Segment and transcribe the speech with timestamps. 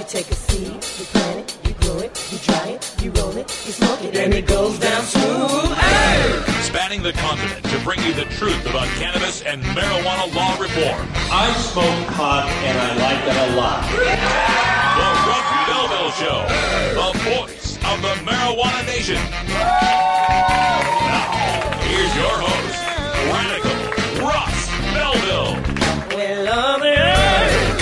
[0.00, 3.36] You take a seed, you plant it, you grow it, you dry it, you roll
[3.36, 5.76] it, you smoke it, and it goes down smooth.
[5.76, 6.42] Hey!
[6.62, 11.06] Spanning the continent to bring you the truth about cannabis and marijuana law reform.
[11.28, 13.84] I smoke pot and I like it a lot.
[14.96, 16.48] The Russ Belville Show,
[16.96, 19.20] the voice of the marijuana nation.
[19.52, 20.80] Now,
[21.84, 22.80] here's your host,
[23.28, 23.69] Radical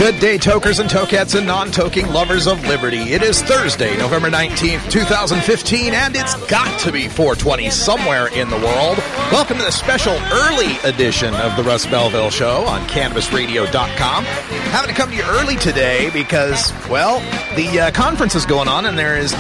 [0.09, 3.13] Good day, tokers and tokettes and non-toking lovers of liberty.
[3.13, 8.57] It is Thursday, November 19th, 2015, and it's got to be 420 somewhere in the
[8.57, 8.97] world.
[9.31, 14.25] Welcome to the special early edition of the Russ Belville Show on CannabisRadio.com.
[14.25, 17.21] Having to come to you early today because, well,
[17.55, 19.35] the uh, conference is going on and there is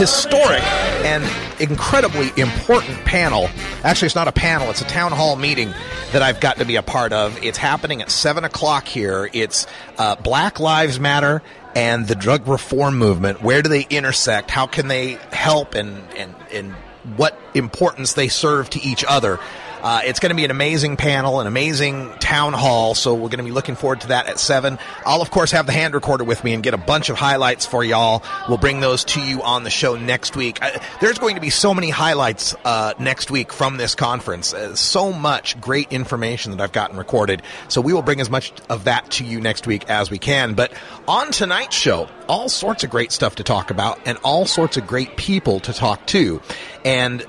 [0.00, 0.62] historic
[1.04, 1.22] and
[1.60, 3.50] incredibly important panel.
[3.84, 5.74] Actually, it's not a panel, it's a town hall meeting
[6.12, 7.44] that I've got to be a part of.
[7.44, 9.28] It's happening at 7 o'clock here.
[9.34, 9.66] It's
[9.98, 11.42] uh, Black Lives Matter
[11.76, 13.42] and the drug reform movement.
[13.42, 14.50] Where do they intersect?
[14.50, 16.72] How can they help and, and, and
[17.18, 19.38] what importance they serve to each other?
[19.82, 22.94] Uh, it's going to be an amazing panel, an amazing town hall.
[22.94, 24.78] So we're going to be looking forward to that at seven.
[25.04, 27.66] I'll of course have the hand recorder with me and get a bunch of highlights
[27.66, 28.22] for y'all.
[28.48, 30.58] We'll bring those to you on the show next week.
[30.62, 34.52] I, there's going to be so many highlights uh, next week from this conference.
[34.52, 37.42] Uh, so much great information that I've gotten recorded.
[37.68, 40.54] So we will bring as much of that to you next week as we can.
[40.54, 40.72] But
[41.08, 44.86] on tonight's show, all sorts of great stuff to talk about and all sorts of
[44.86, 46.40] great people to talk to.
[46.84, 47.24] And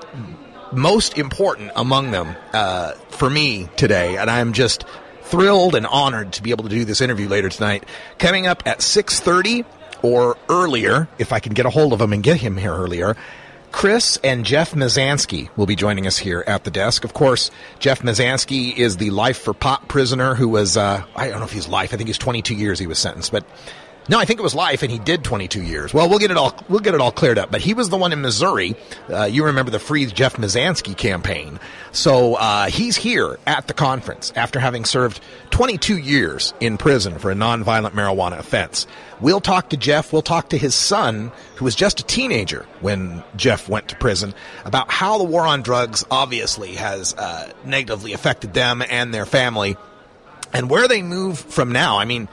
[0.72, 4.84] most important among them uh, for me today, and I'm just
[5.22, 7.84] thrilled and honored to be able to do this interview later tonight.
[8.18, 9.64] Coming up at 6:30
[10.02, 13.16] or earlier, if I can get a hold of him and get him here earlier.
[13.70, 17.04] Chris and Jeff Mizanskey will be joining us here at the desk.
[17.04, 21.38] Of course, Jeff Mizanskey is the life for pot prisoner who was, uh, I don't
[21.38, 21.94] know if he's life.
[21.94, 23.46] I think he's 22 years he was sentenced, but
[24.08, 25.94] no, I think it was life, and he did 22 years.
[25.94, 27.50] Well, we'll get it all we'll get it all cleared up.
[27.52, 28.74] But he was the one in Missouri.
[29.08, 31.60] Uh, you remember the Free Jeff Mizanskey campaign.
[31.92, 37.30] So uh, he's here at the conference after having served 22 years in prison for
[37.30, 38.86] a nonviolent marijuana offense.
[39.20, 40.12] We'll talk to Jeff.
[40.12, 44.34] We'll talk to his son, who was just a teenager when Jeff went to prison,
[44.64, 49.76] about how the war on drugs obviously has uh, negatively affected them and their family,
[50.52, 51.98] and where they move from now.
[51.98, 52.28] I mean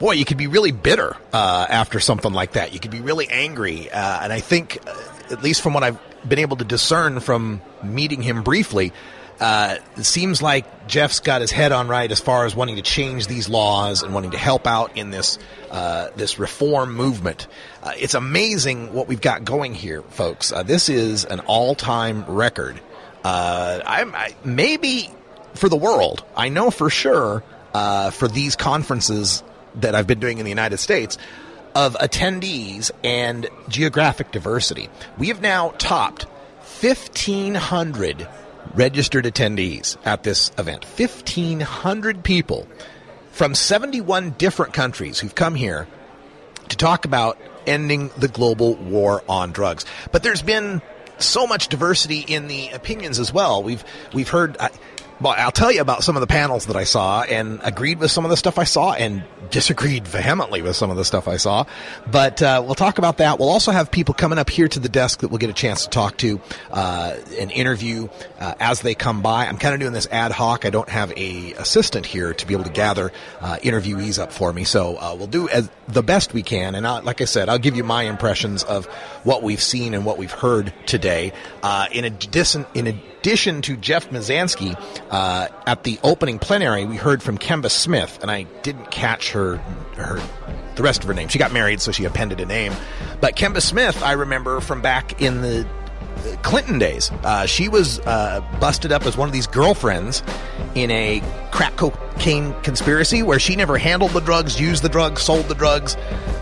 [0.00, 2.72] boy, you could be really bitter uh, after something like that.
[2.72, 3.88] You could be really angry.
[3.90, 4.94] Uh, and I think, uh,
[5.30, 8.92] at least from what I've been able to discern from meeting him briefly,
[9.38, 12.82] uh, it seems like Jeff's got his head on right as far as wanting to
[12.82, 15.38] change these laws and wanting to help out in this
[15.70, 17.46] uh, this reform movement.
[17.82, 20.52] Uh, it's amazing what we've got going here, folks.
[20.64, 22.80] this is an all time record.
[23.24, 25.10] I'm I, maybe
[25.54, 26.22] for the world.
[26.36, 29.42] I know for sure for these conferences
[29.76, 31.18] that I've been doing in the United States
[31.74, 34.88] of attendees and geographic diversity.
[35.18, 36.24] We have now topped
[36.82, 38.28] 1,500
[38.74, 40.84] registered attendees at this event.
[40.84, 42.66] 1,500 people
[43.32, 45.86] from 71 different countries who've come here
[46.68, 49.84] to talk about ending the global war on drugs.
[50.12, 50.82] But there's been
[51.18, 53.62] so much diversity in the opinions as well.
[53.62, 54.56] We've we've heard.
[54.58, 54.68] Uh,
[55.20, 58.10] well, I'll tell you about some of the panels that I saw and agreed with
[58.10, 61.36] some of the stuff I saw and disagreed vehemently with some of the stuff I
[61.36, 61.64] saw.
[62.10, 63.38] But uh, we'll talk about that.
[63.38, 65.84] We'll also have people coming up here to the desk that we'll get a chance
[65.84, 68.08] to talk to uh, and interview
[68.38, 69.46] uh, as they come by.
[69.46, 70.64] I'm kind of doing this ad hoc.
[70.64, 74.52] I don't have a assistant here to be able to gather uh, interviewees up for
[74.52, 74.64] me.
[74.64, 75.48] So uh, we'll do
[75.88, 76.74] the best we can.
[76.74, 78.86] And I, like I said, I'll give you my impressions of
[79.24, 81.32] what we've seen and what we've heard today.
[81.62, 84.76] Uh, in addition, in addition to Jeff Mizanskey,
[85.10, 89.56] uh, at the opening plenary, we heard from Kemba Smith, and I didn't catch her
[89.96, 90.20] her
[90.76, 91.28] the rest of her name.
[91.28, 92.72] She got married, so she appended a name.
[93.20, 95.66] But Kemba Smith, I remember from back in the
[96.42, 97.10] Clinton days.
[97.24, 100.22] Uh, she was uh, busted up as one of these girlfriends
[100.74, 105.46] in a crack cocaine conspiracy where she never handled the drugs, used the drugs, sold
[105.46, 105.96] the drugs,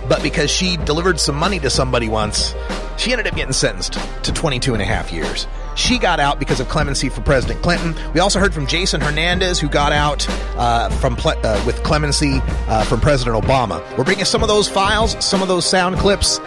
[0.08, 2.54] but because she delivered some money to somebody once,
[2.96, 5.46] she ended up getting sentenced to 22 and a half years.
[5.78, 7.94] She got out because of clemency for President Clinton.
[8.12, 10.26] We also heard from Jason Hernandez, who got out
[10.56, 13.80] uh, from ple- uh, with clemency uh, from President Obama.
[13.96, 16.40] We're bringing some of those files, some of those sound clips,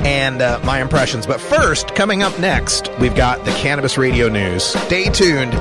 [0.00, 1.26] and uh, my impressions.
[1.26, 4.64] But first, coming up next, we've got the Cannabis Radio News.
[4.64, 5.54] Stay tuned.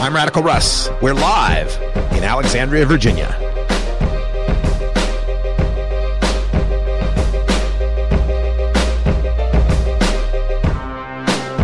[0.00, 0.88] I'm Radical Russ.
[1.02, 1.76] We're live
[2.12, 3.47] in Alexandria, Virginia.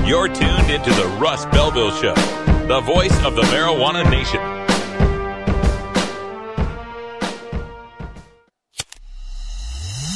[0.06, 2.14] You're tuned into the Russ Belville Show,
[2.66, 4.53] the voice of the marijuana nation.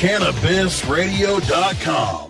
[0.00, 2.29] CannabisRadio.com.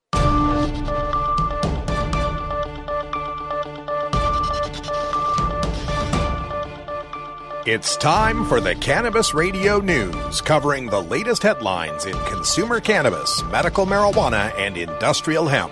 [7.67, 13.85] It's time for the Cannabis Radio News, covering the latest headlines in consumer cannabis, medical
[13.85, 15.71] marijuana, and industrial hemp.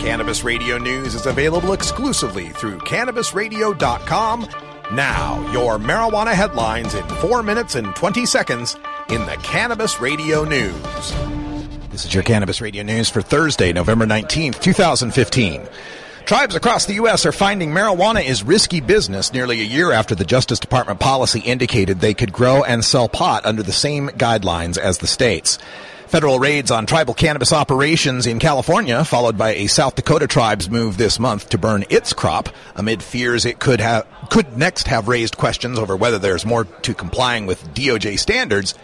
[0.00, 4.48] Cannabis Radio News is available exclusively through CannabisRadio.com.
[4.94, 8.78] Now, your marijuana headlines in 4 minutes and 20 seconds
[9.10, 11.14] in the Cannabis Radio News.
[11.90, 15.68] This is your Cannabis Radio News for Thursday, November 19th, 2015.
[16.28, 17.24] Tribes across the U.S.
[17.24, 22.00] are finding marijuana is risky business nearly a year after the Justice Department policy indicated
[22.00, 25.58] they could grow and sell pot under the same guidelines as the states.
[26.06, 30.98] Federal raids on tribal cannabis operations in California, followed by a South Dakota tribe's move
[30.98, 35.38] this month to burn its crop, amid fears it could have could next have raised
[35.38, 38.74] questions over whether there's more to complying with DOJ standards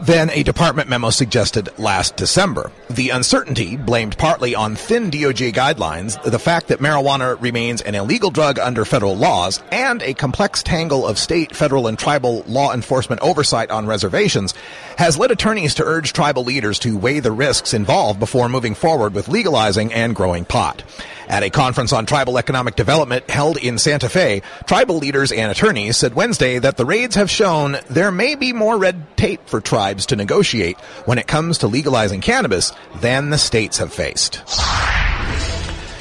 [0.00, 2.72] than a department memo suggested last December.
[2.90, 8.30] The uncertainty blamed partly on thin DOJ guidelines, the fact that marijuana remains an illegal
[8.30, 13.20] drug under federal laws, and a complex tangle of state, federal, and tribal law enforcement
[13.20, 14.54] oversight on reservations
[14.98, 19.14] has led attorneys to urge tribal leaders to weigh the risks involved before moving forward
[19.14, 20.82] with legalizing and growing pot.
[21.32, 25.96] At a conference on tribal economic development held in Santa Fe, tribal leaders and attorneys
[25.96, 30.04] said Wednesday that the raids have shown there may be more red tape for tribes
[30.06, 34.42] to negotiate when it comes to legalizing cannabis than the states have faced.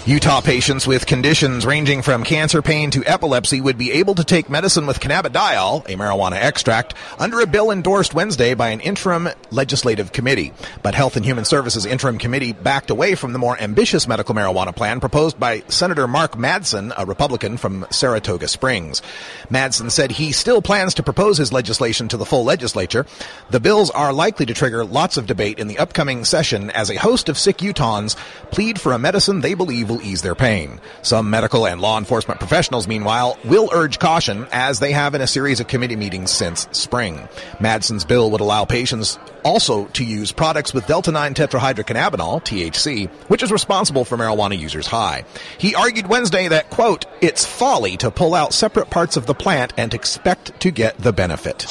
[0.07, 4.50] Utah patients with conditions ranging from cancer pain to epilepsy would be able to take
[4.50, 10.12] medicine with cannabidiol, a marijuana extract, under a bill endorsed Wednesday by an interim legislative
[10.12, 10.53] committee.
[10.81, 14.75] But Health and Human Services interim committee backed away from the more ambitious medical marijuana
[14.75, 19.03] plan proposed by Senator Mark Madsen, a Republican from Saratoga Springs.
[19.51, 23.06] Madsen said he still plans to propose his legislation to the full legislature.
[23.51, 26.95] The bills are likely to trigger lots of debate in the upcoming session as a
[26.95, 28.15] host of sick Utahns
[28.50, 30.80] plead for a medicine they believe will ease their pain.
[31.01, 35.27] Some medical and law enforcement professionals, meanwhile, will urge caution as they have in a
[35.27, 37.27] series of committee meetings since spring.
[37.60, 43.44] Madsen's bill would allow patients also to use products with delta 9 tetrahydrocannabinol, THC, which
[43.44, 45.25] is responsible for marijuana users' high.
[45.58, 49.74] He argued Wednesday that, quote, it's folly to pull out separate parts of the plant
[49.77, 51.65] and expect to get the benefit.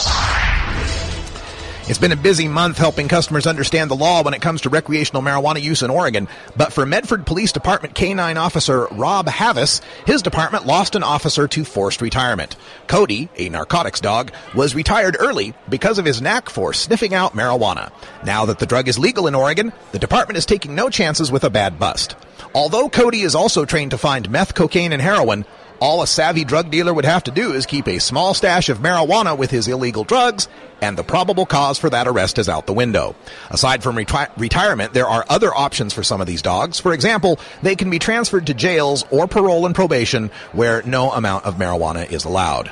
[1.89, 5.23] It's been a busy month helping customers understand the law when it comes to recreational
[5.23, 6.29] marijuana use in Oregon.
[6.57, 11.65] But for Medford Police Department K9 officer Rob Havis, his department lost an officer to
[11.65, 12.55] forced retirement.
[12.87, 17.91] Cody, a narcotics dog, was retired early because of his knack for sniffing out marijuana.
[18.25, 21.43] Now that the drug is legal in Oregon, the department is taking no chances with
[21.43, 22.15] a bad bust.
[22.55, 25.45] Although Cody is also trained to find meth, cocaine, and heroin,
[25.81, 28.79] all a savvy drug dealer would have to do is keep a small stash of
[28.79, 30.47] marijuana with his illegal drugs,
[30.81, 33.15] and the probable cause for that arrest is out the window.
[33.51, 36.79] Aside from reti- retirement, there are other options for some of these dogs.
[36.79, 41.45] For example, they can be transferred to jails or parole and probation where no amount
[41.45, 42.71] of marijuana is allowed.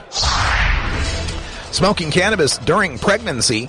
[1.72, 3.68] Smoking cannabis during pregnancy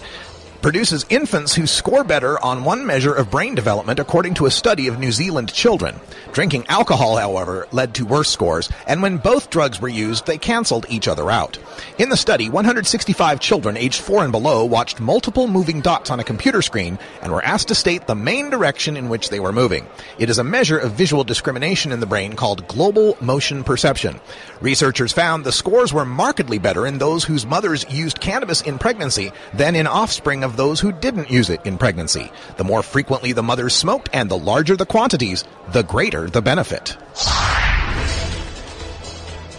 [0.61, 4.87] produces infants who score better on one measure of brain development according to a study
[4.87, 5.95] of New Zealand children.
[6.31, 10.85] Drinking alcohol, however, led to worse scores, and when both drugs were used, they canceled
[10.89, 11.57] each other out.
[11.97, 16.23] In the study, 165 children aged 4 and below watched multiple moving dots on a
[16.23, 19.87] computer screen and were asked to state the main direction in which they were moving.
[20.17, 24.19] It is a measure of visual discrimination in the brain called global motion perception.
[24.61, 29.31] Researchers found the scores were markedly better in those whose mothers used cannabis in pregnancy
[29.53, 32.31] than in offspring of those who didn't use it in pregnancy.
[32.57, 36.97] The more frequently the mothers smoked and the larger the quantities, the greater the benefit.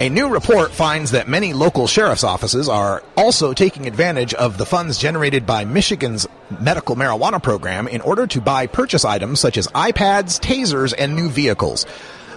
[0.02, 4.64] A new report finds that many local sheriff's offices are also taking advantage of the
[4.64, 6.26] funds generated by Michigan's
[6.59, 11.28] medical marijuana program in order to buy purchase items such as iPads, tasers, and new
[11.28, 11.85] vehicles.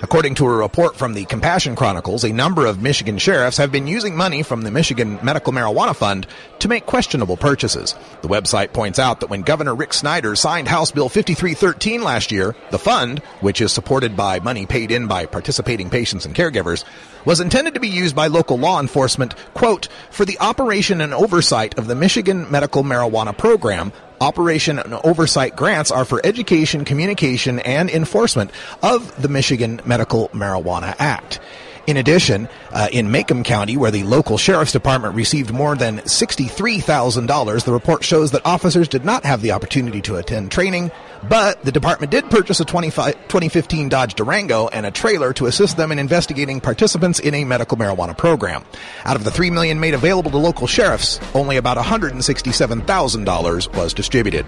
[0.03, 3.87] According to a report from the Compassion Chronicles, a number of Michigan sheriffs have been
[3.87, 6.27] using money from the Michigan Medical Marijuana Fund
[6.59, 7.95] to make questionable purchases.
[8.21, 12.53] The website points out that when Governor Rick Snyder signed House Bill 5313 last year,
[12.71, 16.83] the fund, which is supported by money paid in by participating patients and caregivers,
[17.25, 21.77] was intended to be used by local law enforcement, quote, for the operation and oversight
[21.77, 27.89] of the Michigan Medical Marijuana Program, operation and oversight grants are for education, communication, and
[27.89, 28.51] enforcement
[28.81, 31.39] of the Michigan Medical Marijuana Act.
[31.85, 37.65] In addition, uh, in Macomb County, where the local sheriff's department received more than $63,000,
[37.65, 40.91] the report shows that officers did not have the opportunity to attend training,
[41.27, 45.91] but the department did purchase a 2015 Dodge Durango and a trailer to assist them
[45.91, 48.63] in investigating participants in a medical marijuana program.
[49.03, 54.45] Out of the 3 million made available to local sheriffs, only about $167,000 was distributed.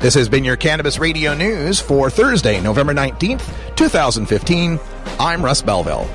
[0.00, 4.78] This has been your Cannabis Radio News for Thursday, November 19th, 2015.
[5.18, 6.08] I'm Russ Belville.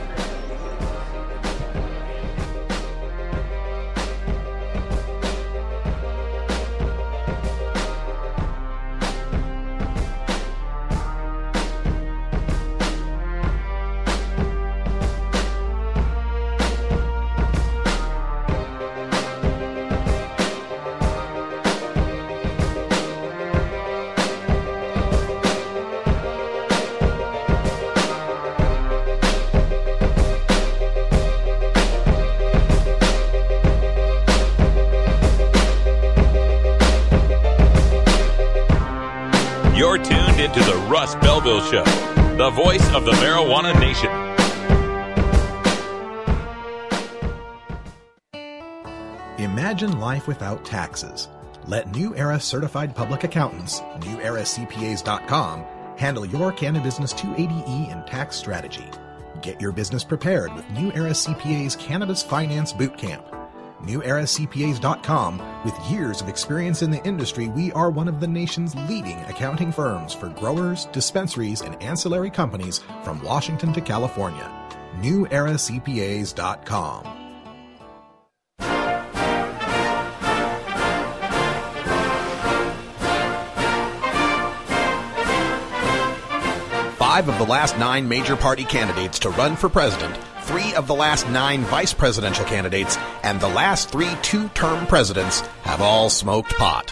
[50.09, 51.29] Life without taxes.
[51.67, 55.65] Let New Era certified public accountants, neweracpas.com,
[55.97, 58.89] handle your Cannabis 280E and tax strategy.
[59.43, 63.23] Get your business prepared with New Era CPA's Cannabis Finance Bootcamp.
[63.83, 65.63] NewEraCPAs.com.
[65.63, 69.71] With years of experience in the industry, we are one of the nation's leading accounting
[69.71, 74.49] firms for growers, dispensaries, and ancillary companies from Washington to California.
[75.01, 77.28] NewEraCPAs.com.
[87.09, 90.93] Five of the last nine major party candidates to run for president, three of the
[90.93, 96.51] last nine vice presidential candidates, and the last three two term presidents have all smoked
[96.51, 96.85] pot.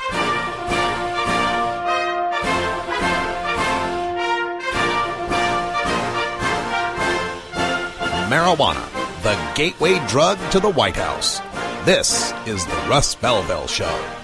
[8.28, 11.42] Marijuana, the gateway drug to the White House.
[11.86, 14.17] This is the Russ Belville Show.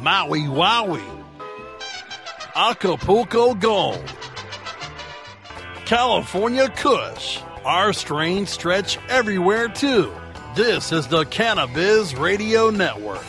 [0.00, 1.24] Maui Wowie.
[2.54, 4.14] Acapulco Gold.
[5.84, 7.40] California Kush.
[7.64, 10.12] Our strains stretch everywhere too.
[10.54, 13.24] This is the Cannabis Radio Network.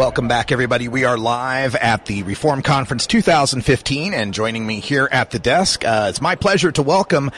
[0.00, 0.88] Welcome back, everybody.
[0.88, 5.84] We are live at the Reform Conference 2015, and joining me here at the desk,
[5.84, 7.30] uh, it's my pleasure to welcome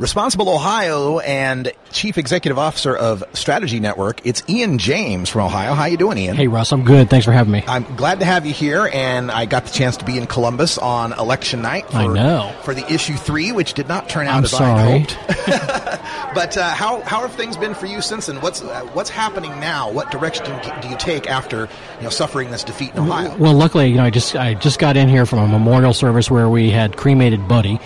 [0.00, 4.24] Responsible Ohio and Chief Executive Officer of Strategy Network.
[4.24, 5.74] It's Ian James from Ohio.
[5.74, 6.36] How you doing, Ian?
[6.36, 6.72] Hey, Russ.
[6.72, 7.10] I'm good.
[7.10, 7.62] Thanks for having me.
[7.68, 10.78] I'm glad to have you here, and I got the chance to be in Columbus
[10.78, 11.86] on election night.
[11.90, 12.50] For, I know.
[12.64, 14.80] for the issue three, which did not turn out I'm as sorry.
[14.80, 15.18] I hoped.
[16.34, 19.50] but uh, how how have things been for you since and What's uh, what's happening
[19.60, 19.90] now?
[19.92, 20.46] What direction
[20.80, 23.36] do you take after you know suffering this defeat in Ohio?
[23.36, 26.30] Well, luckily, you know, I just I just got in here from a memorial service
[26.30, 27.78] where we had cremated Buddy.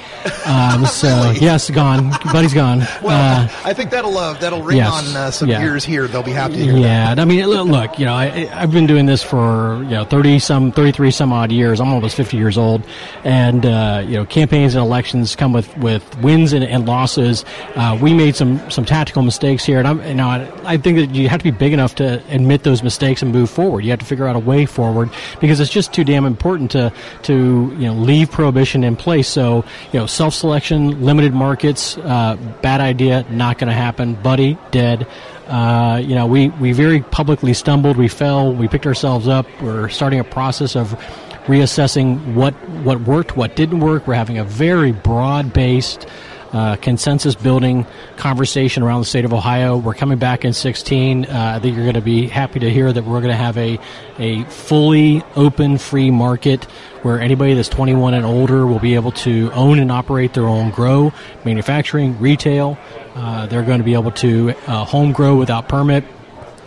[0.47, 2.21] Um, so yes, gone gone.
[2.33, 2.81] Buddy's gone.
[3.03, 5.63] Well, I think that'll uh, that'll ring yes, on uh, some yeah.
[5.63, 6.07] ears here.
[6.07, 6.77] They'll be happy to hear.
[6.77, 9.91] Yeah, and I mean, look, look, you know, I, I've been doing this for you
[9.91, 11.81] know thirty some, thirty three some odd years.
[11.81, 12.83] I'm almost fifty years old,
[13.25, 17.45] and uh, you know, campaigns and elections come with, with wins and, and losses.
[17.75, 20.99] Uh, we made some some tactical mistakes here, and I'm you know, I, I think
[20.99, 23.85] that you have to be big enough to admit those mistakes and move forward.
[23.85, 26.93] You have to figure out a way forward because it's just too damn important to
[27.23, 29.29] to you know leave prohibition in place.
[29.29, 34.15] So you know, self selection, limited markets, uh, bad idea, not going to happen.
[34.15, 35.07] Buddy dead.
[35.47, 39.47] Uh, you know, we, we very publicly stumbled, we fell, we picked ourselves up.
[39.61, 40.99] We're starting a process of
[41.47, 44.07] reassessing what what worked, what didn't work.
[44.07, 46.07] We're having a very broad based.
[46.55, 47.85] Uh, consensus building
[48.17, 49.77] conversation around the state of Ohio.
[49.77, 51.25] We're coming back in 16.
[51.25, 53.59] Uh, I think you're going to be happy to hear that we're going to have
[53.59, 53.77] a,
[54.21, 56.63] a fully open, free market
[57.03, 60.71] where anybody that's 21 and older will be able to own and operate their own
[60.71, 61.13] grow,
[61.45, 62.79] manufacturing, retail.
[63.17, 66.05] Uh, they're going to be able to uh, home grow without permit.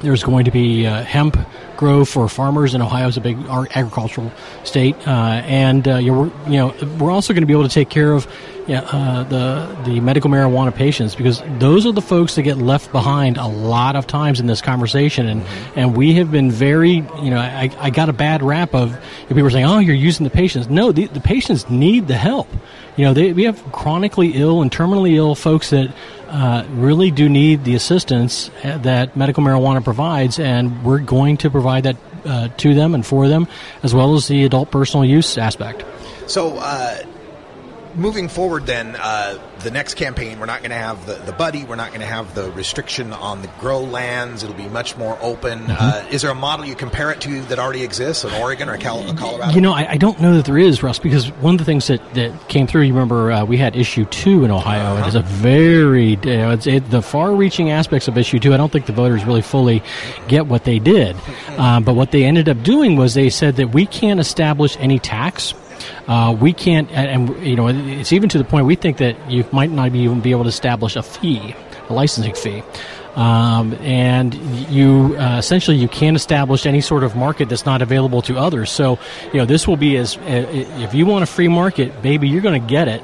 [0.01, 1.37] There's going to be uh, hemp
[1.77, 4.31] grow for farmers, and Ohio is a big agricultural
[4.63, 4.95] state.
[5.07, 8.11] Uh, and uh, you're, you know, we're also going to be able to take care
[8.11, 8.27] of
[8.67, 12.91] yeah, uh, the the medical marijuana patients because those are the folks that get left
[12.91, 15.43] behind a lot of times in this conversation, and
[15.77, 18.99] and we have been very, you know, I, I got a bad rap of
[19.29, 20.67] people saying, oh, you're using the patients.
[20.67, 22.49] No, the, the patients need the help.
[22.97, 25.93] You know, they, we have chronically ill and terminally ill folks that
[26.29, 31.83] uh, really do need the assistance that medical marijuana provides, and we're going to provide
[31.83, 33.47] that uh, to them and for them,
[33.83, 35.83] as well as the adult personal use aspect.
[36.27, 37.03] So, uh,
[37.97, 41.63] moving forward, then uh, the next campaign, we're not going to have the, the buddy,
[41.63, 44.43] we're not going to have the restriction on the grow lands.
[44.43, 45.59] It'll be much more open.
[45.59, 45.71] Mm-hmm.
[45.71, 48.77] Uh, is there a model you compare it to that already exists in Oregon or
[48.77, 49.53] Cal- Colorado?
[49.53, 51.87] You know, I, I, don't know that there is, Russ, because one of the things
[51.87, 54.93] that, that came through, you remember uh, we had issue two in Ohio.
[54.93, 55.05] Uh-huh.
[55.05, 58.53] It is a very, you know, it's it, the far reaching aspects of issue two.
[58.53, 59.81] I don't think the voters really fully
[60.27, 61.15] get what they did.
[61.57, 64.99] Um, but what they ended up doing was they said that we can't establish any
[64.99, 65.53] tax
[66.07, 69.29] uh, we can't, and, and, you know, it's even to the point we think that
[69.29, 71.55] you might not even be able to establish a fee,
[71.89, 72.63] a licensing fee.
[73.15, 74.35] Um, and
[74.69, 78.69] you uh, essentially you can't establish any sort of market that's not available to others.
[78.69, 78.99] So,
[79.33, 80.45] you know, this will be as uh,
[80.77, 83.01] if you want a free market, baby, you're going to get it.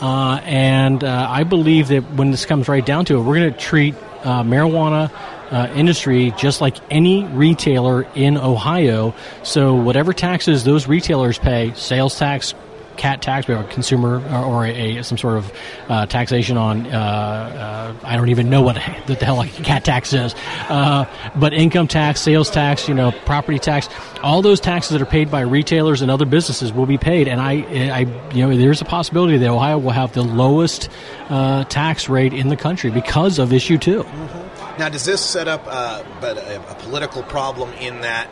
[0.00, 3.52] Uh, and uh, I believe that when this comes right down to it, we're going
[3.52, 5.12] to treat uh, marijuana
[5.52, 9.14] uh, industry just like any retailer in Ohio.
[9.44, 12.54] So whatever taxes those retailers pay, sales tax,
[12.96, 15.52] cat tax, we have a consumer or, a, a some sort of
[15.88, 16.86] uh, taxation on.
[16.86, 18.74] Uh, uh, I don't even know what
[19.06, 20.34] the hell a cat tax is,
[20.68, 21.04] uh,
[21.36, 23.88] but income tax, sales tax, you know, property tax,
[24.22, 27.28] all those taxes that are paid by retailers and other businesses will be paid.
[27.28, 27.52] And I,
[27.90, 28.00] I
[28.34, 30.88] you know, there's a possibility that Ohio will have the lowest
[31.28, 34.41] uh, tax rate in the country because of issue 2 mm-hmm.
[34.78, 38.28] Now, does this set up uh, but a, a, political problem in that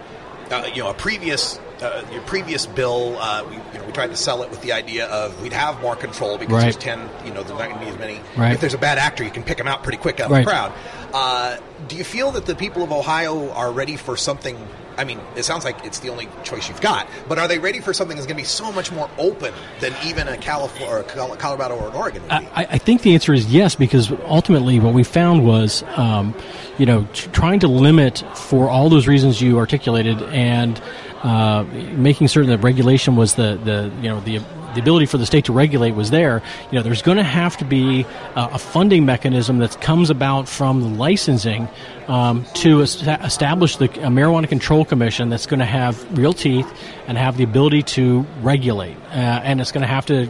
[0.50, 4.08] uh, you know a previous uh, your previous bill uh, we, you know, we tried
[4.08, 6.62] to sell it with the idea of we'd have more control because right.
[6.62, 8.20] there's ten you know there's not going to be as many.
[8.36, 8.52] Right.
[8.52, 10.40] If there's a bad actor, you can pick them out pretty quick out right.
[10.40, 10.72] of the crowd.
[11.12, 14.56] Uh, do you feel that the people of Ohio are ready for something?
[14.96, 17.80] I mean, it sounds like it's the only choice you've got, but are they ready
[17.80, 20.98] for something that's going to be so much more open than even a California, or
[20.98, 22.22] a Colorado or an Oregon?
[22.28, 26.34] I, I, think the answer is yes, because ultimately what we found was, um,
[26.76, 30.80] you know, trying to limit for all those reasons you articulated and
[31.22, 34.40] uh, making certain that regulation was the, the you know the
[34.74, 37.56] the ability for the state to regulate was there, you know, there's going to have
[37.56, 38.06] to be
[38.36, 41.68] a, a funding mechanism that comes about from the licensing
[42.08, 46.70] um, to est- establish the marijuana control commission that's going to have real teeth
[47.06, 50.28] and have the ability to regulate, uh, and it's going to have to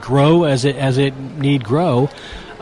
[0.00, 2.08] grow as it as it need grow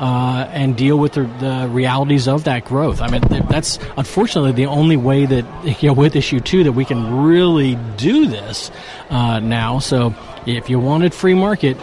[0.01, 3.03] uh, and deal with the, the, realities of that growth.
[3.03, 5.45] I mean, that's unfortunately the only way that,
[5.83, 8.71] you know, with issue two that we can really do this
[9.11, 9.79] uh, now.
[9.79, 10.15] So
[10.47, 11.77] if you wanted free market,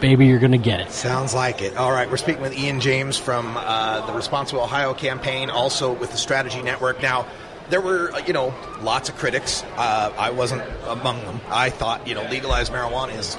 [0.00, 0.90] baby, you're going to get it.
[0.92, 1.76] Sounds like it.
[1.78, 6.10] All right, we're speaking with Ian James from uh, the Responsible Ohio campaign, also with
[6.10, 7.00] the Strategy Network.
[7.00, 7.26] Now,
[7.70, 9.62] there were, uh, you know, lots of critics.
[9.76, 11.40] Uh, I wasn't among them.
[11.48, 13.34] I thought, you know, legalized marijuana is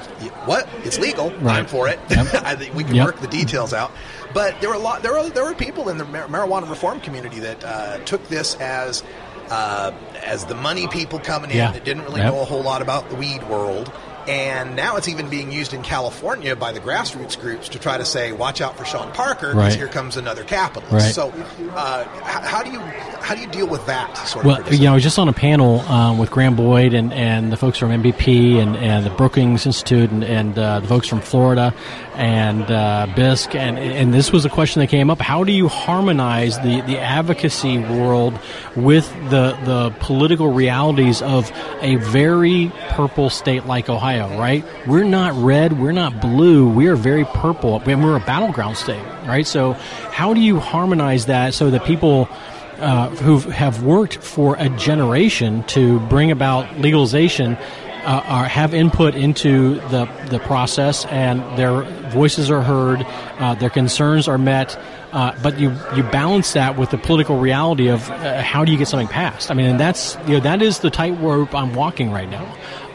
[0.46, 0.68] what?
[0.84, 1.30] It's legal.
[1.32, 1.60] Right.
[1.60, 2.00] I'm for it.
[2.10, 2.34] Yep.
[2.44, 3.06] I think we can yep.
[3.06, 3.92] work the details out.
[4.34, 5.04] But there were a lot.
[5.04, 8.56] There were there were people in the mar- marijuana reform community that uh, took this
[8.56, 9.04] as
[9.50, 9.92] uh,
[10.24, 11.72] as the money people coming in yeah.
[11.72, 12.34] that didn't really yep.
[12.34, 13.92] know a whole lot about the weed world.
[14.28, 18.06] And now it's even being used in California by the grassroots groups to try to
[18.06, 19.76] say, "Watch out for Sean Parker, because Right.
[19.76, 21.14] here comes another capitalist." Right.
[21.14, 21.34] So,
[21.76, 24.64] uh, how do you how do you deal with that sort Well, of?
[24.64, 24.82] criticism?
[24.84, 27.58] you know, I was just on a panel um, with Graham Boyd and, and the
[27.58, 31.74] folks from MVP and, and the Brookings Institute and, and uh, the folks from Florida
[32.16, 35.20] and uh, BISC, and, and this was a question that came up.
[35.22, 38.38] How do you harmonize the, the advocacy world
[38.76, 44.66] with the, the political realities of a very purple state like Ohio, right?
[44.88, 49.04] We're not red, we're not blue, we are very purple, and we're a battleground state,
[49.26, 49.46] right?
[49.46, 52.28] So, how do you harmonize that so that people
[52.80, 57.58] uh, who have worked for a generation to bring about legalization
[58.04, 63.06] uh, have input into the, the process and their voices are heard,
[63.40, 64.78] uh, their concerns are met.
[65.14, 68.80] Uh, but you you balance that with the political reality of uh, how do you
[68.80, 69.52] get something passed?
[69.52, 72.44] I mean, and that's you know that is the tightrope I'm walking right now.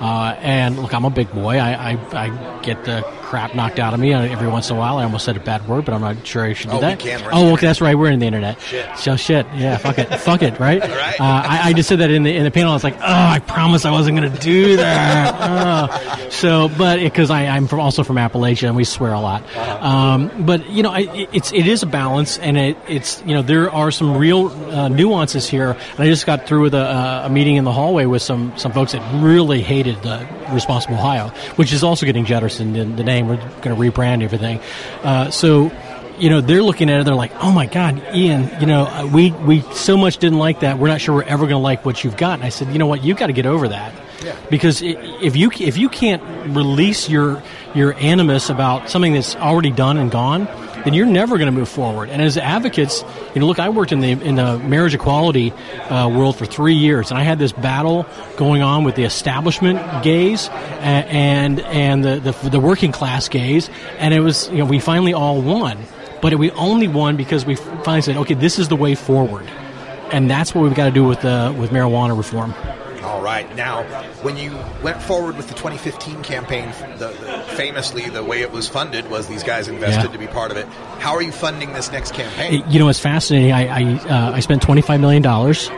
[0.00, 1.58] Uh, and look, I'm a big boy.
[1.58, 4.96] I, I, I get the crap knocked out of me every once in a while.
[4.96, 7.04] I almost said a bad word, but I'm not sure I should do Oh, that.
[7.30, 7.94] Oh, okay, that's right.
[7.94, 8.58] We're in the internet.
[8.62, 8.96] Shit.
[8.96, 9.46] So shit.
[9.54, 10.06] Yeah, fuck it.
[10.20, 10.58] fuck it.
[10.58, 10.80] Right.
[10.80, 11.20] Right.
[11.20, 12.70] Uh, I, I just said that in the in the panel.
[12.72, 15.28] I was like, oh, I promise I wasn't going to do that.
[15.58, 16.28] Oh.
[16.30, 19.42] So, but because I I'm from also from Appalachia and we swear a lot.
[19.82, 23.42] Um, but you know, I, it's it is a balance, and it, it's you know
[23.42, 25.70] there are some real uh, nuances here.
[25.72, 28.56] And I just got through with a, uh, a meeting in the hallway with some
[28.56, 33.04] some folks that really hated the Responsible Ohio, which is also getting jettisoned in the
[33.04, 33.17] name.
[33.26, 34.60] We're going to rebrand everything.
[35.02, 35.72] Uh, so
[36.18, 39.06] you know they're looking at it they're like oh my god ian you know uh,
[39.06, 41.84] we we so much didn't like that we're not sure we're ever going to like
[41.84, 43.94] what you've got and i said you know what you've got to get over that.
[44.50, 46.22] Because if you if you can't
[46.54, 47.42] release your
[47.74, 50.48] your animus about something that's already done and gone
[50.84, 53.92] then you're never going to move forward and as advocates you know look i worked
[53.92, 55.52] in the in the marriage equality
[55.90, 59.78] uh, world for three years and i had this battle going on with the establishment
[60.02, 60.48] gays
[60.80, 65.12] and and the, the the working class gays and it was you know we finally
[65.12, 65.78] all won
[66.20, 69.46] but we only won because we finally said, okay, this is the way forward,
[70.12, 72.54] and that's what we've got to do with uh, with marijuana reform.
[73.02, 73.54] All right.
[73.56, 73.84] Now,
[74.22, 78.68] when you went forward with the 2015 campaign, the, the, famously the way it was
[78.68, 80.12] funded was these guys invested Yeah.
[80.12, 80.66] to be part of it.
[80.98, 82.64] How are you funding this next campaign?
[82.68, 83.52] You know, it's fascinating.
[83.52, 85.70] I I, uh, I spent twenty five million dollars.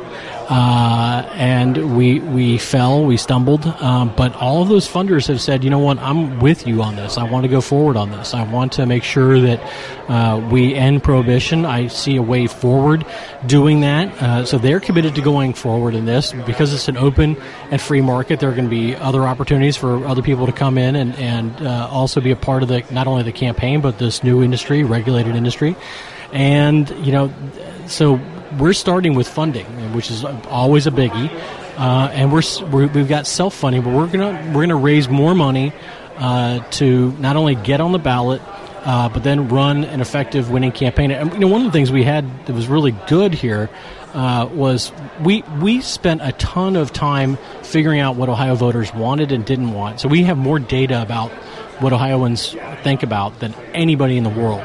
[0.50, 5.62] Uh, and we we fell, we stumbled, um, but all of those funders have said,
[5.62, 7.16] you know what, I'm with you on this.
[7.16, 8.34] I want to go forward on this.
[8.34, 9.60] I want to make sure that
[10.08, 11.64] uh, we end prohibition.
[11.64, 13.06] I see a way forward
[13.46, 14.20] doing that.
[14.20, 17.36] Uh, so they're committed to going forward in this because it's an open
[17.70, 18.40] and free market.
[18.40, 21.64] There are going to be other opportunities for other people to come in and and
[21.64, 24.82] uh, also be a part of the not only the campaign but this new industry,
[24.82, 25.76] regulated industry,
[26.32, 27.32] and you know,
[27.86, 28.20] so
[28.58, 31.30] we're starting with funding, which is always a biggie,
[31.76, 35.34] uh, and we're, we're we've got self funding, but we're gonna we're gonna raise more
[35.34, 35.72] money
[36.18, 38.42] uh, to not only get on the ballot.
[38.82, 41.10] Uh, but then run an effective winning campaign.
[41.10, 43.68] And, you know, one of the things we had that was really good here
[44.14, 44.90] uh, was
[45.22, 49.74] we we spent a ton of time figuring out what Ohio voters wanted and didn't
[49.74, 50.00] want.
[50.00, 51.30] So we have more data about
[51.80, 54.62] what Ohioans think about than anybody in the world.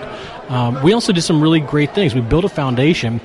[0.47, 2.15] Um, we also did some really great things.
[2.15, 3.19] We built a foundation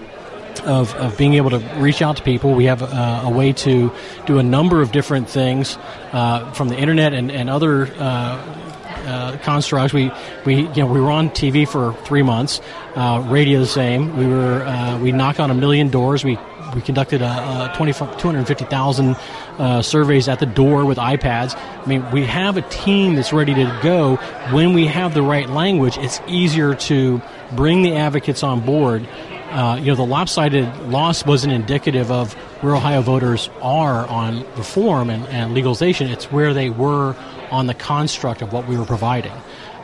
[0.60, 2.54] of, of being able to reach out to people.
[2.54, 3.92] We have uh, a way to
[4.26, 5.78] do a number of different things
[6.12, 8.60] uh, from the internet and, and other uh,
[9.06, 9.92] uh, constructs.
[9.92, 10.10] We,
[10.44, 12.60] we, you know, we were on TV for three months,
[12.94, 14.16] uh, radio the same.
[14.16, 16.24] We were, uh, we knocked on a million doors.
[16.24, 16.38] We,
[16.74, 19.16] we conducted a, a 20 250,000
[19.58, 21.56] uh, surveys at the door with iPads.
[21.56, 24.16] I mean, we have a team that's ready to go.
[24.52, 27.20] When we have the right language, it's easier to
[27.52, 29.08] bring the advocates on board.
[29.50, 35.10] Uh, you know, the lopsided loss wasn't indicative of where Ohio voters are on reform
[35.10, 36.08] and, and legalization.
[36.08, 37.16] It's where they were
[37.50, 39.32] on the construct of what we were providing.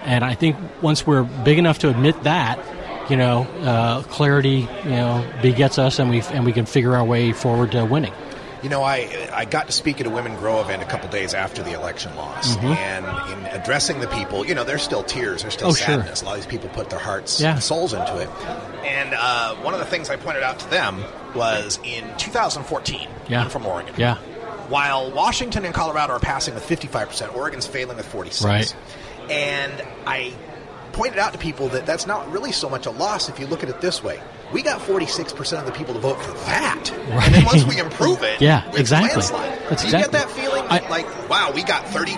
[0.02, 2.64] And I think once we're big enough to admit that,
[3.10, 7.04] you know, uh, clarity, you know, begets us, and we and we can figure our
[7.04, 8.12] way forward to winning.
[8.62, 11.34] You know, I I got to speak at a Women Grow event a couple days
[11.34, 12.76] after the election loss, Mhm.
[12.76, 15.86] and in addressing the people, you know, there's still tears, there's still Oh, sure.
[15.98, 16.22] sadness.
[16.22, 17.52] A lot of these people put their hearts Yeah.
[17.52, 18.28] and souls into it.
[18.84, 23.08] And uh, one of the things I pointed out to them was in 2014.
[23.28, 23.42] Yeah.
[23.42, 23.94] I'm from Oregon.
[23.96, 24.16] Yeah.
[24.68, 28.42] While Washington and Colorado are passing with 55%, Oregon's failing with 46.
[28.44, 28.74] Right.
[29.30, 29.72] And
[30.06, 30.32] I
[30.92, 33.62] pointed out to people that that's not really so much a loss if you look
[33.62, 34.18] at it this way.
[34.52, 36.92] We got 46% of the people to vote for that.
[37.06, 39.22] And then once we improve it, Yeah, exactly.
[39.22, 39.34] That's Do
[39.88, 42.16] you exactly- get that feeling I- like, wow, we got 30,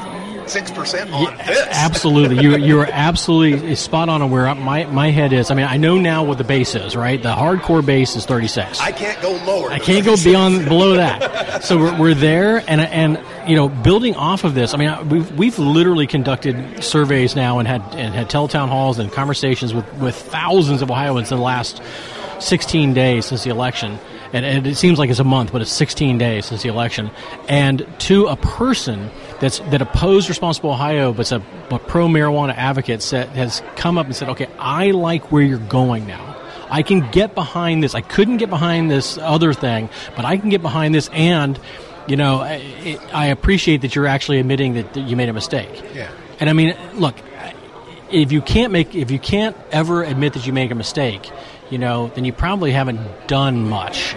[0.48, 1.66] six percent on this.
[1.70, 5.50] Absolutely, you you are absolutely spot on where my my head is.
[5.50, 7.22] I mean, I know now what the base is, right?
[7.22, 8.80] The hardcore base is 36.
[8.80, 9.70] I can't go lower.
[9.70, 11.36] I can't go beyond below that.
[11.68, 14.72] So we're, we're there, and and you know, building off of this.
[14.74, 19.12] I mean, we've we've literally conducted surveys now and had and had teletown halls and
[19.12, 21.82] conversations with with thousands of Ohioans in the last
[22.40, 23.98] 16 days since the election.
[24.32, 27.10] And, and it seems like it's a month, but it's 16 days since the election.
[27.48, 31.38] And to a person that's that opposed Responsible Ohio, but's a,
[31.70, 35.58] but pro marijuana advocate, said, has come up and said, "Okay, I like where you're
[35.58, 36.36] going now."
[36.70, 37.94] I can get behind this.
[37.94, 41.08] I couldn't get behind this other thing, but I can get behind this.
[41.12, 41.58] And,
[42.06, 45.82] you know, I, I appreciate that you're actually admitting that, that you made a mistake.
[45.94, 46.10] Yeah.
[46.40, 47.16] And I mean, look,
[48.10, 51.30] if you can't make, if you can't ever admit that you make a mistake,
[51.70, 54.14] you know, then you probably haven't done much.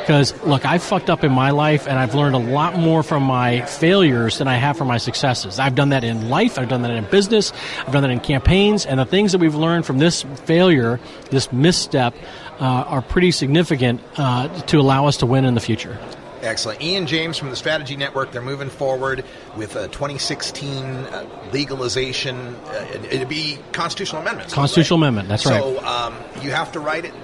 [0.00, 3.22] Because, look, I've fucked up in my life and I've learned a lot more from
[3.22, 5.58] my failures than I have from my successes.
[5.58, 7.52] I've done that in life, I've done that in business,
[7.86, 10.98] I've done that in campaigns, and the things that we've learned from this failure,
[11.30, 12.14] this misstep,
[12.58, 15.98] uh, are pretty significant uh, to allow us to win in the future.
[16.42, 16.80] Excellent.
[16.82, 19.24] Ian James from the Strategy Network, they're moving forward
[19.56, 22.36] with a 2016 uh, legalization.
[22.36, 24.54] Uh, it'd be constitutional amendments.
[24.54, 25.62] Constitutional amendment, that's right.
[25.62, 27.14] So um, you have to write it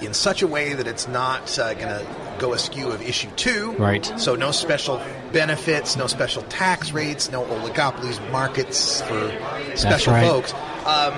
[0.00, 2.06] in such a way that it's not uh, going to
[2.38, 3.72] go askew of issue two.
[3.72, 4.04] Right.
[4.18, 5.00] So no special
[5.32, 9.32] benefits, no special tax rates, no oligopolies markets for
[9.74, 10.26] special right.
[10.26, 10.52] folks.
[10.84, 11.14] Um,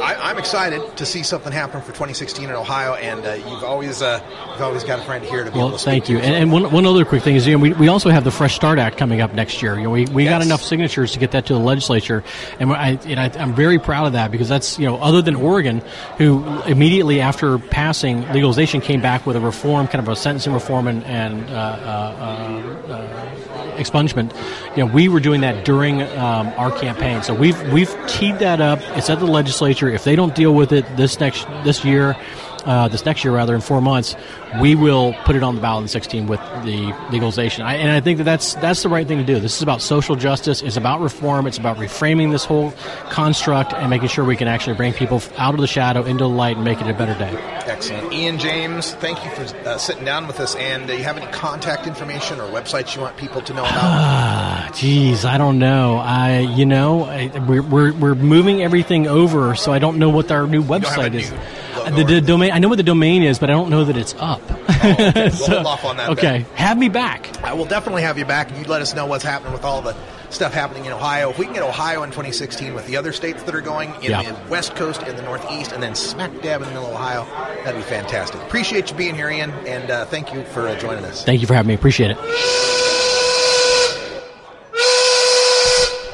[0.00, 4.00] I, I'm excited to see something happen for 2016 in Ohio, and uh, you've always
[4.00, 4.20] uh,
[4.52, 6.18] you've always got a friend here to be Well, able to thank you.
[6.18, 8.30] And, and one, one other quick thing is, you know, we, we also have the
[8.30, 9.76] Fresh Start Act coming up next year.
[9.76, 12.24] You know, we, we got enough signatures to get that to the legislature,
[12.58, 15.36] and I, and I, I'm very proud of that because that's you know, other than
[15.36, 15.82] Oregon,
[16.16, 20.86] who immediately after passing legalization came back with a reform, kind of a sentencing reform
[20.86, 24.34] and, and uh, uh, uh, uh, expungement.
[24.76, 28.60] You know, we were doing that during um, our campaign, so we've we've teed that
[28.60, 28.80] up.
[28.96, 29.81] It's at the legislature.
[29.90, 32.16] If they don't deal with it this next this year,
[32.64, 34.14] uh, this next year rather in four months,
[34.60, 37.64] we will put it on the ballot in 16 with the legalization.
[37.64, 39.40] I, and I think that that's that's the right thing to do.
[39.40, 40.62] This is about social justice.
[40.62, 41.46] It's about reform.
[41.46, 42.72] It's about reframing this whole
[43.10, 46.30] construct and making sure we can actually bring people out of the shadow into the
[46.30, 47.34] light and make it a better day.
[47.66, 48.12] Excellent.
[48.12, 50.54] Ian James, thank you for uh, sitting down with us.
[50.56, 54.42] And uh, you have any contact information or websites you want people to know about?
[54.74, 55.96] Geez, I don't know.
[55.96, 60.30] I, you know, I, we're, we're we're moving everything over, so I don't know what
[60.32, 61.30] our new don't have a website is.
[61.30, 63.84] new Uh, The, the domain, I know what the domain is, but I don't know
[63.84, 64.40] that it's up.
[64.50, 65.12] okay.
[65.14, 67.42] We'll hold off on that Okay, have me back.
[67.44, 69.82] I will definitely have you back, and you let us know what's happening with all
[69.82, 69.94] the
[70.30, 71.28] stuff happening in Ohio.
[71.30, 74.10] If we can get Ohio in 2016 with the other states that are going in
[74.10, 74.22] Yeah.
[74.22, 77.26] the West Coast and the Northeast, and then smack dab in the middle of Ohio,
[77.64, 78.40] that'd be fantastic.
[78.42, 81.24] Appreciate you being here, Ian, and uh, thank you for uh, joining us.
[81.24, 81.74] Thank you for having me.
[81.74, 82.91] Appreciate it.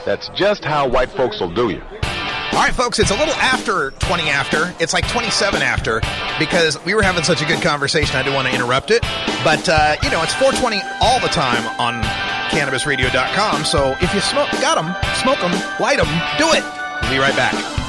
[0.09, 1.83] That's just how white folks will do you.
[1.83, 4.75] All right, folks, it's a little after 20 after.
[4.81, 6.01] It's like 27 after
[6.39, 8.17] because we were having such a good conversation.
[8.17, 9.03] I didn't want to interrupt it.
[9.45, 12.03] But, uh, you know, it's 420 all the time on
[12.49, 13.67] CannabisRadio.com.
[13.67, 16.65] So if you smoke, got them, smoke them, light them, do it.
[17.03, 17.88] We'll be right back.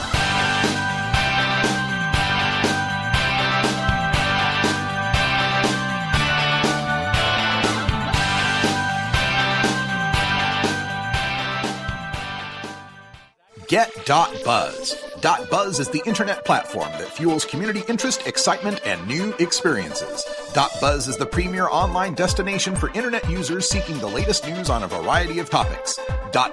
[13.70, 14.96] Get.buzz.
[15.22, 20.26] .buzz is the internet platform that fuels community interest, excitement, and new experiences.
[20.82, 24.88] .buzz is the premier online destination for internet users seeking the latest news on a
[24.88, 26.00] variety of topics.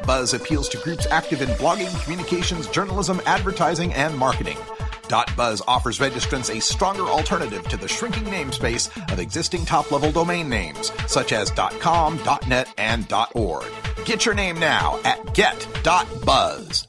[0.05, 4.59] .buzz appeals to groups active in blogging, communications, journalism, advertising, and marketing.
[5.39, 10.93] .buzz offers registrants a stronger alternative to the shrinking namespace of existing top-level domain names,
[11.07, 11.51] such as
[11.81, 13.65] .com, .net, and .org.
[14.05, 16.89] Get your name now at get.buzz.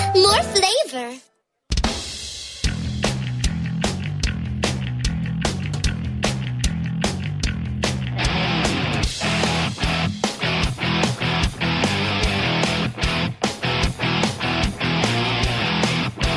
[0.13, 1.19] more flavor.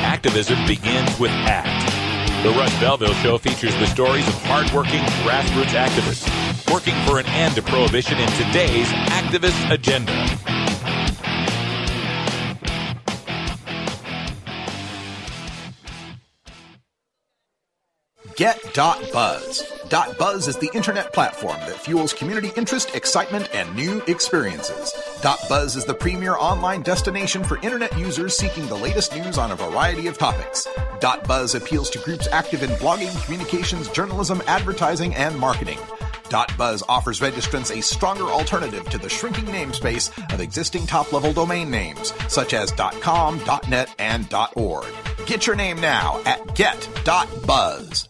[0.03, 2.43] Activism begins with ACT.
[2.43, 7.55] The Russ Belville Show features the stories of hardworking grassroots activists working for an end
[7.55, 10.34] to prohibition in today's activist agenda.
[18.35, 19.63] Get.buzz.
[20.17, 24.93] .buzz is the internet platform that fuels community interest, excitement, and new experiences.
[25.47, 29.55] .buzz is the premier online destination for internet users seeking the latest news on a
[29.55, 30.67] variety of topics.
[31.25, 35.79] .buzz appeals to groups active in blogging, communications, journalism, advertising, and marketing.
[36.57, 42.11] .buzz offers registrants a stronger alternative to the shrinking namespace of existing top-level domain names,
[42.27, 44.91] such as .com, .net, and .org.
[45.25, 48.09] Get your name now at get.buzz.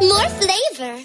[0.00, 1.04] more flavor.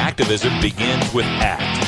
[0.00, 1.87] Activism begins with ACT.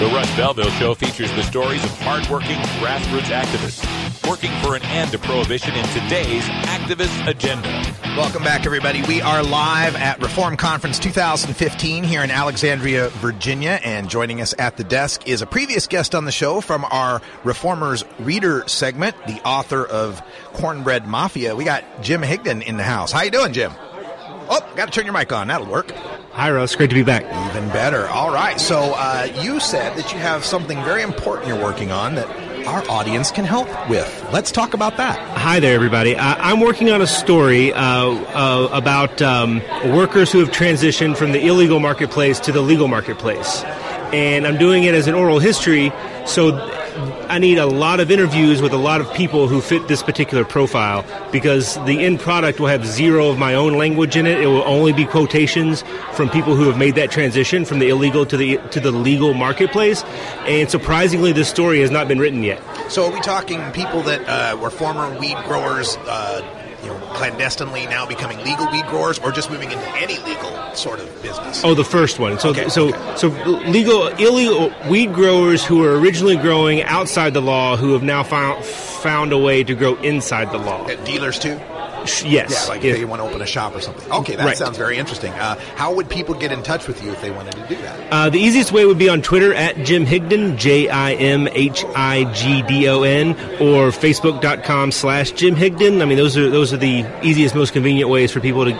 [0.00, 5.10] The Russ Belville Show features the stories of hardworking grassroots activists working for an end
[5.10, 7.68] to prohibition in today's activist agenda.
[8.16, 9.02] Welcome back, everybody.
[9.02, 14.78] We are live at Reform Conference 2015 here in Alexandria, Virginia, and joining us at
[14.78, 19.46] the desk is a previous guest on the show from our Reformers Reader segment, the
[19.46, 20.22] author of
[20.54, 21.54] Cornbread Mafia.
[21.54, 23.12] We got Jim Higdon in the house.
[23.12, 23.72] How you doing, Jim?
[24.52, 25.46] Oh, got to turn your mic on.
[25.46, 25.92] That'll work.
[26.32, 26.74] Hi, Russ.
[26.74, 27.22] Great to be back.
[27.50, 28.08] Even better.
[28.08, 28.60] All right.
[28.60, 32.28] So uh, you said that you have something very important you're working on that
[32.66, 34.28] our audience can help with.
[34.32, 35.18] Let's talk about that.
[35.36, 36.16] Hi there, everybody.
[36.16, 41.32] Uh, I'm working on a story uh, uh, about um, workers who have transitioned from
[41.32, 43.62] the illegal marketplace to the legal marketplace.
[44.12, 45.92] And I'm doing it as an oral history,
[46.26, 46.58] so
[47.28, 50.44] I need a lot of interviews with a lot of people who fit this particular
[50.44, 54.40] profile because the end product will have zero of my own language in it.
[54.40, 58.26] It will only be quotations from people who have made that transition from the illegal
[58.26, 60.02] to the to the legal marketplace.
[60.46, 62.60] And surprisingly, this story has not been written yet.
[62.90, 65.96] So are we talking people that uh, were former weed growers?
[65.98, 70.74] Uh, you know, clandestinely now becoming legal weed growers, or just moving into any legal
[70.74, 71.62] sort of business?
[71.64, 72.38] Oh, the first one.
[72.38, 73.16] So, Okay, so, okay.
[73.16, 73.28] so
[73.68, 78.64] legal illegal weed growers who were originally growing outside the law, who have now found
[78.64, 80.84] found a way to grow inside the law.
[80.84, 81.58] Uh, dealers too.
[82.06, 82.50] Sh- Yes.
[82.50, 82.94] Yeah, like Yes.
[82.94, 84.10] if they want to open a shop or something.
[84.10, 84.56] Okay, that Right.
[84.56, 85.32] sounds very interesting.
[85.32, 87.96] Uh, how would people get in touch with you if they wanted to do that?
[88.10, 91.84] Uh, the easiest way would be on Twitter at Jim Higdon, J I M H
[91.94, 96.02] I G D O N, or Facebook.com slash Jim Higdon.
[96.02, 98.74] I mean, those are those are the easiest, most convenient ways for people to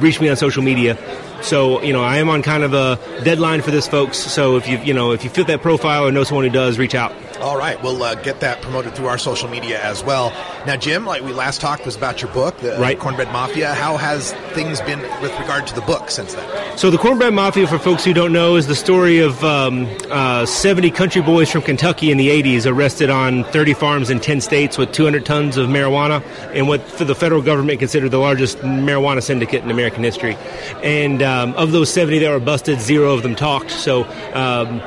[0.00, 0.96] reach me on social media.
[1.40, 4.18] So, you know, I am on kind of a deadline for this, folks.
[4.18, 6.78] So if you you know if you fit that profile or know someone who does,
[6.78, 7.12] reach out.
[7.40, 10.30] All right, we'll uh, get that promoted through our social media as well.
[10.66, 12.98] Now, Jim, like we last talked, was about your book, the Right.
[12.98, 13.74] Cornbread Mafia.
[13.74, 16.78] How has things been with regard to the book since then?
[16.78, 20.46] So the Cornbread Mafia, for folks who don't know, is the story of um, uh,
[20.46, 24.76] 70 country boys from Kentucky in the 80s arrested on 30 farms in 10 states
[24.76, 26.22] with 200 tons of marijuana
[26.54, 30.36] and what for the federal government considered the largest marijuana syndicate in American history.
[30.82, 33.70] And um, of those 70 that were busted, zero of them talked.
[33.70, 34.04] So.
[34.34, 34.82] Um,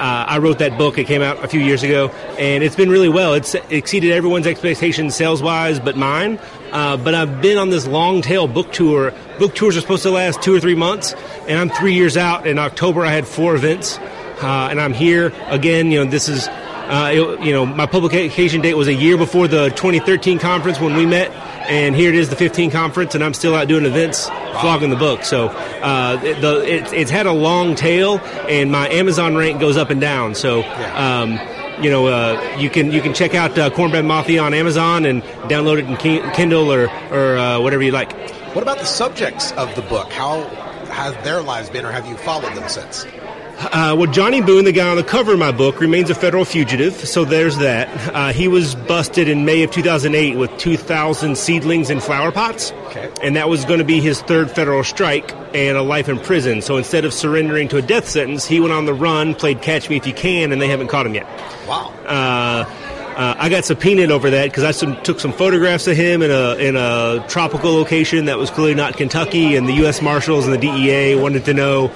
[0.00, 0.98] uh, I wrote that book.
[0.98, 2.08] It came out a few years ago,
[2.38, 3.34] and it's been really well.
[3.34, 6.38] It's exceeded everyone's expectations sales wise, but mine.
[6.72, 9.12] Uh, but I've been on this long tail book tour.
[9.38, 11.14] Book tours are supposed to last two or three months,
[11.46, 12.46] and I'm three years out.
[12.46, 15.90] In October, I had four events, uh, and I'm here again.
[15.92, 16.48] You know, this is.
[16.48, 20.96] Uh, it- you know, my publication date was a year before the 2013 conference when
[20.96, 21.30] we met,
[21.68, 24.26] and here it is, the 15 conference, and I'm still out doing events,
[24.60, 25.24] flogging the book.
[25.24, 28.18] So uh, it- the, it, it's had a long tail,
[28.48, 30.34] and my Amazon rank goes up and down.
[30.34, 30.62] So.
[30.94, 31.38] Um,
[31.80, 35.22] you know, uh, you can you can check out uh, Cornbread Mafia on Amazon and
[35.48, 35.96] download it in
[36.34, 38.12] Kindle or or uh, whatever you like.
[38.54, 40.12] What about the subjects of the book?
[40.12, 40.42] How
[40.90, 43.06] have their lives been, or have you followed them since?
[43.62, 46.46] Uh, well, Johnny Boone, the guy on the cover of my book, remains a federal
[46.46, 47.88] fugitive, so there's that.
[48.14, 53.10] Uh, he was busted in May of 2008 with 2,000 seedlings in flower pots, Okay.
[53.22, 56.62] and that was going to be his third federal strike and a life in prison.
[56.62, 59.90] So instead of surrendering to a death sentence, he went on the run, played Catch
[59.90, 61.26] Me If You Can, and they haven't caught him yet.
[61.68, 61.92] Wow.
[62.06, 62.64] Uh,
[63.14, 66.30] uh, I got subpoenaed over that because I some, took some photographs of him in
[66.30, 70.00] a in a tropical location that was clearly not Kentucky, and the U.S.
[70.00, 71.90] Marshals and the DEA wanted to know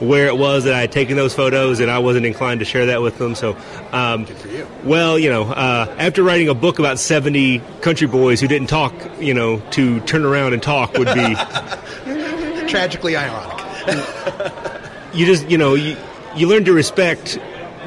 [0.00, 2.86] where it was that I had taken those photos, and I wasn't inclined to share
[2.86, 3.34] that with them.
[3.34, 3.56] So,
[3.92, 4.66] um, you.
[4.84, 8.92] well, you know, uh, after writing a book about seventy country boys who didn't talk,
[9.20, 11.34] you know, to turn around and talk would be
[12.68, 13.58] Tragically ironic.
[15.14, 15.96] you just you know you
[16.36, 17.38] you learn to respect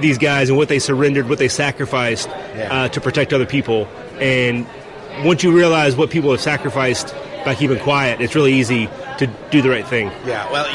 [0.01, 2.68] these guys and what they surrendered, what they sacrificed Yeah.
[2.72, 3.88] uh, to protect other people.
[4.20, 4.66] And
[5.24, 7.14] once you realize what people have sacrificed
[7.45, 8.88] by keeping quiet, it's really easy
[9.20, 10.07] to do the right thing.
[10.26, 10.66] Yeah, well,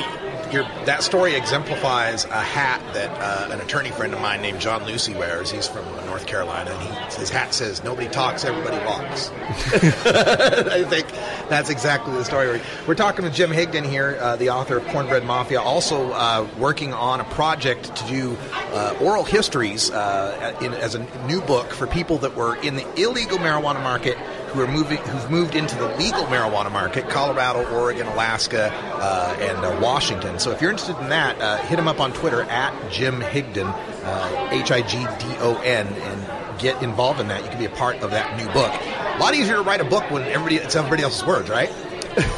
[0.53, 5.15] that story exemplifies a hat that uh, an attorney friend of mine named John Lucy
[5.15, 5.51] wears.
[5.51, 9.31] He's from North Carolina, and he, his hat says, Nobody talks, everybody walks.
[9.41, 11.07] I think
[11.49, 12.61] that's exactly the story.
[12.87, 16.93] We're, talking with Jim Higdon here, uh, the author of Cornbread Mafia, also uh, working
[16.93, 18.37] on a project to do
[18.73, 23.01] uh, oral histories uh, in, as a new book for people that were in the
[23.01, 24.19] illegal marijuana market
[24.49, 29.59] who are moving, who've moved into the legal marijuana market: Colorado, Oregon, Alaska, uh, and
[29.65, 30.39] uh, Washington.
[30.39, 33.73] So if you're interested in that, uh, hit him up on Twitter at Jim Higdon,
[34.05, 37.43] uh, H I G D O N, and get involved in that.
[37.45, 38.73] You can be a part of that new book.
[38.73, 41.73] A lot easier to write a book when everybody it's everybody else's words, right?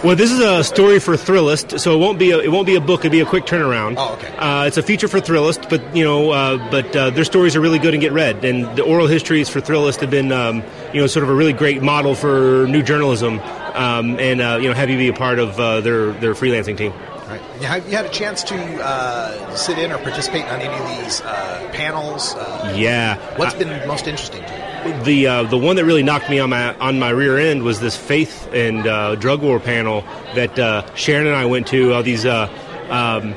[0.05, 2.75] Well, this is a story for Thrillist, so it won't be a, it won't be
[2.75, 3.01] a book.
[3.05, 3.95] It'll be a quick turnaround.
[3.99, 4.35] Oh, okay.
[4.37, 7.61] Uh, it's a feature for Thrillist, but you know, uh, but uh, their stories are
[7.61, 8.45] really good and get read.
[8.45, 10.63] And the oral histories for Thrillist have been, um,
[10.93, 13.41] you know, sort of a really great model for new journalism.
[13.75, 16.77] Um, and uh, you know, have you be a part of uh, their their freelancing
[16.77, 16.93] team.
[17.29, 17.41] Right.
[17.63, 21.21] Have you had a chance to uh, sit in or participate on any of these
[21.21, 22.35] uh, panels?
[22.35, 23.17] Uh, Yeah.
[23.37, 24.60] What's been most interesting to you?
[25.05, 27.81] The uh, the one that really knocked me on my on my rear end was
[27.81, 30.03] this faith and uh, drug war panel
[30.35, 31.93] that uh, Sharon and I went to.
[31.93, 32.49] All these uh,
[32.89, 33.35] um,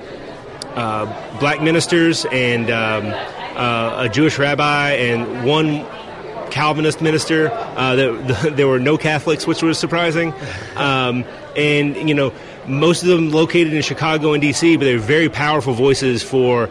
[0.76, 3.06] uh, black ministers and um,
[3.56, 5.86] uh, a Jewish rabbi and one
[6.50, 7.50] Calvinist minister.
[7.52, 8.14] Uh, there,
[8.52, 10.34] there were no Catholics, which was surprising.
[10.76, 11.26] Um,
[11.56, 12.34] and you know,
[12.68, 16.70] most of them located in Chicago and D.C., but they're very powerful voices for.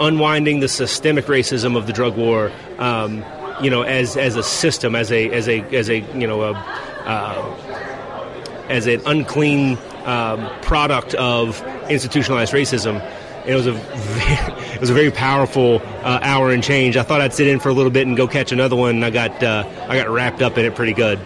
[0.00, 3.24] Unwinding the systemic racism of the drug war, um,
[3.60, 6.52] you know, as as a system, as a as a as a you know a,
[7.04, 13.04] uh, as an unclean um, product of institutionalized racism.
[13.46, 16.96] It was a very, it was a very powerful uh, hour and change.
[16.96, 19.04] I thought I'd sit in for a little bit and go catch another one, and
[19.04, 21.18] I got uh, I got wrapped up in it pretty good.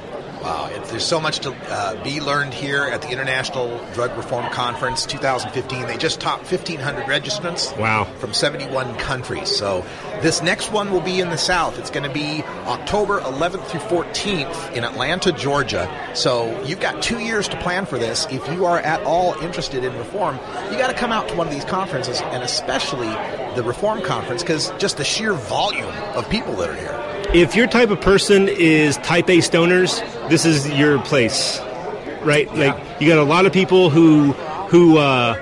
[0.42, 4.50] Wow, it, there's so much to uh, be learned here at the International Drug Reform
[4.50, 5.86] Conference 2015.
[5.86, 7.78] They just topped 1,500 registrants.
[7.78, 8.04] Wow.
[8.18, 9.48] From 71 countries.
[9.48, 9.84] So
[10.20, 11.78] this next one will be in the South.
[11.78, 15.88] It's going to be October 11th through 14th in Atlanta, Georgia.
[16.14, 18.26] So you've got two years to plan for this.
[18.28, 20.40] If you are at all interested in reform,
[20.72, 23.10] you got to come out to one of these conferences, and especially
[23.54, 27.11] the Reform Conference, because just the sheer volume of people that are here.
[27.34, 31.60] If your type of person is type A stoners, this is your place,
[32.22, 32.46] right?
[32.54, 34.32] Like you got a lot of people who
[34.68, 35.34] who uh,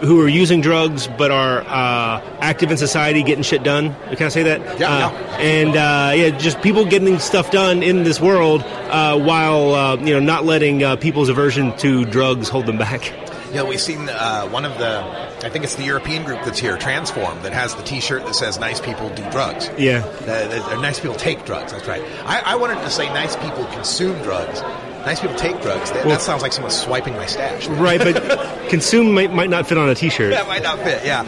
[0.00, 3.94] who are using drugs but are uh, active in society, getting shit done.
[4.16, 4.80] Can I say that?
[4.80, 5.36] Yeah, Uh, yeah.
[5.38, 10.14] And uh, yeah, just people getting stuff done in this world uh, while uh, you
[10.14, 13.12] know not letting uh, people's aversion to drugs hold them back.
[13.48, 15.00] You know, we've seen uh, one of the,
[15.42, 18.58] I think it's the European group that's here, Transform, that has the T-shirt that says
[18.58, 20.04] "Nice people do drugs." Yeah.
[20.26, 21.72] Uh, nice people take drugs.
[21.72, 22.02] That's right.
[22.26, 24.60] I, I wanted to say nice people consume drugs.
[25.06, 25.90] Nice people take drugs.
[25.92, 27.66] That, Well- that sounds like someone swiping my stash.
[27.68, 30.30] Right, but consume might, might not fit on a T-shirt.
[30.32, 31.04] That might not fit.
[31.04, 31.24] Yeah,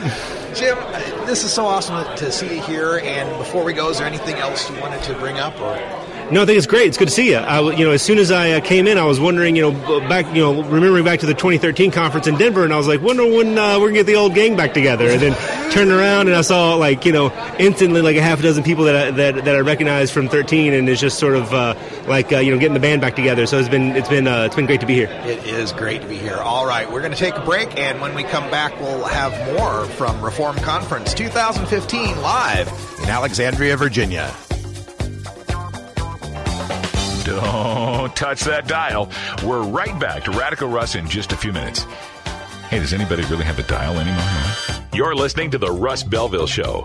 [0.54, 2.98] Jim, uh, this is so awesome to see you here.
[3.02, 5.58] And before we go, is there anything else you wanted to bring up?
[5.60, 5.76] Or
[6.30, 6.86] No, I think it's great.
[6.86, 7.38] It's good to see you.
[7.38, 10.00] I, you know, as soon as I uh, came in, I was wondering, you know,
[10.08, 13.00] back, you know, remembering back to the 2013 conference in Denver, and I was like,
[13.02, 15.08] wonder when uh, we're gonna get the old gang back together.
[15.08, 18.42] And then turned around and I saw, like, you know, instantly like a half a
[18.42, 21.52] dozen people that I, that, that I recognized from 13, and it's just sort of
[21.52, 21.74] uh,
[22.06, 23.46] like, uh, you know, getting the band back together.
[23.46, 25.08] So it's been it's been uh, it's been great to be here.
[25.24, 26.36] It is great to be here.
[26.36, 29.84] All right, we're to take a break, and when we come back, we'll have more
[29.96, 32.68] from Reform Conference 2015 live
[33.02, 34.32] in Alexandria, Virginia.
[37.30, 39.08] Don't touch that dial.
[39.44, 41.84] We're right back to Radical Russ in just a few minutes.
[42.68, 44.80] Hey, does anybody really have a dial anymore?
[44.92, 46.84] You're listening to the Russ Belville Show.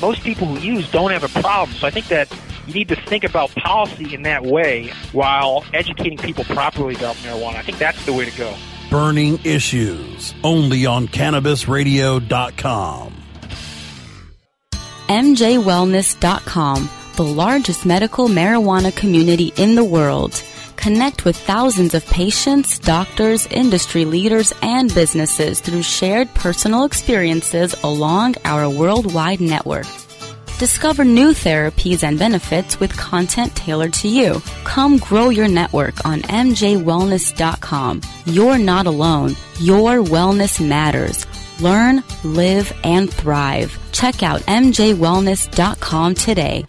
[0.00, 1.76] most people who use don't have a problem.
[1.76, 2.34] So I think that
[2.66, 7.56] you need to think about policy in that way while educating people properly about marijuana.
[7.56, 8.54] I think that's the way to go.
[8.90, 13.12] Burning Issues, only on CannabisRadio.com.
[15.08, 20.42] MJWellness.com, the largest medical marijuana community in the world.
[20.86, 28.36] Connect with thousands of patients, doctors, industry leaders, and businesses through shared personal experiences along
[28.44, 29.86] our worldwide network.
[30.60, 34.40] Discover new therapies and benefits with content tailored to you.
[34.62, 38.00] Come grow your network on MJWellness.com.
[38.26, 39.34] You're not alone.
[39.58, 41.26] Your wellness matters.
[41.60, 43.76] Learn, live, and thrive.
[43.90, 46.64] Check out MJWellness.com today.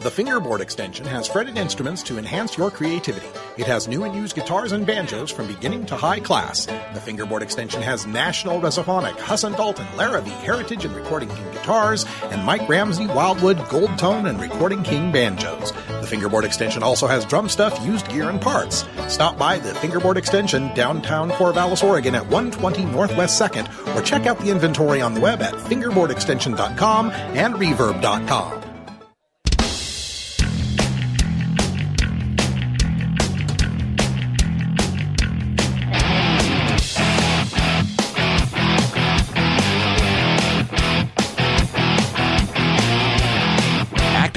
[0.00, 3.26] The Fingerboard extension has fretted instruments to enhance your creativity.
[3.56, 6.66] It has new and used guitars and banjos from beginning to high class.
[6.66, 12.06] The Fingerboard extension has National Resophonic, Huss and Dalton, Larrabee, Heritage and Recording King guitars,
[12.30, 15.72] and Mike Ramsey, Wildwood, Gold Tone, and Recording King banjos.
[15.72, 18.84] The Fingerboard extension also has drum stuff, used gear, and parts.
[19.08, 24.38] Stop by the Fingerboard extension downtown Corvallis, Oregon at 120 Northwest 2nd, or check out
[24.38, 28.67] the inventory on the web at fingerboardextension.com and reverb.com.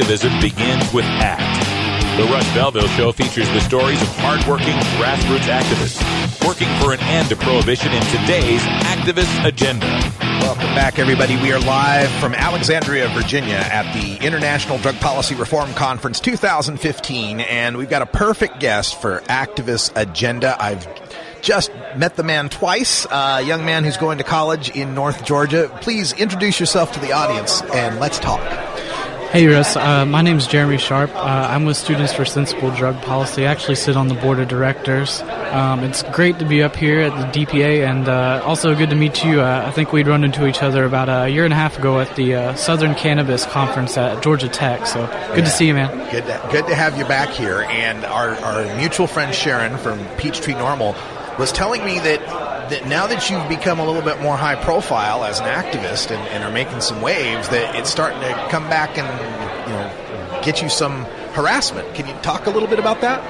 [0.02, 2.18] Activism begins with ACT.
[2.18, 6.02] The Russ Belville Show features the stories of hardworking grassroots activists
[6.48, 9.86] working for an end to prohibition in today's activist agenda.
[10.20, 11.36] Welcome back, everybody.
[11.36, 17.78] We are live from Alexandria, Virginia at the International Drug Policy Reform Conference 2015, and
[17.78, 20.60] we've got a perfect guest for Activist Agenda.
[20.60, 20.88] I've
[21.44, 25.70] just met the man twice, a young man who's going to college in North Georgia.
[25.82, 28.71] Please introduce yourself to the audience and let's talk.
[29.32, 29.78] Hey, Russ.
[29.78, 31.10] Uh, my name is Jeremy Sharp.
[31.16, 31.20] Uh,
[31.50, 33.48] I'm with Students for Sensible Drug Policy.
[33.48, 35.22] I actually sit on the board of directors.
[35.22, 38.96] Um, it's great to be up here at the DPA, and uh, also good to
[38.98, 39.40] meet you.
[39.40, 42.02] Uh, I think we'd run into each other about a year and a half ago
[42.02, 44.86] at the uh, Southern Cannabis Conference at Georgia Tech.
[44.86, 45.44] So good Yeah.
[45.46, 46.12] to see you, man.
[46.12, 47.62] Good to, good to have you back here.
[47.70, 52.20] And our, our mutual friend Sharon from Peachtree NORML was telling me that,
[52.72, 56.22] that now that you've become a little bit more high profile as an activist and,
[56.30, 59.08] and are making some waves, that it's starting to come back and
[59.68, 61.04] you know get you some
[61.34, 61.94] harassment.
[61.96, 63.22] Can you talk a little bit about that?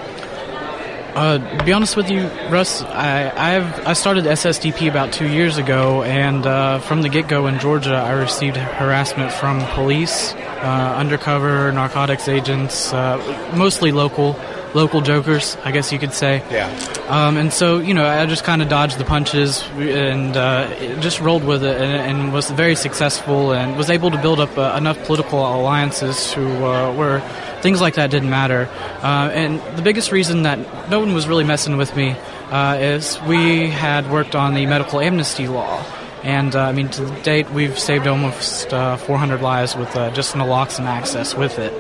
[1.15, 5.57] Uh, to be honest with you, Russ, I, I've I started SSDP about two years
[5.57, 10.95] ago, and uh, from the get go in Georgia, I received harassment from police, uh,
[10.97, 13.17] undercover narcotics agents, uh,
[13.57, 14.39] mostly local
[14.73, 16.43] local jokers, I guess you could say.
[16.49, 16.67] Yeah.
[17.07, 20.67] Um, and so, you know, I just kind of dodged the punches and uh,
[20.99, 24.57] just rolled with it and, and was very successful and was able to build up
[24.57, 27.19] uh, enough political alliances to uh, where
[27.61, 28.69] things like that didn't matter.
[29.01, 32.15] Uh, and the biggest reason that no one was really messing with me
[32.49, 35.83] uh, is we had worked on the medical amnesty law.
[36.23, 40.35] And uh, I mean, to date, we've saved almost uh, 400 lives with uh, just
[40.35, 41.73] naloxone access with it.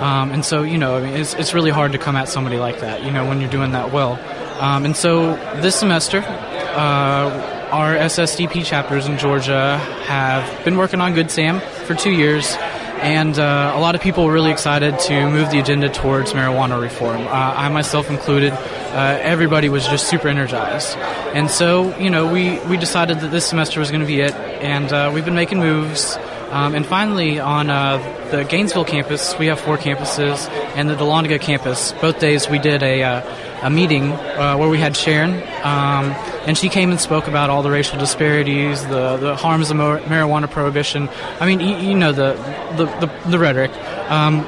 [0.00, 2.58] Um, and so, you know, I mean, it's, it's really hard to come at somebody
[2.58, 4.18] like that, you know, when you're doing that well.
[4.60, 11.14] Um, and so this semester, uh, our SSDP chapters in Georgia have been working on
[11.14, 12.56] Good Sam for two years.
[13.00, 16.78] And uh, a lot of people were really excited to move the agenda towards marijuana
[16.78, 17.22] reform.
[17.22, 18.52] Uh, I myself included.
[18.52, 20.98] Uh, everybody was just super energized.
[21.34, 24.34] And so, you know, we, we decided that this semester was going to be it.
[24.34, 26.18] And uh, we've been making moves.
[26.50, 27.98] Um, and finally, on uh,
[28.30, 32.82] the Gainesville campus, we have four campuses, and the Dahlonega campus, both days we did
[32.82, 36.10] a, uh, a meeting uh, where we had Sharon, um,
[36.46, 40.00] and she came and spoke about all the racial disparities, the, the harms of mar-
[40.00, 41.08] marijuana prohibition.
[41.38, 42.32] I mean, you, you know the,
[42.76, 43.70] the, the, the rhetoric.
[44.10, 44.44] Um,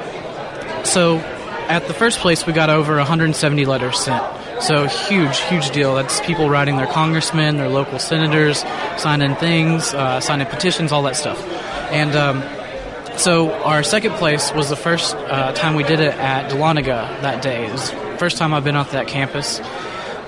[0.83, 1.19] so,
[1.69, 4.23] at the first place, we got over 170 letters sent.
[4.61, 5.95] So huge, huge deal.
[5.95, 8.59] That's people writing their congressmen, their local senators,
[8.97, 11.41] signing things, uh, signing petitions, all that stuff.
[11.93, 12.43] And um,
[13.17, 17.43] so our second place was the first uh, time we did it at Dahlonega that
[17.43, 17.67] day.
[17.67, 19.61] It was the first time I've been off that campus.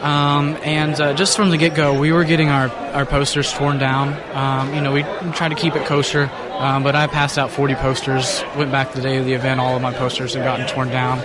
[0.02, 3.80] Um, and uh, just from the get go, we were getting our, our posters torn
[3.80, 4.14] down.
[4.36, 5.02] Um, you know, we
[5.34, 8.44] tried to keep it kosher, um, but I passed out 40 posters.
[8.56, 11.20] Went back the day of the event, all of my posters had gotten torn down.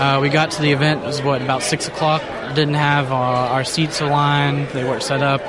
[0.00, 2.22] Uh, we got to the event, it was what, about 6 o'clock.
[2.56, 5.40] Didn't have uh, our seats aligned, they weren't set up.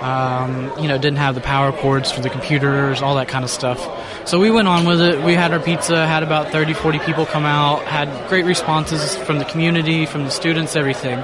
[0.00, 3.50] Um, you know, didn't have the power cords for the computers, all that kind of
[3.50, 3.78] stuff.
[4.26, 5.22] So we went on with it.
[5.22, 9.38] We had our pizza, had about 30, 40 people come out, had great responses from
[9.38, 11.22] the community, from the students, everything.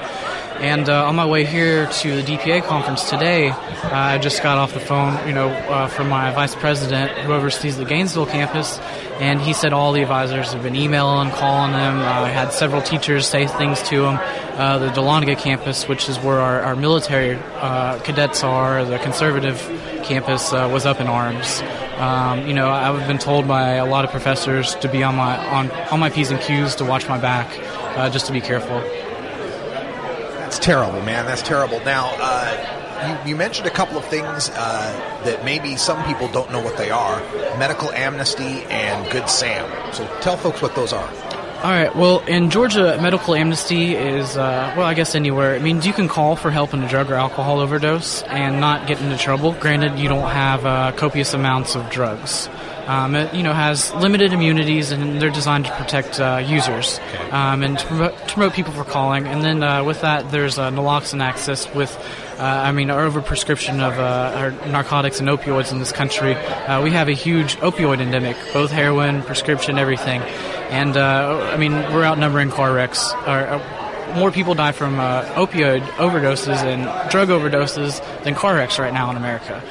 [0.61, 4.57] And uh, on my way here to the DPA conference today, uh, I just got
[4.57, 8.79] off the phone, you know, uh, from my vice president who oversees the Gainesville campus,
[9.21, 11.99] and he said all the advisors have been emailing, and calling them.
[11.99, 14.19] Uh, I had several teachers say things to him.
[14.59, 19.59] Uh, the Dahlonega campus, which is where our, our military uh, cadets are, the conservative
[20.05, 21.61] campus, was up in arms.
[21.99, 25.37] Um, you know, I've been told by a lot of professors to be on my
[25.49, 27.51] on, on my p's and q's to watch my back,
[28.11, 28.83] just to be careful.
[30.47, 31.27] That's terrible, man.
[31.27, 31.81] That's terrible.
[31.81, 36.53] Now, uh, you, you mentioned a couple of things uh, that maybe some people don't
[36.53, 37.19] know what they are
[37.59, 39.69] medical amnesty and Good Sam.
[39.93, 41.09] So tell folks what those are.
[41.65, 41.93] All right.
[41.97, 45.57] Well, in Georgia, medical amnesty is uh, well, I guess anywhere.
[45.57, 48.87] It means you can call for help in a drug or alcohol overdose and not
[48.87, 49.51] get into trouble.
[49.55, 52.49] Granted, you don't have uh, copious amounts of drugs.
[52.87, 57.63] Um, it you know has limited immunities and they're designed to protect uh, users um,
[57.63, 59.27] and to promote, to promote people for calling.
[59.27, 61.97] And then uh, with that, there's uh, naloxone access with.
[62.39, 66.35] Uh, I mean, our overprescription of uh, our narcotics and opioids in this country.
[66.35, 70.21] Uh, we have a huge opioid endemic, both heroin, prescription, everything.
[70.69, 73.11] And uh, I mean, we're outnumbering car wrecks.
[73.27, 73.86] Or,
[74.17, 79.11] more people die from uh, opioid overdoses and drug overdoses than car wrecks right now
[79.11, 79.63] in America.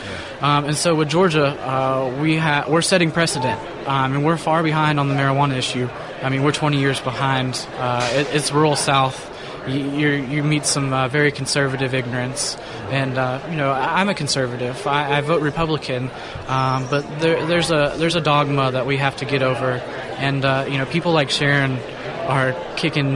[0.42, 4.64] Um, and so with Georgia, uh, we ha- we're setting precedent, um, and we're far
[4.64, 5.90] behind on the marijuana issue.
[6.22, 7.66] I mean, we're 20 years behind.
[7.78, 9.32] Uh, it, it's rural South.
[9.68, 12.56] You, you, meet some uh, very conservative ignorance,
[12.92, 14.86] and uh, you know I'm a conservative.
[14.86, 16.12] I, I vote Republican,
[16.48, 19.82] um, but there, there's a there's a dogma that we have to get over,
[20.20, 21.80] and uh, you know people like Sharon
[22.28, 23.16] are kicking.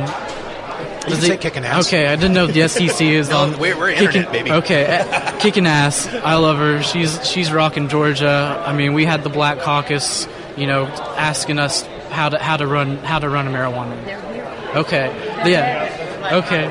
[1.10, 1.88] You can say kicking ass.
[1.88, 3.60] Okay, I didn't know if the FCC is No, on.
[3.60, 4.52] we're- we're kicking, internet, baby.
[4.52, 6.08] Okay, eh, kicking ass.
[6.08, 6.82] I love her.
[6.84, 8.64] She's she's rocking Georgia.
[8.66, 10.86] I mean, we had the Black Caucus, you know,
[11.18, 14.76] asking us how to how to run how to run a marijuana.
[14.76, 15.08] Okay.
[15.50, 16.30] Yeah.
[16.32, 16.68] Okay.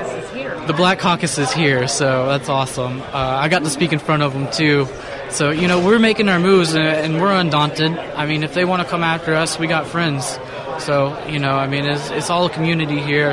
[0.66, 3.01] the Black Caucus is here, so that's awesome.
[3.01, 4.86] Uh, I got to speak in front of them too.
[5.30, 7.93] So, you know, we're making our moves and, and we're undaunted.
[7.99, 10.39] I mean, if they want to come after us, we got friends.
[10.78, 13.32] So, you know, I mean, it's, it's all a community here.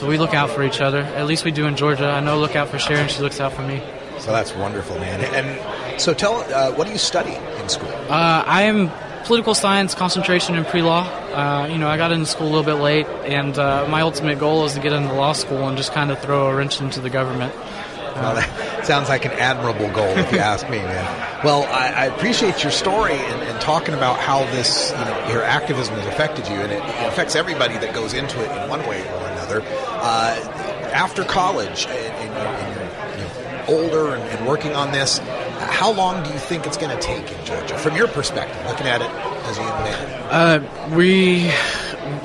[0.00, 1.00] So we look out for each other.
[1.00, 2.06] At least we do in Georgia.
[2.06, 3.10] I know look out for Sharon.
[3.10, 3.82] She looks out for me.
[4.18, 5.20] So that's wonderful, man.
[5.20, 7.90] And so tell, uh, what do you study in school?
[8.08, 8.90] Uh, I am
[9.26, 11.02] political science concentration in pre-law.
[11.02, 14.38] Uh, you know, I got into school a little bit late, and uh, my ultimate
[14.38, 17.00] goal is to get into law school and just kind of throw a wrench into
[17.00, 17.54] the government.
[17.54, 21.44] Well, that sounds like an admirable goal, if you ask me, man.
[21.44, 25.42] Well, I, I appreciate your story and, and, talking about how this, you know, your
[25.42, 28.80] activism has affected you, and it, it affects everybody that goes into it in one
[28.80, 29.60] way or another.
[30.00, 35.18] Uh, after college, and, and, and older and, working on this,
[35.58, 38.86] how long do you think it's going to take in Georgia, from your perspective, looking
[38.86, 40.20] at it as a young man?
[40.30, 41.50] Uh, we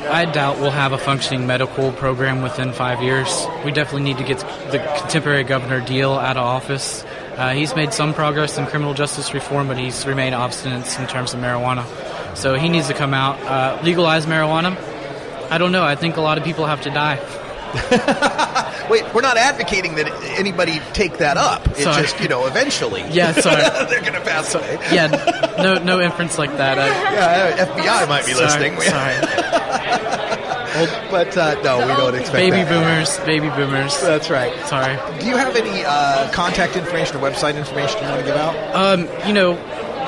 [0.09, 3.45] I doubt we'll have a functioning medical program within five years.
[3.63, 4.39] We definitely need to get
[4.71, 7.03] the contemporary governor Deal out of office.
[7.35, 11.33] Uh, he's made some progress in criminal justice reform, but he's remained obstinate in terms
[11.33, 11.85] of marijuana.
[12.35, 14.77] So he needs to come out, uh, legalize marijuana.
[15.51, 15.83] I don't know.
[15.83, 17.17] I think a lot of people have to die.
[18.89, 20.07] Wait, we're not advocating that
[20.37, 21.67] anybody take that up.
[21.69, 22.01] It's sorry.
[22.03, 23.03] just, you know, eventually.
[23.15, 23.61] Yeah, sorry.
[23.89, 24.77] they're going to pass so, away.
[24.91, 25.07] yeah,
[25.57, 26.77] no, no inference like that.
[26.77, 28.81] I, yeah, FBI might be sorry, listening.
[28.81, 29.15] Sorry.
[31.09, 32.69] but uh, no, we don't expect baby that.
[32.69, 34.01] boomers, baby boomers.
[34.01, 34.53] That's right.
[34.67, 34.97] Sorry.
[35.19, 38.75] Do you have any uh, contact information or website information you want to give out?
[38.75, 39.57] Um, you know,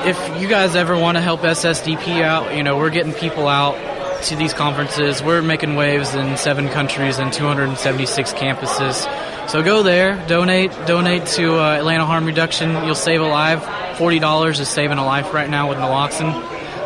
[0.04, 3.76] if you guys ever want to help SSDP out, you know, we're getting people out
[4.22, 5.22] to these conferences.
[5.22, 9.48] We're making waves in seven countries and 276 campuses.
[9.48, 12.84] So go there, donate, donate to uh, Atlanta Harm Reduction.
[12.84, 13.96] You'll save a life.
[13.96, 16.34] Forty dollars is saving a life right now with naloxone.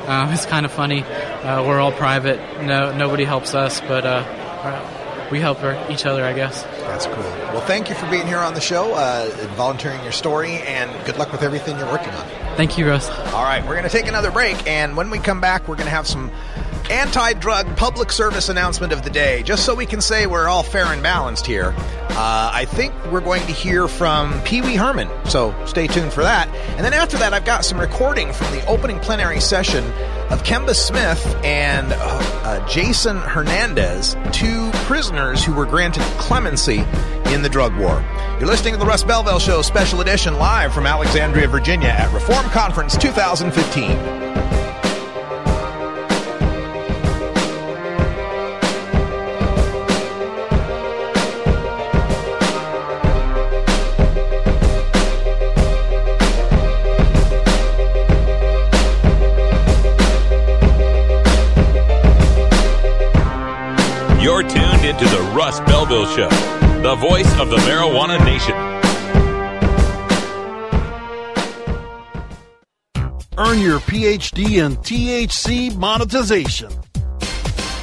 [0.07, 1.03] Uh, it's kind of funny.
[1.03, 2.39] Uh, we're all private.
[2.63, 5.59] No, nobody helps us, but uh, we help
[5.91, 6.63] each other, I guess.
[6.63, 7.17] That's cool.
[7.17, 11.17] Well, thank you for being here on the show, uh, volunteering your story, and good
[11.17, 12.27] luck with everything you're working on.
[12.57, 13.09] Thank you, Russ.
[13.33, 15.87] All right, we're going to take another break, and when we come back, we're going
[15.87, 16.31] to have some
[16.93, 20.63] anti drug public service announcement of the day, just so we can say we're all
[20.63, 21.75] fair and balanced here.
[22.11, 26.23] Uh, I think we're going to hear from Pee Wee Herman, so stay tuned for
[26.23, 26.49] that.
[26.77, 29.83] And then after that, I've got some recording from the opening plenary session
[30.31, 36.85] of Kemba Smith and uh, uh, Jason Hernandez, two prisoners who were granted clemency
[37.33, 38.05] in the drug war.
[38.39, 42.45] You're listening to the Russ Belville Show Special Edition live from Alexandria, Virginia at Reform
[42.51, 44.32] Conference 2015.
[65.93, 66.31] Show,
[66.81, 68.55] the voice of the marijuana nation.
[73.37, 76.71] Earn your PhD in THC monetization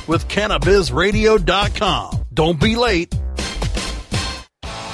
[0.08, 2.26] with CannabisRadio.com.
[2.34, 3.14] Don't be late.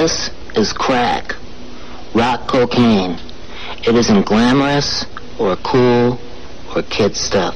[0.00, 1.36] This is crack,
[2.14, 3.18] rock cocaine.
[3.86, 5.04] It isn't glamorous
[5.38, 6.18] or cool
[6.74, 7.54] or kid stuff.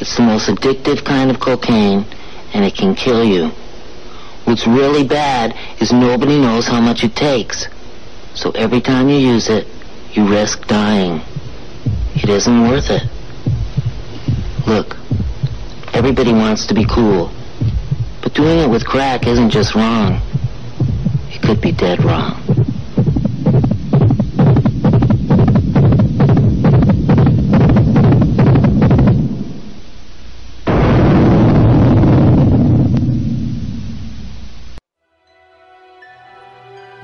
[0.00, 2.06] It's the most addictive kind of cocaine
[2.54, 3.48] and it can kill you.
[4.46, 7.66] What's really bad is nobody knows how much it takes.
[8.32, 9.66] So every time you use it,
[10.14, 11.20] you risk dying.
[12.14, 13.02] It isn't worth it.
[14.66, 14.96] Look,
[15.92, 17.30] everybody wants to be cool.
[18.22, 20.22] But doing it with crack isn't just wrong
[21.52, 22.40] could be dead wrong.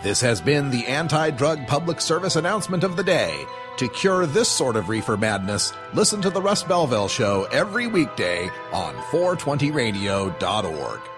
[0.03, 3.45] This has been the anti drug public service announcement of the day.
[3.77, 8.49] To cure this sort of reefer madness, listen to The Russ Belville Show every weekday
[8.73, 11.18] on 420radio.org.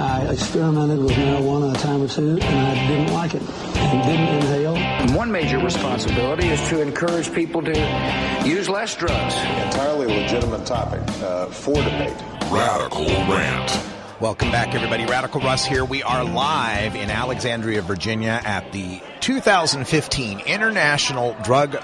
[0.00, 4.28] I experimented with marijuana a time or two, and I didn't like it and didn't
[4.28, 4.74] inhale.
[4.74, 9.34] And one major responsibility is to encourage people to use less drugs.
[9.34, 12.16] Entirely legitimate topic uh, for debate.
[12.50, 13.78] Radical Rant.
[14.20, 15.04] Welcome back, everybody.
[15.04, 15.84] Radical Russ here.
[15.84, 21.76] We are live in Alexandria, Virginia at the 2015 International Drug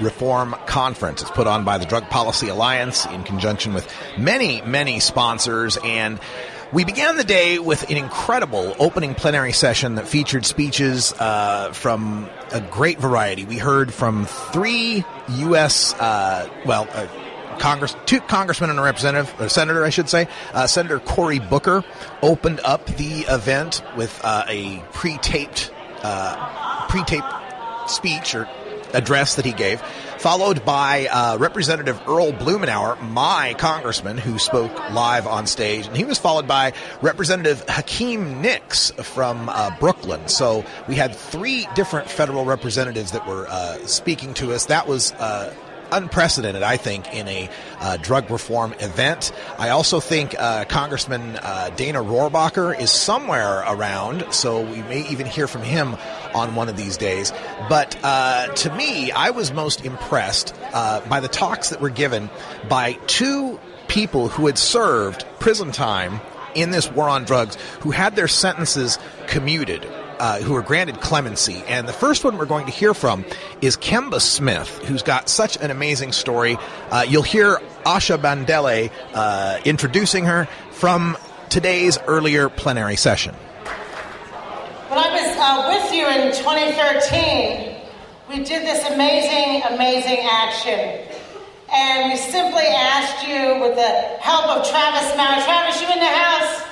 [0.00, 1.20] Reform Conference.
[1.20, 5.76] It's put on by the Drug Policy Alliance in conjunction with many, many sponsors.
[5.84, 6.18] And
[6.72, 12.28] we began the day with an incredible opening plenary session that featured speeches uh, from
[12.52, 13.44] a great variety.
[13.44, 17.06] We heard from three U.S., uh, well, uh,
[17.58, 20.28] Congress, two congressmen and a representative, a senator, I should say.
[20.52, 21.84] Uh, senator Cory Booker
[22.22, 27.26] opened up the event with uh, a pre-taped, uh, pre-taped
[27.90, 28.46] speech or
[28.92, 29.82] address that he gave,
[30.18, 36.04] followed by uh, Representative Earl Blumenauer, my congressman, who spoke live on stage, and he
[36.04, 40.28] was followed by Representative Hakeem Nicks from uh, Brooklyn.
[40.28, 44.66] So we had three different federal representatives that were uh, speaking to us.
[44.66, 45.12] That was
[45.92, 49.32] unprecedented, I think, in a uh, drug reform event.
[49.58, 55.26] I also think uh, Congressman uh, Dana Rohrabacher is somewhere around, so we may even
[55.26, 55.96] hear from him
[56.34, 57.32] on one of these days.
[57.68, 62.30] But uh, to me, I was most impressed uh, by the talks that were given
[62.68, 63.58] by two
[63.88, 66.20] people who had served prison time
[66.54, 69.86] in this war on drugs, who had their sentences commuted
[70.18, 71.62] uh, who were granted clemency.
[71.66, 73.24] And the first one we're going to hear from
[73.60, 76.56] is Kemba Smith, who's got such an amazing story.
[76.90, 81.16] Uh, you'll hear Asha Bandele uh, introducing her from
[81.48, 83.34] today's earlier plenary session.
[84.88, 87.76] When I was uh, with you in 2013,
[88.28, 91.04] we did this amazing, amazing action.
[91.70, 96.06] And we simply asked you, with the help of Travis Maurer, Travis, you in the
[96.06, 96.62] house?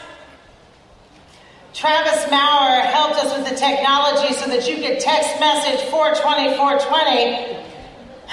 [1.76, 7.52] Travis Maurer helped us with the technology so that you could text message 420 420.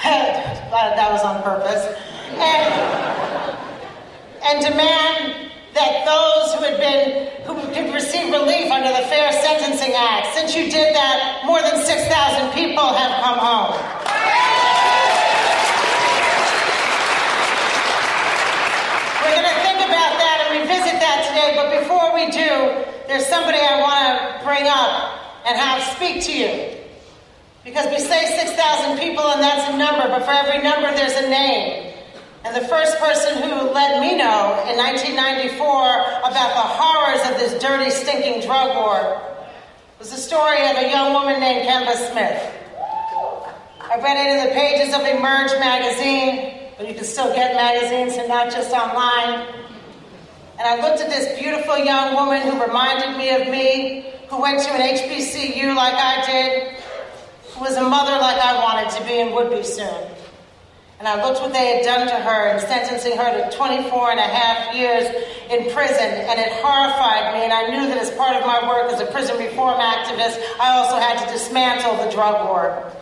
[0.00, 1.84] that was on purpose.
[2.40, 2.72] And,
[4.48, 9.92] and demand that those who had been who could receive relief under the Fair Sentencing
[9.92, 10.32] Act.
[10.32, 13.76] Since you did that, more than 6,000 people have come home.
[19.20, 23.26] We're going to think about that and revisit that today, but before we do, there's
[23.26, 26.80] somebody I want to bring up and have speak to you.
[27.64, 31.28] Because we say 6,000 people and that's a number, but for every number there's a
[31.28, 31.94] name.
[32.44, 35.56] And the first person who let me know in 1994
[36.28, 39.20] about the horrors of this dirty, stinking drug war
[39.98, 42.52] was the story of a young woman named Kemba Smith.
[43.80, 48.18] I read it in the pages of Emerge magazine, but you can still get magazines
[48.18, 49.63] and not just online.
[50.58, 54.62] And I looked at this beautiful young woman who reminded me of me, who went
[54.62, 56.78] to an HBCU like I did,
[57.52, 60.06] who was a mother like I wanted to be and would be soon.
[61.00, 64.20] And I looked what they had done to her in sentencing her to 24 and
[64.20, 65.04] a half years
[65.50, 67.42] in prison, and it horrified me.
[67.42, 70.78] And I knew that as part of my work as a prison reform activist, I
[70.78, 72.92] also had to dismantle the drug war.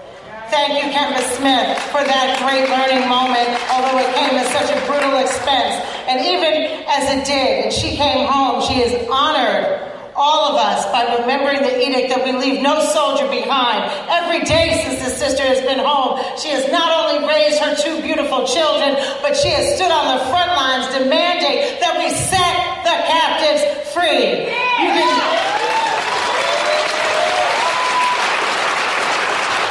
[0.53, 4.77] Thank you, Kemba Smith, for that great learning moment, although it came at such a
[4.85, 5.81] brutal expense.
[6.05, 9.81] And even as it did, and she came home, she has honored
[10.15, 13.89] all of us by remembering the edict that we leave no soldier behind.
[14.13, 18.05] Every day since this sister has been home, she has not only raised her two
[18.05, 18.93] beautiful children,
[19.25, 23.65] but she has stood on the front lines demanding that we set the captives
[23.97, 24.53] free.
[24.85, 25.11] You can,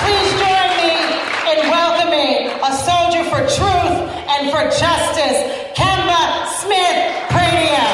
[0.01, 0.97] please join me
[1.53, 3.97] in welcoming a soldier for truth
[4.41, 5.37] and for justice,
[5.75, 7.85] Kemba Smith Pradia.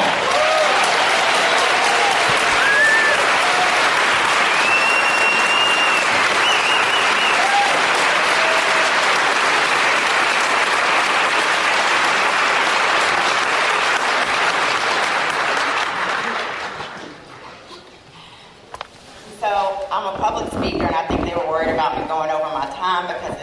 [19.38, 22.44] So I'm a public speaker, and I think they were worried about me going over
[22.54, 23.38] my time because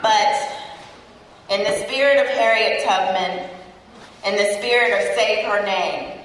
[0.00, 0.38] but
[1.50, 3.50] in the spirit of Harriet Tubman,
[4.24, 6.20] in the spirit of Say Her Name,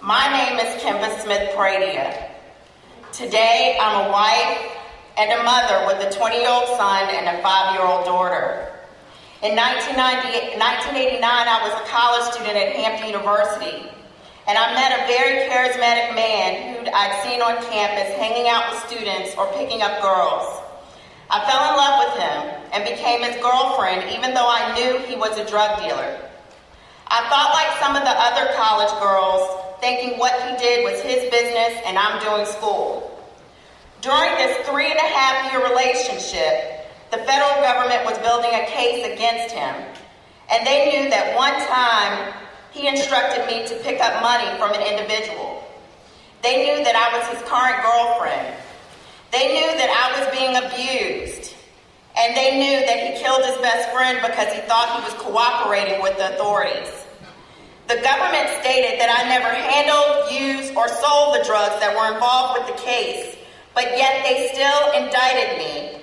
[0.00, 2.30] my name is Kemba Smith Pradia.
[3.12, 4.70] Today, I'm a wife
[5.18, 8.70] and a mother with a 20 year old son and a 5 year old daughter.
[9.42, 13.90] In 1989, I was a college student at Hampton University,
[14.46, 18.78] and I met a very charismatic man who I'd seen on campus hanging out with
[18.86, 20.67] students or picking up girls.
[21.30, 22.40] I fell in love with him
[22.72, 26.16] and became his girlfriend, even though I knew he was a drug dealer.
[27.08, 29.44] I thought like some of the other college girls,
[29.80, 33.04] thinking what he did was his business and I'm doing school.
[34.00, 39.04] During this three and a half year relationship, the federal government was building a case
[39.04, 39.74] against him,
[40.50, 42.32] and they knew that one time
[42.70, 45.64] he instructed me to pick up money from an individual.
[46.42, 48.54] They knew that I was his current girlfriend.
[49.30, 51.54] They knew that I was being abused.
[52.18, 56.02] And they knew that he killed his best friend because he thought he was cooperating
[56.02, 56.90] with the authorities.
[57.86, 62.60] The government stated that I never handled, used, or sold the drugs that were involved
[62.60, 63.36] with the case,
[63.72, 66.02] but yet they still indicted me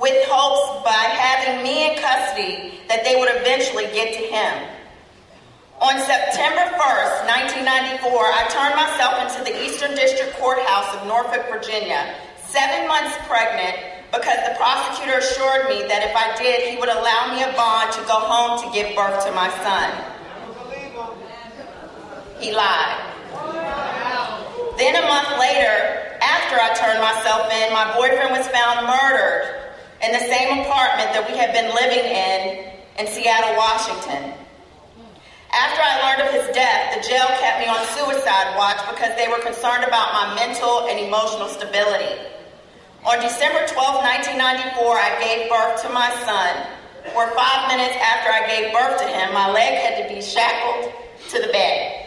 [0.00, 4.73] with hopes by having me in custody that they would eventually get to him.
[5.82, 7.26] On September 1st,
[7.58, 12.14] 1994, I turned myself into the Eastern District Courthouse of Norfolk, Virginia,
[12.46, 13.74] seven months pregnant
[14.14, 17.90] because the prosecutor assured me that if I did, he would allow me a bond
[17.98, 19.90] to go home to give birth to my son.
[22.38, 23.10] He lied.
[24.78, 29.74] Then a month later, after I turned myself in, my boyfriend was found murdered
[30.06, 32.70] in the same apartment that we had been living in
[33.02, 34.43] in Seattle, Washington.
[35.54, 39.30] After I learned of his death, the jail kept me on suicide watch because they
[39.30, 42.10] were concerned about my mental and emotional stability.
[43.06, 43.70] On December 12,
[44.34, 46.52] 1994, I gave birth to my son.
[47.14, 50.90] Where five minutes after I gave birth to him, my leg had to be shackled
[51.30, 52.02] to the bed.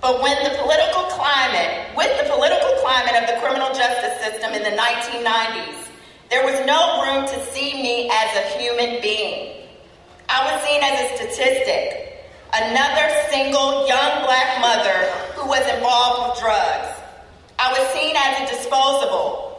[0.00, 4.64] But when the political climate, with the political climate of the criminal justice system in
[4.64, 5.92] the 1990s,
[6.32, 9.68] there was no room to see me as a human being.
[10.30, 12.09] I was seen as a statistic,
[12.52, 16.88] another single young black mother who was involved with drugs.
[17.58, 19.50] I was seen as a disposable,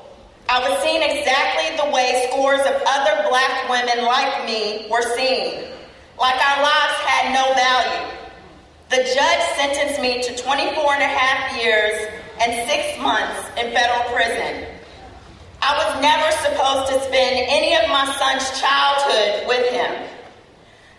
[0.52, 5.64] I was seen exactly the way scores of other black women like me were seen,
[6.20, 8.12] like our lives had no value.
[8.90, 11.96] The judge sentenced me to 24 and a half years
[12.42, 14.68] and six months in federal prison.
[15.62, 20.11] I was never supposed to spend any of my son's childhood with him.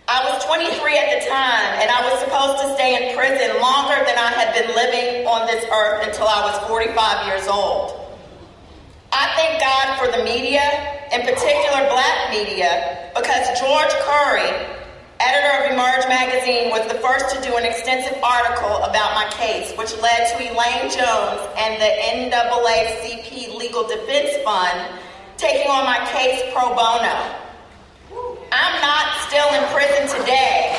[0.08, 0.66] I was 23
[0.98, 4.50] at the time, and I was supposed to stay in prison longer than I had
[4.50, 8.02] been living on this earth until I was 45 years old.
[9.14, 10.66] I thank God for the media,
[11.14, 14.50] in particular black media, because George Curry,
[15.22, 19.70] editor of Emerge magazine, was the first to do an extensive article about my case,
[19.78, 24.98] which led to Elaine Jones and the NAACP Legal Defense Fund
[25.38, 27.38] taking on my case pro bono.
[28.54, 30.76] I'm not still in prison today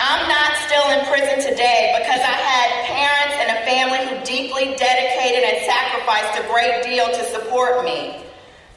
[0.00, 4.76] I'm not still in prison today because I had parents and a family who deeply
[4.76, 8.24] dedicated and sacrificed a great deal to support me.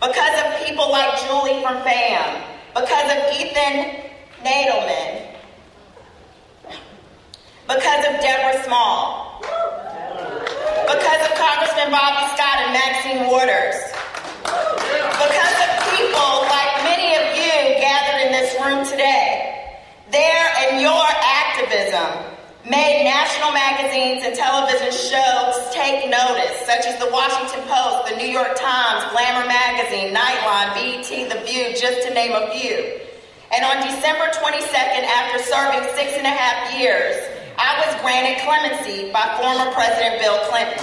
[0.01, 2.43] Because of people like Julie from FAMM,
[2.75, 4.11] because of Ethan
[4.43, 5.30] Nadelmann,
[7.67, 13.77] because of Deborah Small, because of Congressman Bobby Scott and Maxine Waters,
[14.43, 19.47] because of people like many of you gathered in this room today.
[20.11, 22.31] Their and your activism
[22.65, 28.27] made national magazines and television shows take notice, such as the Washington Post, the New
[28.27, 32.99] York Times, Glamour Magazine, Nightline, BET, The View, just to name a few.
[33.53, 37.15] And on December 22nd, after serving six and a half years,
[37.57, 40.77] I was granted clemency by former President Bill Clinton.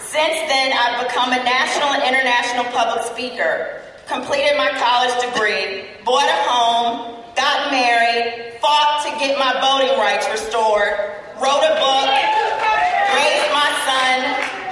[0.00, 6.28] Since then, I've become a national and international public speaker, completed my college degree, bought
[6.28, 10.92] a home, got married, fought to get my voting rights restored,
[11.40, 12.10] wrote a book,
[13.16, 14.16] raised my son,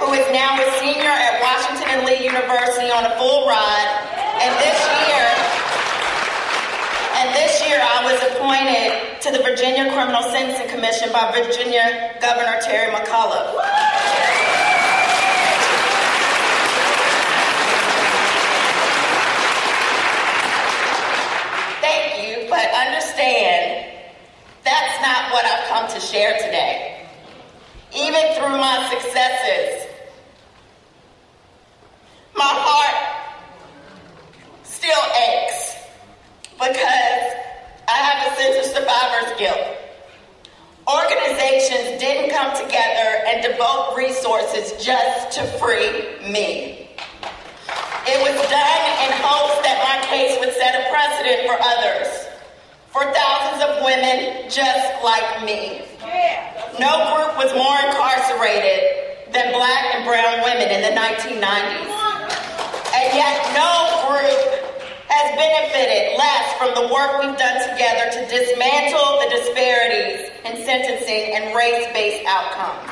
[0.03, 4.55] who is now a senior at Washington and Lee University on a full ride, and
[4.55, 5.25] this year,
[7.19, 12.57] and this year I was appointed to the Virginia Criminal Sentencing Commission by Virginia Governor
[12.61, 13.51] Terry McAuliffe.
[21.81, 23.91] Thank you, but understand
[24.63, 27.09] that's not what I've come to share today.
[27.93, 29.85] Even through my successes,
[32.35, 33.18] my heart
[34.79, 35.05] still
[35.35, 35.75] aches
[36.55, 37.23] because
[37.83, 39.75] I have a sense of survivor's guilt.
[40.87, 46.95] Organizations didn't come together and devote resources just to free me.
[48.07, 52.07] It was done in hopes that my case would set a precedent for others,
[52.87, 55.83] for thousands of women just like me.
[56.79, 61.99] No group was more incarcerated than black and brown women in the 1990s.
[62.95, 64.58] And yet, no group
[65.19, 71.35] has benefited less from the work we've done together to dismantle the disparities in sentencing
[71.35, 72.87] and race-based outcomes.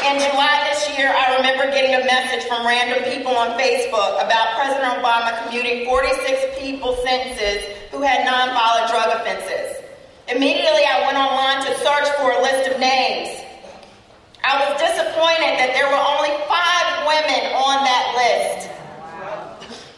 [0.00, 4.56] In July this year, I remember getting a message from random people on Facebook about
[4.56, 9.84] President Obama commuting 46 people sentences who had nonviolent drug offenses.
[10.32, 13.51] Immediately, I went online to search for a list of names.
[14.42, 18.66] I was disappointed that there were only five women on that list.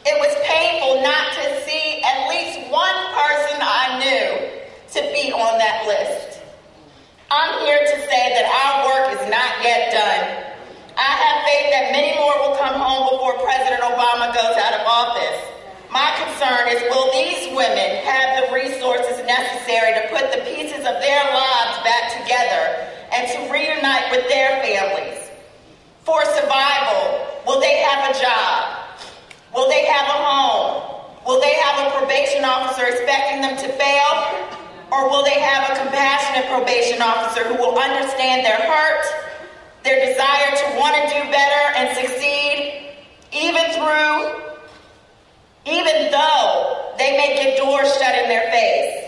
[0.05, 4.29] It was painful not to see at least one person I knew
[4.93, 6.45] to be on that list.
[7.33, 10.53] I'm here to say that our work is not yet done.
[10.93, 14.85] I have faith that many more will come home before President Obama goes out of
[14.85, 15.41] office.
[15.95, 20.99] My concern is will these women have the resources necessary to put the pieces of
[20.99, 25.31] their lives back together and to reunite with their families?
[26.03, 28.91] For survival, will they have a job?
[29.55, 31.07] Will they have a home?
[31.29, 34.51] Will they have a probation officer expecting them to fail?
[34.91, 39.07] Or will they have a compassionate probation officer who will understand their hurt,
[39.85, 42.91] their desire to want to do better and succeed,
[43.31, 44.54] even through,
[45.67, 49.05] even though they may get doors shut in their face,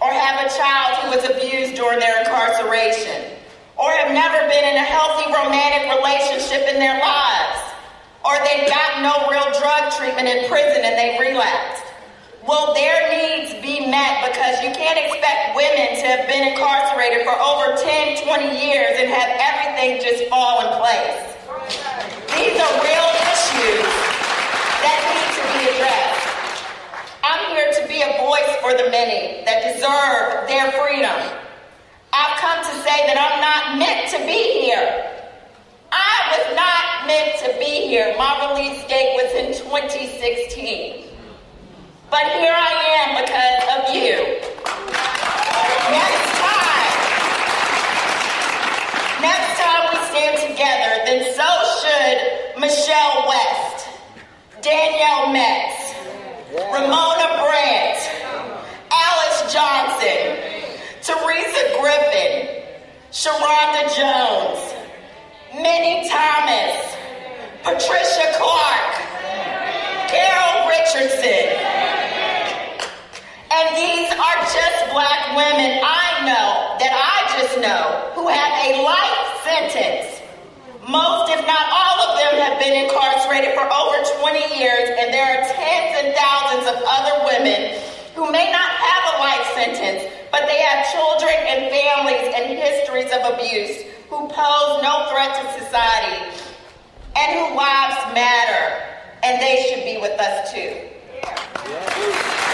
[0.00, 3.40] or have a child who was abused during their incarceration,
[3.76, 7.60] or have never been in a healthy romantic relationship in their lives,
[8.24, 11.82] or they've got no real drug treatment in prison and they relapsed.
[12.46, 14.28] Will their needs be met?
[14.28, 19.08] Because you can't expect women to have been incarcerated for over 10, 20 years and
[19.08, 21.24] have everything just fall in place.
[22.36, 24.13] These are real issues
[24.84, 26.28] that need to be addressed.
[27.24, 31.16] I'm here to be a voice for the many that deserve their freedom.
[32.12, 35.10] I've come to say that I'm not meant to be here.
[35.90, 38.14] I was not meant to be here.
[38.18, 41.04] My release date was in 2016.
[42.10, 42.72] But here I
[43.02, 44.14] am because of you.
[45.90, 46.94] Next time,
[49.24, 51.48] next time we stand together, then so
[51.82, 52.18] should
[52.60, 53.73] Michelle West,
[54.64, 55.92] Danielle Metz,
[56.72, 58.00] Ramona Brant,
[58.90, 60.40] Alice Johnson,
[61.04, 62.64] Teresa Griffin,
[63.12, 64.72] Sharanda Jones,
[65.52, 66.96] Minnie Thomas,
[67.62, 68.94] Patricia Clark,
[70.08, 71.60] Carol Richardson.
[73.52, 78.82] And these are just black women I know, that I just know, who have a
[78.82, 80.23] life sentence.
[80.88, 85.24] Most, if not all of them, have been incarcerated for over 20 years, and there
[85.24, 87.80] are tens and thousands of other women
[88.14, 93.08] who may not have a life sentence, but they have children and families and histories
[93.16, 96.20] of abuse who pose no threat to society
[97.16, 98.84] and whose lives matter,
[99.22, 100.84] and they should be with us too.
[101.64, 102.44] amazing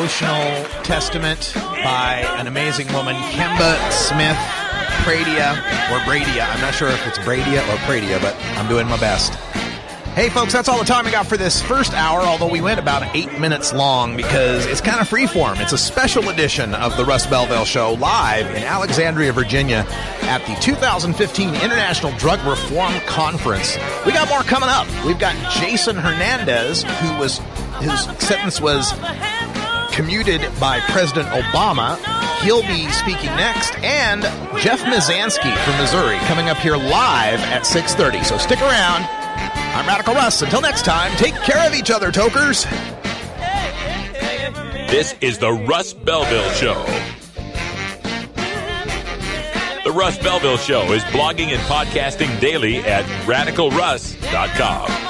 [0.00, 4.36] emotional testament by an amazing woman, Kemba Smith
[5.04, 5.52] Pradia
[5.90, 6.48] or Bradia.
[6.50, 9.34] I'm not sure if it's Bradia or Pradia, but I'm doing my best.
[10.14, 12.80] Hey, folks, that's all the time we got for this first hour, although we went
[12.80, 15.60] about eight minutes long because it's kind of freeform.
[15.60, 19.84] It's a special edition of the Russ Belville Show live in Alexandria, Virginia
[20.22, 23.76] at the 2015 International Drug Reform Conference.
[24.06, 24.88] We got more coming up.
[25.04, 27.36] We've got Jason Hernandez, who was,
[27.80, 28.94] his sentence was
[29.92, 31.98] commuted by President Obama.
[32.42, 34.22] He'll be speaking next, and
[34.58, 38.24] Jeff Mizanskey from Missouri coming up here live at 6:30.
[38.24, 39.04] So stick around.
[39.74, 40.42] I'm Radical Russ.
[40.42, 42.66] Until next time, take care of each other, tokers.
[44.90, 46.84] This is the Russ Belville Show.
[49.84, 55.09] The Russ Belville Show is blogging and podcasting daily at radicalruss.com.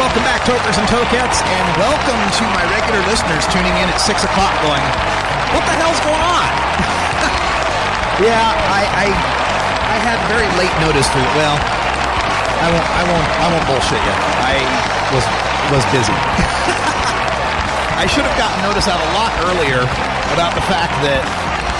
[0.00, 4.24] Welcome back, Tokers and Tokettes, and welcome to my regular listeners tuning in at 6
[4.24, 4.80] o'clock going,
[5.52, 6.48] what the hell's going on?
[8.24, 11.32] yeah, I, I I had very late notice for it.
[11.36, 14.16] well, I won't I won't I won't bullshit you.
[14.40, 14.56] I
[15.12, 15.24] was
[15.68, 16.16] was busy.
[18.00, 19.84] I should have gotten notice out a lot earlier
[20.32, 21.20] about the fact that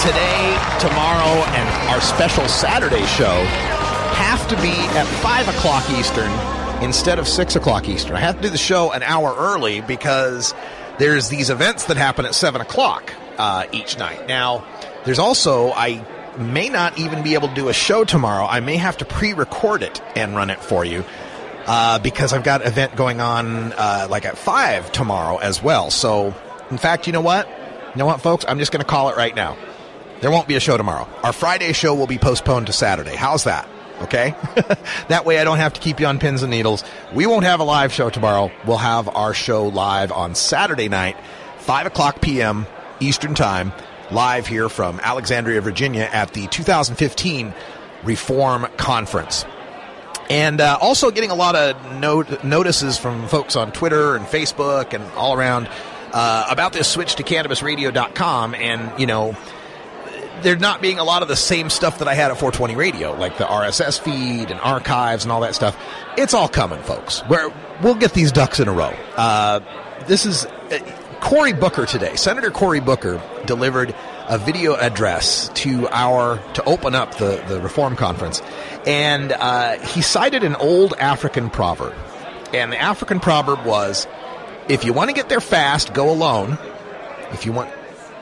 [0.05, 3.33] today, tomorrow, and our special Saturday show
[4.21, 6.29] have to be at 5 o'clock Eastern
[6.83, 8.17] instead of 6 o'clock Eastern.
[8.17, 10.55] I have to do the show an hour early because
[10.99, 14.27] there's these events that happen at 7 o'clock uh, each night.
[14.27, 14.65] Now,
[15.05, 16.05] there's also, I
[16.39, 18.47] may not even be able to do a show tomorrow.
[18.47, 21.05] I may have to pre record it and run it for you.
[21.67, 25.91] Uh, because I've got an event going on uh, like at 5 tomorrow as well.
[25.91, 26.35] So,
[26.71, 27.49] in fact, you know what?
[27.49, 28.45] You know what, folks?
[28.49, 29.57] I'm just going to call it right now.
[30.21, 31.09] There won't be a show tomorrow.
[31.23, 33.15] Our Friday show will be postponed to Saturday.
[33.15, 33.69] How's that?
[34.03, 34.35] Okay?
[35.09, 36.85] that way I don't have to keep you on pins and needles.
[37.15, 38.51] We won't have a live show tomorrow.
[38.67, 41.17] We'll have our show live on Saturday night,
[41.59, 42.67] 5 o'clock p.m.
[43.01, 43.73] Eastern Time,
[44.11, 47.55] live here from Alexandria, Virginia at the 2015
[48.05, 49.45] Reform Conference.
[50.31, 54.95] And uh, also getting a lot of not- notices from folks on Twitter and Facebook
[54.95, 55.69] and all around
[56.13, 58.55] uh, about this switch to cannabisradio.com.
[58.55, 59.37] And, you know,
[60.43, 63.13] there not being a lot of the same stuff that I had at 420 Radio,
[63.13, 65.77] like the RSS feed and archives and all that stuff.
[66.17, 67.21] It's all coming, folks.
[67.21, 67.53] Where
[67.83, 68.95] we'll get these ducks in a row.
[69.17, 69.61] Uh,
[70.07, 70.79] this is uh,
[71.21, 72.17] Cory Booker today.
[72.17, 73.95] Senator Cory Booker delivered
[74.29, 78.41] a video address to our to open up the the reform conference,
[78.87, 81.95] and uh, he cited an old African proverb,
[82.55, 84.07] and the African proverb was,
[84.69, 86.59] "If you want to get there fast, go alone.
[87.33, 87.71] If you want,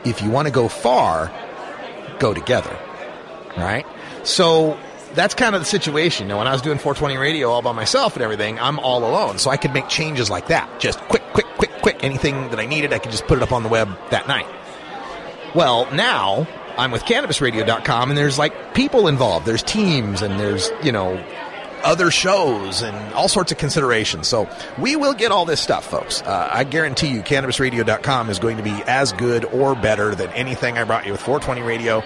[0.04, 1.30] if you want to go far."
[2.18, 2.76] Go together.
[3.56, 3.86] Right?
[4.24, 4.78] So
[5.14, 6.26] that's kind of the situation.
[6.26, 9.04] You know, when I was doing 420 radio all by myself and everything, I'm all
[9.04, 9.38] alone.
[9.38, 10.80] So I could make changes like that.
[10.80, 12.04] Just quick, quick, quick, quick.
[12.04, 14.46] Anything that I needed, I could just put it up on the web that night.
[15.54, 16.46] Well, now
[16.76, 19.46] I'm with cannabisradio.com and there's like people involved.
[19.46, 21.16] There's teams and there's, you know,
[21.84, 24.28] other shows and all sorts of considerations.
[24.28, 24.48] So
[24.78, 26.22] we will get all this stuff, folks.
[26.22, 30.78] Uh, I guarantee you, cannabisradio.com is going to be as good or better than anything
[30.78, 32.02] I brought you with 420 Radio.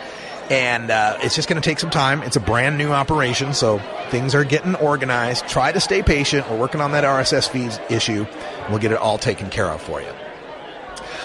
[0.51, 2.23] And uh, it's just going to take some time.
[2.23, 3.79] It's a brand new operation, so
[4.11, 5.49] things are getting organized.
[5.49, 6.51] Try to stay patient.
[6.51, 8.27] We're working on that RSS feed issue.
[8.69, 10.13] We'll get it all taken care of for you.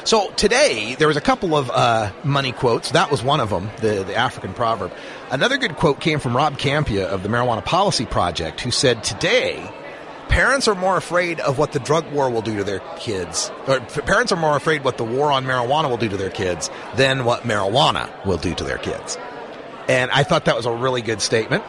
[0.07, 2.91] So today there was a couple of uh, money quotes.
[2.91, 4.93] That was one of them, the the African proverb.
[5.29, 9.69] Another good quote came from Rob Kampia of the Marijuana Policy Project, who said, "Today,
[10.29, 13.81] parents are more afraid of what the drug war will do to their kids, or
[13.81, 17.25] parents are more afraid what the war on marijuana will do to their kids than
[17.25, 19.17] what marijuana will do to their kids."
[19.89, 21.63] And I thought that was a really good statement.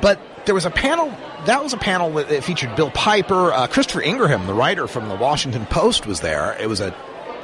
[0.00, 1.12] But there was a panel
[1.44, 5.14] that was a panel that featured Bill Piper, uh, Christopher Ingraham, the writer from the
[5.14, 6.56] Washington Post, was there.
[6.58, 6.94] It was a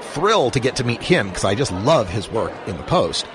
[0.01, 3.27] thrill to get to meet him because I just love his work in the Post.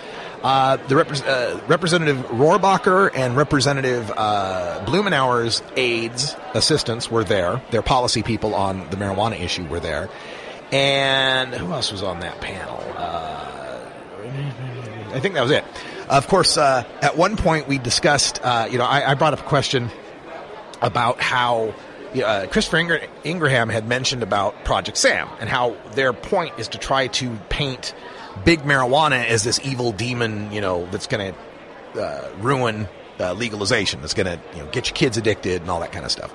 [0.42, 7.62] Uh, the uh, Representative Rohrabacher and Representative uh, Blumenauer's aides, assistants were there.
[7.72, 10.10] Their policy people on the marijuana issue were there.
[10.72, 12.82] And who else was on that panel?
[12.96, 13.90] Uh,
[15.12, 15.66] I think that was it.
[16.08, 19.40] Of course, uh, at one point we discussed, uh, you know, I, I brought up
[19.40, 19.90] a question
[20.82, 21.74] about how
[22.14, 27.08] Christopher Ingr- Ingraham had mentioned about Project Sam and how their point is to try
[27.08, 27.94] to paint
[28.46, 32.88] big marijuana as this evil demon, you know, that's going to uh, ruin
[33.20, 36.06] uh, legalization, that's going to you know, get your kids addicted and all that kind
[36.06, 36.34] of stuff.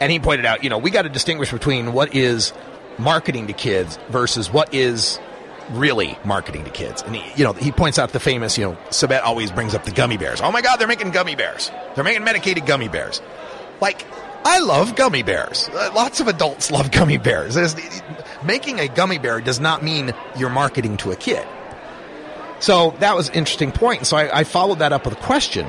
[0.00, 2.52] And he pointed out, you know, we got to distinguish between what is
[2.98, 5.18] marketing to kids versus what is
[5.70, 7.02] really marketing to kids.
[7.02, 9.84] And he, you know, he points out the famous, you know, Sabet always brings up
[9.84, 10.40] the gummy bears.
[10.40, 11.70] Oh my God, they're making gummy bears.
[11.94, 13.20] They're making medicated gummy bears.
[13.80, 14.04] Like,
[14.44, 15.68] I love gummy bears.
[15.68, 17.54] Uh, lots of adults love gummy bears.
[17.54, 17.74] There's,
[18.44, 21.46] making a gummy bear does not mean you're marketing to a kid.
[22.60, 24.06] So that was an interesting point.
[24.06, 25.66] So I, I followed that up with a question,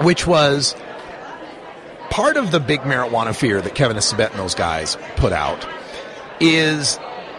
[0.00, 0.74] which was
[2.10, 5.66] part of the big marijuana fear that Kevin Sabet and those guys put out
[6.40, 6.98] is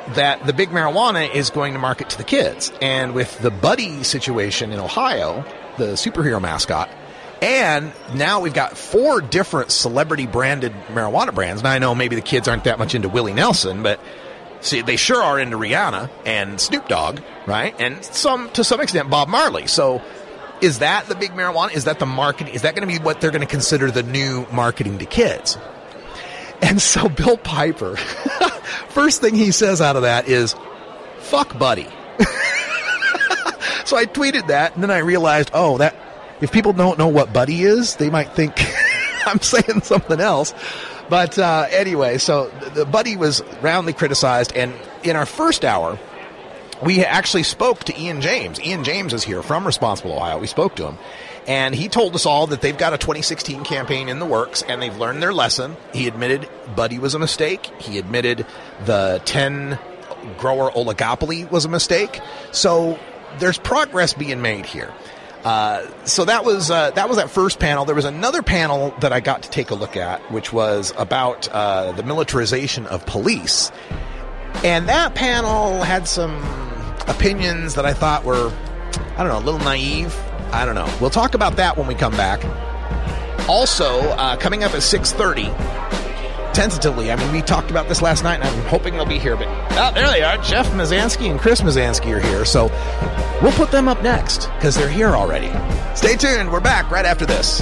[0.10, 2.72] that the big marijuana is going to market to the kids.
[2.82, 5.46] And with the Buddy situation in Ohio,
[5.78, 6.90] the superhero mascot,
[7.42, 11.64] and now we've got four different celebrity branded marijuana brands.
[11.64, 14.00] Now I know maybe the kids aren't that much into Willie Nelson, but
[14.62, 17.76] see, they sure are into Rihanna and Snoop Dogg, right?
[17.80, 19.68] And some, to some extent, Bob Marley.
[19.68, 20.02] So
[20.62, 21.74] is that the big marijuana?
[21.74, 22.54] Is that the marketing?
[22.54, 25.58] Is that going to be what they're going to consider the new marketing to kids?
[26.62, 27.96] And so Bill Piper,
[28.90, 30.56] first thing he says out of that is,
[31.20, 31.88] fuck Buddy.
[33.86, 35.96] so I tweeted that and then I realized, oh, that,
[36.42, 38.54] if people don't know what Buddy is, they might think
[39.26, 40.54] I'm saying something else.
[41.12, 44.74] But uh, anyway, so the Buddy was roundly criticized, and
[45.04, 46.00] in our first hour,
[46.82, 48.62] we actually spoke to Ian James.
[48.62, 50.40] Ian James is here from Responsible Ohio.
[50.40, 50.98] We spoke to him,
[51.48, 54.82] and he told us all that they've got a 2016 campaign in the works, and
[54.82, 55.76] they've learned their lesson.
[55.94, 56.48] He admitted
[56.78, 57.66] Buddy was a mistake.
[57.78, 58.46] He admitted
[58.86, 59.78] the 10
[60.38, 62.22] grower oligopoly was a mistake.
[62.54, 62.98] So
[63.38, 64.94] there's progress being made here.
[65.44, 67.84] Uh, so that was uh, that was that first panel.
[67.84, 71.48] There was another panel that I got to take a look at, which was about
[71.50, 73.72] uh, the militarization of police,
[74.64, 76.36] and that panel had some
[77.08, 78.54] opinions that I thought were,
[79.16, 80.16] I don't know, a little naive.
[80.52, 80.94] I don't know.
[81.02, 82.44] We'll talk about that when we come back.
[83.50, 85.48] Also, uh, coming up at six thirty,
[86.54, 87.12] tentatively.
[87.12, 89.36] I mean, we talked about this last night, and I'm hoping they'll be here.
[89.36, 90.38] But oh, there they are.
[90.38, 92.46] Jeff Mizanskey and Chris Mizanskey are here.
[92.46, 92.66] So
[93.42, 95.52] we'll put them up next because they're here already.
[95.96, 96.52] Stay tuned.
[96.52, 97.62] We're back right after this.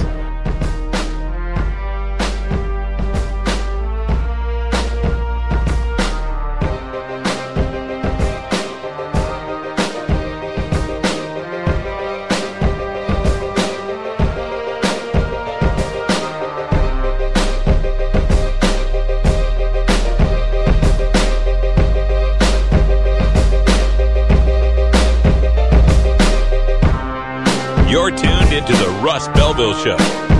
[28.70, 29.96] Into the Russ Belville Show,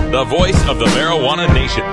[0.09, 1.83] the voice of the marijuana nation.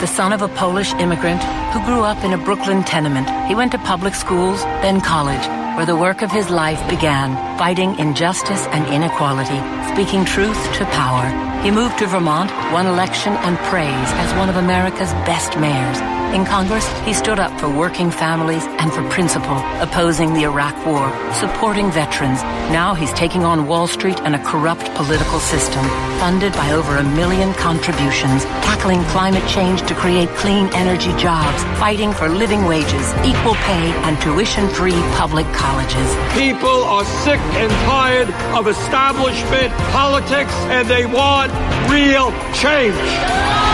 [0.00, 1.40] The son of a Polish immigrant
[1.72, 5.46] who grew up in a Brooklyn tenement, he went to public schools, then college,
[5.76, 9.60] where the work of his life began, fighting injustice and inequality,
[9.94, 11.28] speaking truth to power.
[11.62, 16.17] He moved to Vermont, won election and praise as one of America's best mayors.
[16.34, 21.08] In Congress, he stood up for working families and for principle, opposing the Iraq War,
[21.32, 22.42] supporting veterans.
[22.70, 25.82] Now he's taking on Wall Street and a corrupt political system,
[26.20, 32.12] funded by over a million contributions, tackling climate change to create clean energy jobs, fighting
[32.12, 36.08] for living wages, equal pay, and tuition-free public colleges.
[36.36, 41.50] People are sick and tired of establishment politics and they want
[41.90, 43.67] real change.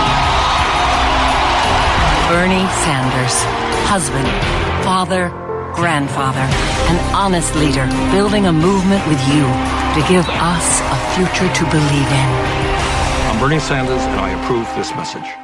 [2.28, 3.36] Bernie Sanders,
[3.84, 4.26] husband,
[4.82, 5.28] father,
[5.74, 6.40] grandfather,
[6.88, 9.44] an honest leader, building a movement with you
[9.92, 12.28] to give us a future to believe in.
[13.28, 15.43] I'm Bernie Sanders and I approve this message.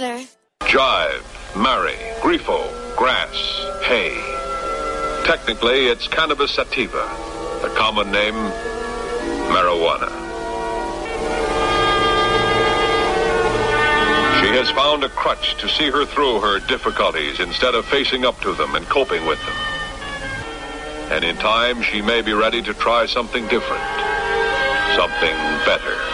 [0.00, 0.26] flavor.
[0.60, 2.64] Jive, marry, grifo,
[2.96, 3.34] grass,
[3.84, 4.16] hay.
[5.26, 7.04] Technically, it's cannabis sativa,
[7.60, 8.34] the common name,
[9.52, 10.08] marijuana.
[14.40, 18.40] She has found a crutch to see her through her difficulties instead of facing up
[18.40, 19.56] to them and coping with them.
[21.12, 23.84] And in time, she may be ready to try something different,
[24.96, 25.36] something
[25.66, 26.09] better.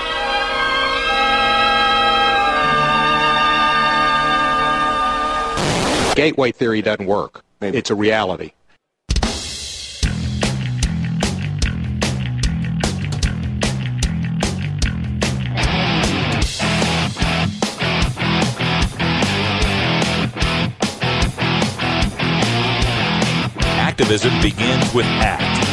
[6.16, 7.44] Gateway theory doesn't work.
[7.60, 8.52] It's a reality.
[23.76, 25.66] Activism begins with ACT.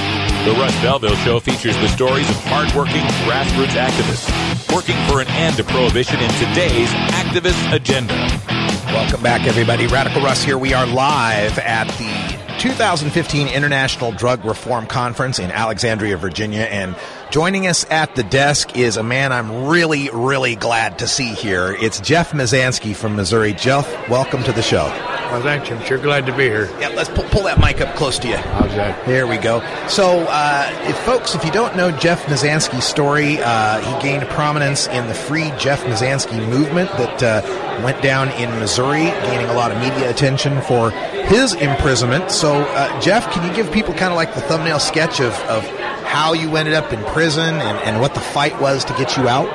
[0.43, 5.55] The Russ Belville Show features the stories of hardworking grassroots activists working for an end
[5.55, 8.52] to prohibition in today's activist agenda.
[8.93, 9.87] Welcome back, everybody.
[9.87, 10.55] Radical Russ here.
[10.55, 16.61] We are live at the 2015 International Drug Reform Conference in Alexandria, Virginia.
[16.61, 16.95] And
[17.31, 21.75] joining us at the desk is a man I'm really, really glad to see here.
[21.81, 23.53] It's Jeff Mizanskey from Missouri.
[23.53, 25.12] Jeff, welcome to the show.
[25.33, 25.75] Well, thank you.
[25.75, 26.69] I'm sure glad to be here.
[26.79, 28.37] Yeah, let's pull, pull that mic up close to you.
[28.37, 29.03] How's that?
[29.07, 29.61] There we go.
[29.87, 34.85] So, uh, if folks, if you don't know Jeff Mizanskey's story, uh, he gained prominence
[34.85, 39.71] in the Free Jeff Mizanskey movement that uh, went down in Missouri, gaining a lot
[39.71, 42.29] of media attention for his imprisonment.
[42.29, 45.63] So, uh, Jeff, can you give people kind of like the thumbnail sketch of, of
[46.05, 49.27] how you ended up in prison and, and what the fight was to get you
[49.27, 49.47] out?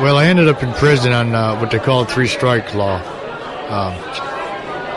[0.00, 2.96] Well, I ended up in prison on uh, what they call three strike law.
[3.68, 4.33] Um,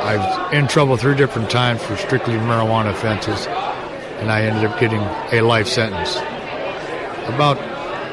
[0.07, 4.79] I was in trouble three different times for strictly marijuana offenses, and I ended up
[4.79, 6.15] getting a life sentence.
[7.27, 7.57] About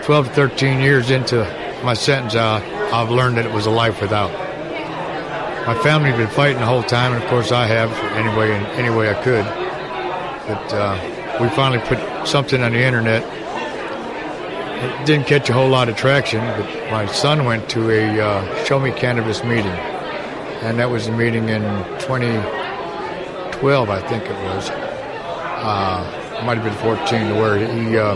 [0.02, 1.44] 12 to 13 years into
[1.84, 2.60] my sentence, uh,
[2.92, 4.32] I've learned that it was a life without.
[5.68, 8.52] My family had been fighting the whole time, and of course I have, any way,
[8.74, 9.44] any way I could.
[10.48, 13.22] But uh, we finally put something on the internet.
[14.82, 18.64] It didn't catch a whole lot of traction, but my son went to a uh,
[18.64, 19.93] Show Me Cannabis meeting
[20.64, 21.62] and that was a meeting in
[22.00, 24.70] 2012, I think it was.
[24.70, 28.14] Uh, might have been 14, where he uh,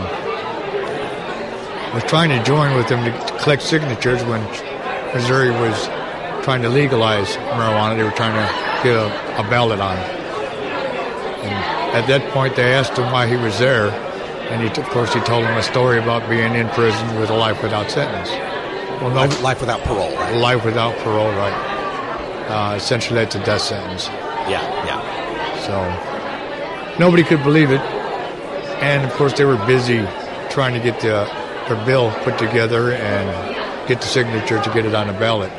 [1.93, 4.41] was trying to join with them to collect signatures when
[5.13, 5.85] Missouri was
[6.43, 7.95] trying to legalize marijuana.
[7.95, 8.47] They were trying to
[8.83, 9.05] get a,
[9.39, 10.09] a ballot on it.
[11.45, 13.91] And at that point, they asked him why he was there,
[14.49, 17.35] and he, of course, he told them a story about being in prison with a
[17.35, 18.29] life without sentence.
[19.01, 20.35] Well, no, life, life without parole, right?
[20.35, 21.68] Life without parole, right?
[22.49, 24.07] Uh, essentially that's a death sentence.
[24.47, 24.99] Yeah, yeah.
[25.65, 27.81] So nobody could believe it,
[28.81, 30.05] and of course they were busy
[30.49, 31.25] trying to get the
[31.69, 35.51] their bill put together and get the signature to get it on the ballot.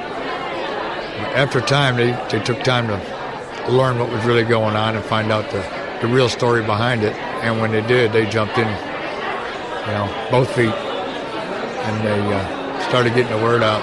[1.35, 5.31] After time, they, they took time to learn what was really going on and find
[5.31, 5.63] out the,
[6.01, 7.15] the real story behind it.
[7.43, 13.15] And when they did, they jumped in, you know, both feet, and they uh, started
[13.15, 13.83] getting the word out.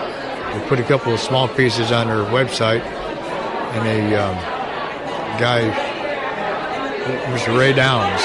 [0.53, 2.83] They put a couple of small pieces on their website,
[3.73, 4.35] and a um,
[5.39, 5.61] guy,
[7.33, 7.57] Mr.
[7.57, 8.21] Ray Downs,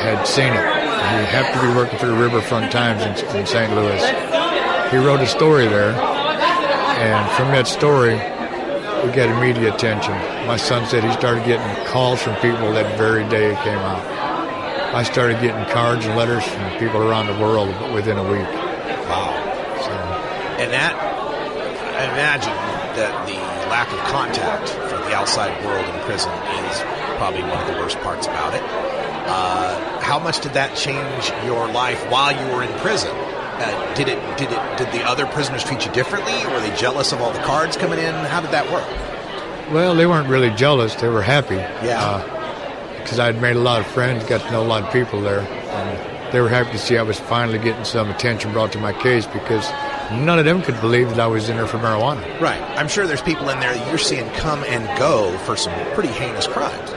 [0.00, 0.80] had seen it.
[1.00, 3.74] He happened to be working for the Riverfront Times in, in St.
[3.74, 4.00] Louis.
[4.90, 8.14] He wrote a story there, and from that story,
[9.04, 10.12] we got immediate attention.
[10.46, 14.20] My son said he started getting calls from people that very day it came out.
[14.92, 18.48] I started getting cards and letters from people around the world within a week.
[19.06, 19.30] Wow.
[19.82, 19.90] So,
[20.58, 22.52] and that, I imagine
[22.98, 26.30] that the lack of contact from the outside world in prison
[26.66, 26.80] is
[27.16, 28.62] probably one of the worst parts about it.
[28.62, 33.10] Uh, how much did that change your life while you were in prison?
[33.14, 34.18] Uh, did it?
[34.36, 34.78] Did it?
[34.78, 36.32] Did the other prisoners treat you differently?
[36.52, 38.12] Were they jealous of all the cards coming in?
[38.12, 38.88] How did that work?
[39.72, 40.94] Well, they weren't really jealous.
[40.96, 41.56] They were happy.
[41.56, 42.24] Yeah.
[42.98, 45.20] Because uh, I'd made a lot of friends, got to know a lot of people
[45.20, 48.78] there, and they were happy to see I was finally getting some attention brought to
[48.78, 49.70] my case because
[50.12, 52.40] none of them could believe that I was in there for marijuana.
[52.40, 52.60] Right.
[52.78, 56.10] I'm sure there's people in there that you're seeing come and go for some pretty
[56.10, 56.90] heinous crimes.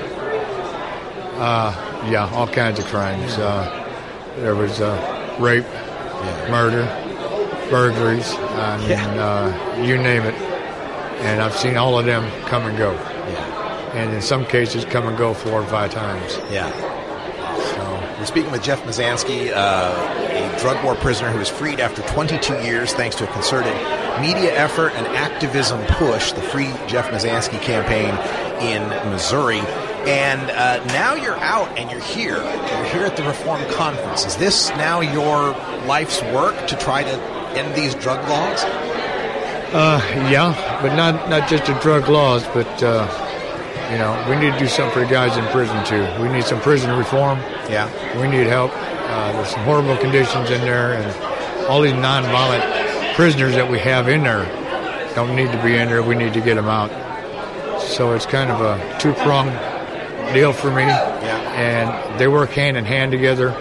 [1.36, 3.34] Uh, yeah, all kinds of crimes.
[3.38, 3.80] Uh,
[4.38, 6.48] there was uh, rape, yeah.
[6.52, 6.86] murder,
[7.70, 9.06] burglaries, I mean, Yeah.
[9.78, 10.36] uh, you name it.
[11.22, 12.92] And I've seen all of them come and go.
[12.94, 13.94] Yeah.
[13.94, 16.38] And in some cases, come and go four or five times.
[16.52, 16.70] Yeah.
[17.58, 22.02] So we're speaking with Jeff Mizanskey, uh, a drug war prisoner who was freed after
[22.04, 23.74] 22 years thanks to a concerted
[24.22, 28.14] media effort and activism push, the Free Jeff Mizanskey campaign
[28.62, 29.60] in Missouri.
[30.06, 32.38] And uh, now you're out and you're here.
[32.38, 34.26] You're here at the Reform Conference.
[34.26, 35.52] Is this now your
[35.86, 37.22] life's work to try to
[37.58, 38.64] end these drug laws?
[39.74, 43.08] Uh, yeah, but not not just the drug laws, but uh,
[43.92, 46.04] you know, we need to do something for the guys in prison too.
[46.22, 47.38] We need some prison reform.
[47.70, 47.90] Yeah.
[48.20, 48.72] We need help.
[49.14, 54.10] Uh, there's some horrible conditions in there, and all these nonviolent prisoners that we have
[54.10, 54.44] in there
[55.14, 56.02] don't need to be in there.
[56.02, 56.90] We need to get them out.
[57.80, 59.52] So it's kind of a two pronged
[60.34, 60.82] deal for me.
[60.82, 61.54] Yeah.
[61.54, 63.52] And they work hand in hand together.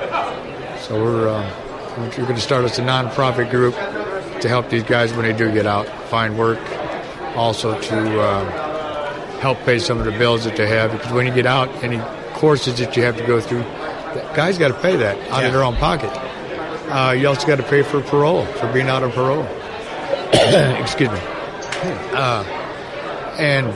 [0.81, 3.75] So we're uh, we're going to start us a nonprofit group
[4.41, 6.61] to help these guys when they do get out find work.
[7.37, 11.35] Also to uh, help pay some of the bills that they have because when you
[11.35, 11.99] get out, any
[12.35, 13.65] courses that you have to go through,
[14.15, 15.47] the guys got to pay that out Yeah.
[15.49, 16.11] of their own pocket.
[16.91, 19.45] Uh, you also got to pay for parole for being out on parole.
[20.83, 21.19] Excuse me.
[22.13, 22.45] Uh,
[23.39, 23.67] and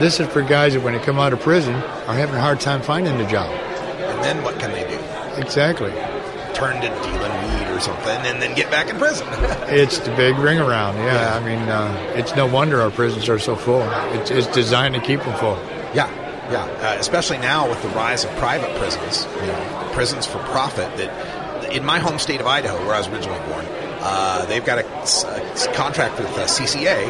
[0.00, 2.60] this is for guys that when they come out of prison are having a hard
[2.60, 3.50] time finding a job.
[3.50, 5.40] And then what can they do?
[5.40, 5.90] Exactly.
[6.54, 9.26] Turn to dealing weed or something, and then get back in prison.
[9.72, 10.96] It's the big ring around.
[10.98, 13.80] Yeah, I mean, uh, it's no wonder our prisons are so full.
[14.12, 15.56] It's, it's designed to keep them full.
[15.94, 16.08] Yeah,
[16.52, 16.64] yeah.
[16.64, 20.96] Uh, especially now with the rise of private prisons, you know, prisons for profit.
[20.96, 23.64] That in my home state of Idaho, where I was originally born,
[24.00, 24.82] uh, they've got a
[25.74, 27.08] contract with uh, CCA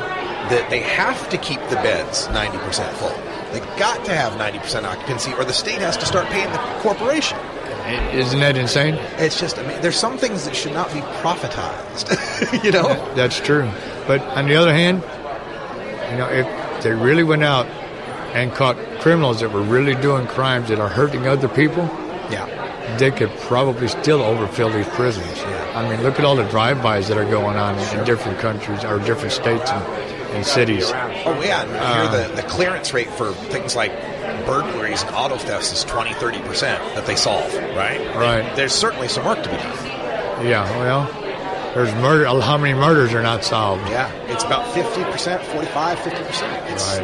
[0.51, 3.15] that they have to keep the beds ninety percent full.
[3.53, 6.59] They got to have ninety percent occupancy, or the state has to start paying the
[6.81, 7.39] corporation.
[8.15, 8.95] Isn't that insane?
[9.19, 12.63] It's just, I mean, there's some things that should not be profitized.
[12.65, 12.85] you know,
[13.17, 13.69] That's true.
[14.07, 15.03] But on the other hand,
[16.13, 17.67] you know, if they really went out
[18.35, 21.85] and caught criminals that were really doing crimes that are hurting other people,
[22.31, 25.37] yeah, they could probably still overfill these prisons.
[25.39, 25.73] Yeah.
[25.75, 28.85] I mean, look at all the drive-bys that are going on in, in different countries
[28.85, 29.85] or different states and,
[30.35, 30.91] and cities.
[30.91, 33.93] Oh yeah, and Uh, here the, the clearance rate for things like
[34.47, 38.01] burglaries and auto thefts is 20, 30 percent that they solve, right?
[38.17, 38.57] Right.
[38.57, 39.87] There's certainly some work to be done.
[40.47, 41.07] Yeah, well,
[41.75, 42.27] there's murder.
[42.41, 43.89] How many murders are not solved?
[43.89, 46.71] Yeah, it's about 50 percent, 45, 50 percent.
[46.73, 46.99] It's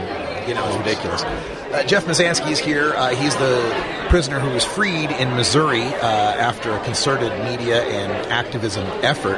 [0.49, 1.23] you know, it's ridiculous.
[1.23, 2.95] Uh, Jeff Mizanskey is here.
[2.95, 8.11] Uh, he's the prisoner who was freed in Missouri uh, after a concerted media and
[8.33, 9.37] activism effort.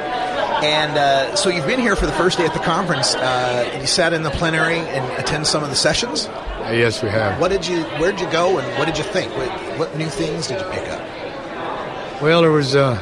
[0.63, 3.15] And uh, so you've been here for the first day at the conference.
[3.15, 6.27] Uh, you sat in the plenary and attend some of the sessions.
[6.27, 7.41] Yes, we have.
[7.41, 7.83] What did you?
[7.99, 9.35] Where did you go, and what did you think?
[9.35, 11.01] What, what new things did you pick up?
[12.21, 12.95] Well, there was, uh,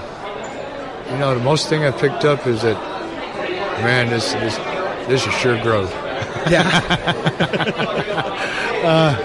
[1.11, 2.77] you know, the most thing I picked up is that,
[3.83, 4.55] man, this this
[5.07, 5.93] this is sure growth.
[8.83, 9.15] uh,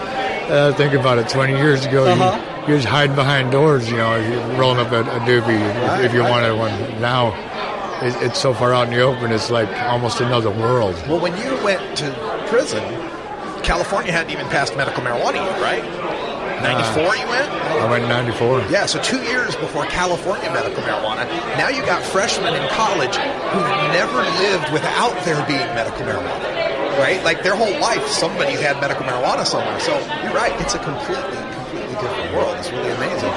[0.50, 1.28] uh, think about it.
[1.28, 2.62] Twenty years ago, Uh-huh.
[2.62, 3.90] you, you was hiding behind doors.
[3.90, 5.60] You know, you rolling up a, a doobie
[6.00, 6.72] if, if you wanted one.
[7.00, 7.32] Now,
[8.02, 9.32] it, it's so far out in the open.
[9.32, 10.94] It's like almost another world.
[11.08, 12.12] Well, when you went to
[12.48, 12.82] prison,
[13.62, 15.84] California hadn't even passed medical marijuana yet, right?
[16.62, 17.50] 94 you went?
[17.50, 18.60] I went in '94.
[18.70, 21.26] Yeah, so two years before California medical marijuana.
[21.58, 26.53] Now you got freshmen in college who've never lived without there being medical marijuana,
[26.98, 27.22] right?
[27.24, 29.78] Like their whole life, somebody's had medical marijuana somewhere.
[29.80, 29.92] So
[30.22, 32.56] you're right, it's a completely, completely different world.
[32.58, 33.30] It's really amazing.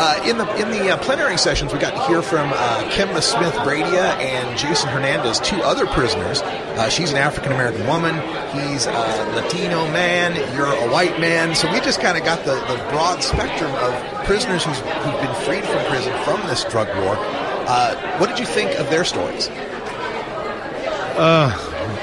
[0.00, 3.20] Uh, in the in the uh, plenary sessions, we got to hear from uh, Kemba
[3.20, 6.40] Smith Bradia and Jason Hernandez, two other prisoners.
[6.40, 8.14] Uh, she's an African American woman.
[8.54, 10.36] He's a Latino man.
[10.54, 11.56] You're a white man.
[11.56, 15.34] So we just kind of got the, the broad spectrum of prisoners who's, who've been
[15.42, 17.16] freed from prison from this drug war.
[17.18, 19.48] Uh, what did you think of their stories?
[21.18, 21.50] Uh,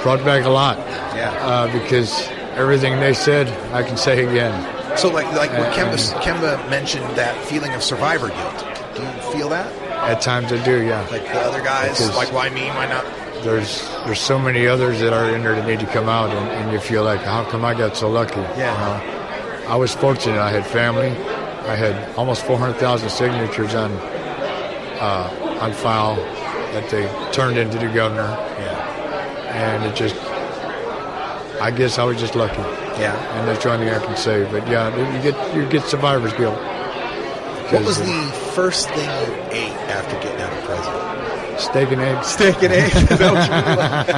[0.04, 0.78] brought back a lot.
[1.16, 1.32] Yeah.
[1.42, 4.98] Uh, because everything they said, I can say again.
[4.98, 8.66] So, like, like when Uh, Kemba, Kemba mentioned that feeling of survivor guilt.
[8.96, 9.68] Do you feel that?
[10.10, 11.02] At times I do, yeah.
[11.12, 12.68] Like the other guys, Because- like why me?
[12.70, 13.06] Why not?
[13.44, 16.48] there's there's so many others that are in there that need to come out, and,
[16.50, 18.40] and you feel like, how come I got so lucky?
[18.58, 18.74] Yeah.
[18.74, 19.70] Know?
[19.70, 20.40] I was fortunate.
[20.40, 21.10] I had family.
[21.70, 23.92] I had almost 400,000 signatures on
[25.00, 26.16] uh, on file
[26.74, 28.30] that they turned into the governor.
[29.56, 30.16] And it just,
[31.62, 32.60] I guess I was just lucky.
[33.00, 33.16] Yeah.
[33.40, 34.44] And that's the only thing I can say.
[34.52, 36.60] But yeah, you get you get survivor's guilt.
[37.72, 40.94] What was the first thing you ate after getting out of prison?
[41.58, 42.28] Steak and eggs.
[42.28, 42.96] Steak and eggs.
[42.96, 44.10] Is that what you were like?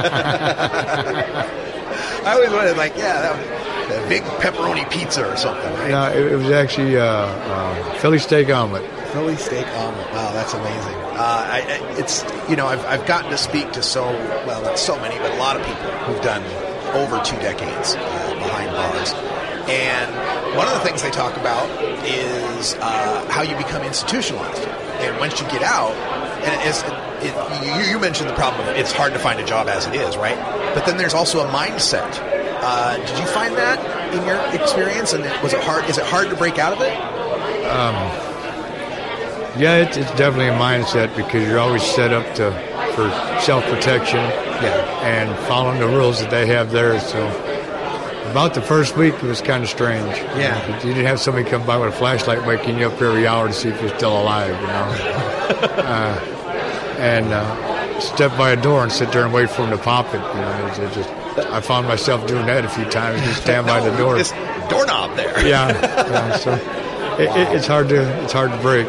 [2.26, 5.90] I always wanted like, yeah, that was a big pepperoni pizza or something, right?
[5.90, 8.84] No, it, it was actually uh, uh, Philly steak omelet.
[9.12, 10.10] Philly steak omelet.
[10.12, 10.94] Wow, that's amazing.
[11.18, 14.04] Uh, I, it's you know I've, I've gotten to speak to so
[14.46, 16.44] well not so many but a lot of people who've done
[16.94, 19.12] over two decades uh, behind bars,
[19.68, 21.68] and one of the things they talk about
[22.04, 25.92] is uh, how you become institutionalized, and once you get out,
[26.44, 26.82] and it's,
[27.20, 29.94] it, you, you mentioned the problem of it's hard to find a job as it
[29.94, 30.38] is, right?
[30.74, 32.08] But then there's also a mindset.
[32.60, 35.84] Uh, did you find that in your experience, and was it hard?
[35.90, 36.96] Is it hard to break out of it?
[37.66, 38.27] Um,
[39.58, 42.50] yeah, it's, it's definitely a mindset because you're always set up to
[42.94, 43.10] for
[43.40, 46.98] self protection and following the rules that they have there.
[47.00, 47.28] So
[48.30, 50.16] about the first week, it was kind of strange.
[50.36, 50.76] Yeah.
[50.78, 53.54] You didn't have somebody come by with a flashlight waking you up every hour to
[53.54, 54.72] see if you're still alive, you know.
[55.84, 56.34] uh,
[56.98, 60.06] and uh, step by a door and sit there and wait for them to pop
[60.08, 60.18] it.
[60.18, 61.08] You know, it, it just
[61.50, 63.20] I found myself doing that a few times.
[63.22, 64.16] Just stand by the door.
[64.16, 64.32] This
[64.68, 65.46] doorknob there.
[65.46, 66.36] yeah, yeah.
[66.36, 66.52] So
[67.18, 68.88] it, it, it's hard to it's hard to break.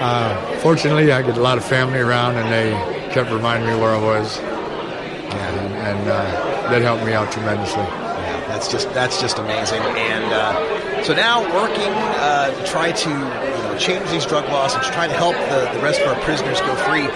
[0.00, 2.72] Uh, fortunately, I get a lot of family around, and they
[3.12, 7.82] kept reminding me where I was, and, and uh, that helped me out tremendously.
[7.82, 9.80] Yeah, that's just that's just amazing.
[9.80, 14.74] And uh, so now working uh, to try to you know, change these drug laws
[14.74, 17.06] and to try to help the, the rest of our prisoners go free.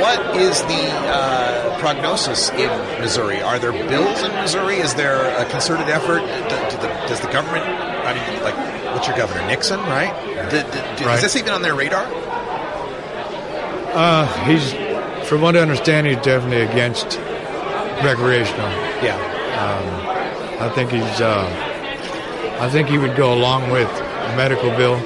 [0.00, 2.68] What is the uh, prognosis in
[3.00, 3.40] Missouri?
[3.40, 4.76] Are there bills in Missouri?
[4.76, 6.20] Is there a concerted effort?
[6.20, 7.64] The, does the government?
[7.64, 8.54] I mean, like,
[8.96, 10.10] what's your governor Nixon, right?
[11.04, 11.16] Right.
[11.16, 12.06] Is this even on their radar?
[13.92, 14.72] Uh, he's,
[15.28, 17.18] from what I understand, he's definitely against
[18.02, 18.70] recreational.
[19.04, 19.16] Yeah.
[19.60, 21.20] Um, I think he's.
[21.20, 21.44] Uh,
[22.58, 24.98] I think he would go along with a medical bill,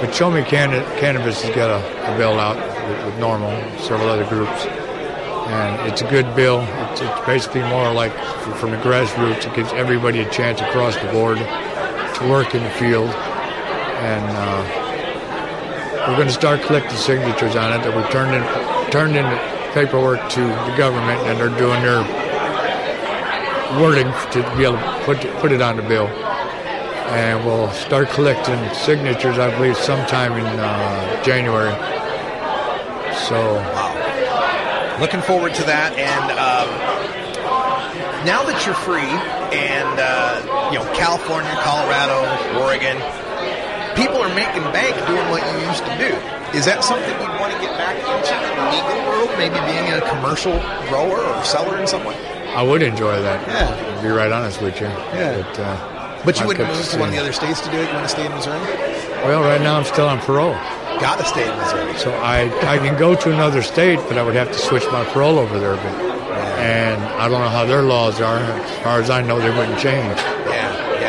[0.00, 4.08] but Show Me Canna- Cannabis has got a, a bill out with, with NORML, several
[4.08, 6.62] other groups, and it's a good bill.
[6.90, 8.12] It's, it's basically more like
[8.56, 9.46] from the grassroots.
[9.46, 11.36] It gives everybody a chance across the board
[12.18, 14.24] to work in the field, and.
[14.24, 14.84] Uh,
[16.08, 19.26] we're going to start collecting signatures on it that we turned in turned in
[19.74, 22.00] paperwork to the government and they're doing their
[23.78, 28.58] wording to be able to put put it on the bill and we'll start collecting
[28.72, 31.74] signatures I believe sometime in uh, January
[33.28, 33.60] so
[35.00, 35.94] Looking forward to that.
[35.94, 36.66] And um,
[38.26, 39.06] now that you're free,
[39.54, 42.18] and uh, you know California, Colorado,
[42.60, 42.96] Oregon,
[43.96, 46.12] people are making bank doing what you used to do.
[46.56, 49.28] Is that something you'd want to get back into in the legal world?
[49.36, 50.56] Maybe being a commercial
[50.88, 52.16] grower or seller in some way.
[52.56, 53.96] I would enjoy that Yeah.
[53.96, 55.42] to be right honest with you Yeah.
[55.42, 55.76] but, uh,
[56.24, 57.86] But you wouldn't move to one of the other states to do it.
[57.88, 58.58] You want to stay in Missouri?
[59.24, 60.56] well right now I'm still on parole
[61.00, 61.96] Got to stay in Missouri.
[61.98, 65.04] So I, I can go to another state, but I would have to switch my
[65.04, 65.76] parole over there.
[65.76, 65.94] But,
[66.58, 68.38] and I don't know how their laws are.
[68.38, 70.18] As far as I know, they wouldn't change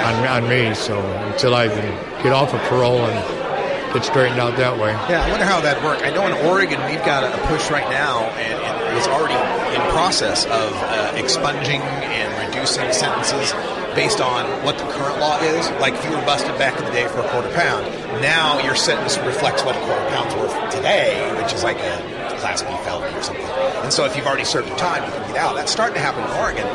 [0.05, 0.73] on, on me.
[0.73, 0.99] So
[1.31, 4.91] until I can get off of parole and get straightened out that way.
[5.09, 5.99] Yeah, I wonder how that work.
[6.03, 9.38] I know in Oregon we've got a push right now, and, and it's already
[9.73, 13.53] in process of uh, expunging and reducing sentences
[13.95, 15.69] based on what the current law is.
[15.81, 17.85] Like if you were busted back in the day for a quarter pound,
[18.21, 22.61] now your sentence reflects what a quarter pound's worth today, which is like a class
[22.61, 23.45] B felony or something.
[23.84, 25.55] And so if you've already served your time, you can get out.
[25.55, 26.65] That's starting to happen in Oregon.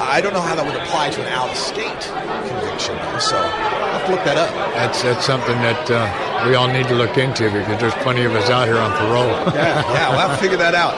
[0.00, 2.02] I don't know how that would apply to an out-of-state
[2.48, 4.50] conviction, though, so I'll have to look that up.
[4.74, 8.32] That's that's something that uh, we all need to look into because there's plenty of
[8.34, 9.28] us out here on parole.
[9.56, 10.94] yeah, yeah, we'll have to figure that out.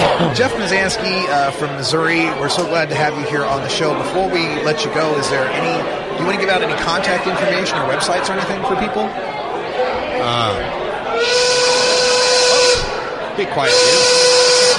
[0.36, 3.96] Jeff Mizanskey uh, from Missouri, we're so glad to have you here on the show.
[3.96, 5.82] Before we let you go, is there any,
[6.16, 9.08] do you want to give out any contact information or websites or anything for people?
[10.22, 10.52] Uh,
[13.36, 13.72] Be quiet,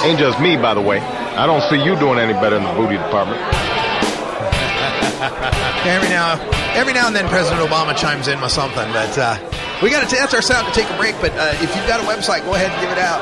[0.04, 0.98] Ain't just me, by the way.
[1.34, 3.40] I don't see you doing any better in the booty department.
[5.86, 6.38] every now,
[6.74, 9.36] every now and then, President Obama chimes in with something, but uh,
[9.82, 10.16] we got to.
[10.16, 11.14] That's our sound to take a break.
[11.20, 13.20] But uh, if you've got a website, go ahead and give it out.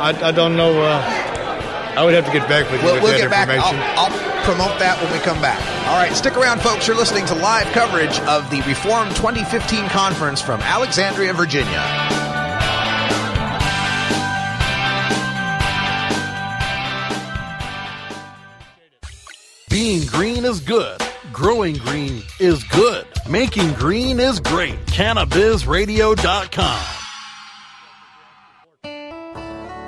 [0.00, 0.82] I, I don't know.
[0.82, 1.00] Uh,
[1.96, 3.48] I would have to get back with you We'll, with we'll that get back.
[3.48, 3.80] information.
[3.98, 5.58] I'll, I'll promote that when we come back.
[5.88, 6.86] All right, stick around, folks.
[6.86, 11.82] You're listening to live coverage of the Reform 2015 conference from Alexandria, Virginia.
[19.80, 21.00] Being green is good.
[21.32, 23.06] Growing green is good.
[23.30, 24.76] Making green is great.
[24.84, 26.84] CannabisRadio.com.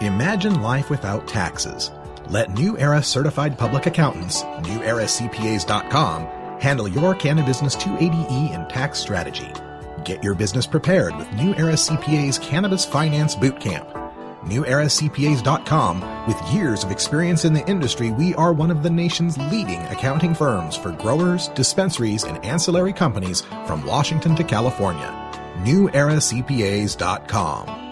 [0.01, 1.91] Imagine life without taxes.
[2.31, 6.23] Let New Era certified public accountants, NewEraCPAs.com,
[6.59, 9.53] handle your Cannabis Business 280E and tax strategy.
[10.07, 14.02] Get your business prepared with New Era CPA's Cannabis Finance Bootcamp.
[14.45, 19.81] NewEraCPAs.com, with years of experience in the industry, we are one of the nation's leading
[19.83, 25.11] accounting firms for growers, dispensaries, and ancillary companies from Washington to California.
[25.63, 27.92] NewEraCPAs.com.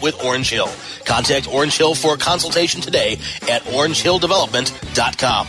[0.01, 0.69] with Orange Hill.
[1.05, 3.19] Contact Orange Hill for a consultation today
[3.49, 5.47] at orangehilldevelopment.com.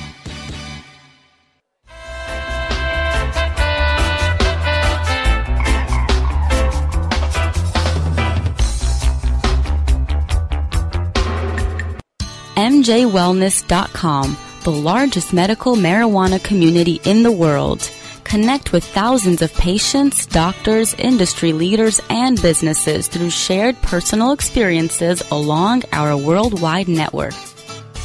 [12.63, 17.91] MJWellness.com, the largest medical marijuana community in the world.
[18.33, 25.83] Connect with thousands of patients, doctors, industry leaders, and businesses through shared personal experiences along
[25.93, 27.35] our worldwide network.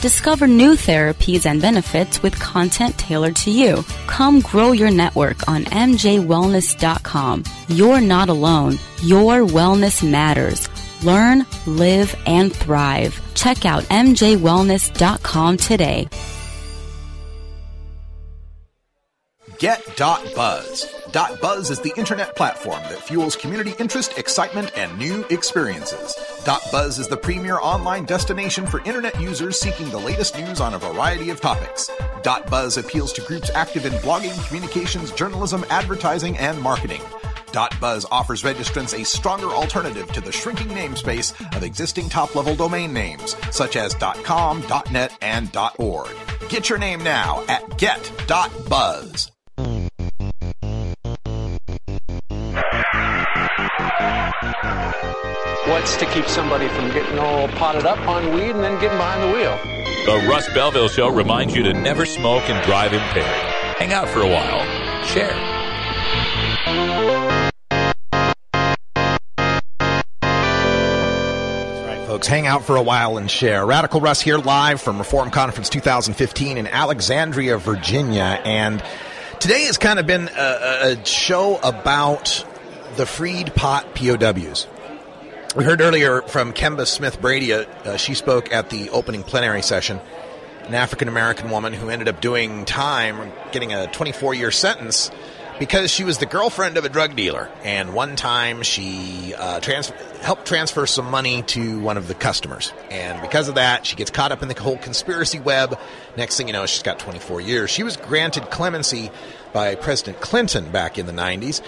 [0.02, 3.86] Discover new therapies and benefits with content tailored to you.
[4.08, 7.45] Come grow your network on MJWellness.com.
[7.70, 8.80] You're not alone.
[9.04, 10.68] Your wellness matters.
[11.06, 13.18] Learn, live, and thrive.
[13.34, 16.10] Check out MJWellness.com today.
[19.60, 20.96] Get.buzz.
[21.42, 26.16] .buzz is the internet platform that fuels community interest, excitement, and new experiences.
[26.72, 30.80] .buzz is the premier online destination for internet users seeking the latest news on a
[30.80, 31.90] variety of topics.
[32.50, 37.02] .buzz appeals to groups active in blogging, communications, journalism, advertising, and marketing.
[37.82, 43.36] .buzz offers registrants a stronger alternative to the shrinking namespace of existing top-level domain names,
[43.52, 46.12] such as .com, .net, and .org.
[46.50, 49.32] Get your name now at get.buzz.
[55.78, 59.22] What's to keep somebody from getting all potted up on weed and then getting behind
[59.22, 59.56] the wheel?
[60.08, 63.26] The Russ Belville Show reminds you to never smoke and drive impaired.
[63.78, 64.66] Hang out for a while.
[65.06, 65.30] Share.
[72.08, 72.26] folks.
[72.26, 73.64] Hang out for a while and share.
[73.64, 78.41] Radical Russ here live from Reform Conference 2015 in Alexandria, Virginia.
[78.44, 78.84] And
[79.40, 82.44] today has kind of been a, a show about
[82.95, 84.66] the freed pot POWs.
[85.56, 87.68] We heard earlier from Kemba Smith Pradia.
[87.86, 89.99] Uh, she spoke at the opening plenary session.
[90.65, 95.10] An African American woman who ended up doing time, getting a 24 year sentence
[95.57, 97.49] because she was the girlfriend of a drug dealer.
[97.64, 99.90] And one time she uh, trans-
[100.22, 102.74] helped transfer some money to one of the customers.
[102.91, 105.80] And because of that, she gets caught up in the whole conspiracy web.
[106.15, 107.72] Next thing you know, she's got 24 years.
[107.72, 109.10] She was granted clemency
[109.53, 111.61] by President Clinton back in the 90s.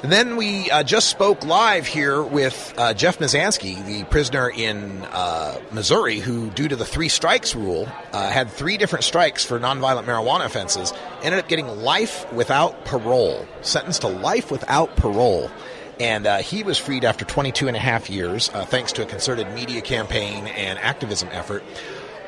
[0.00, 5.02] And then we uh, just spoke live here with uh, Jeff Mizanskey, the prisoner in
[5.06, 9.58] uh, Missouri, who, due to the three strikes rule, uh, had three different strikes for
[9.58, 10.92] nonviolent marijuana offenses,
[11.24, 15.50] ended up getting life without parole, sentenced to life without parole.
[15.98, 19.06] And uh, he was freed after 22 and a half years, uh, thanks to a
[19.06, 21.64] concerted media campaign and activism effort.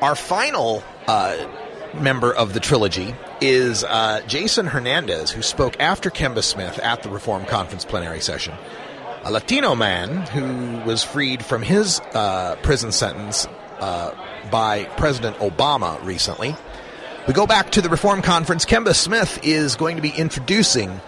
[0.01, 0.83] Our final
[1.93, 7.09] member of the trilogy is uh, Jason Hernandez, who spoke after Kemba Smith at the
[7.09, 8.53] Reform Conference plenary session.
[9.23, 13.47] A Latino man who was freed from his uh, prison sentence
[13.79, 14.11] uh,
[14.49, 16.55] by President Obama recently.
[17.27, 18.65] We go back to the Reform Conference.
[18.65, 20.99] Kemba Smith is going to be introducing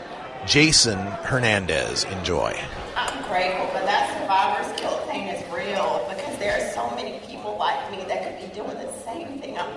[0.45, 2.03] Jason Hernandez.
[2.03, 2.59] Enjoy.
[2.95, 7.91] I'm grateful, that survivor's guilt thing is real because there are so many people like
[7.91, 9.73] me that could be doing the same thing I'm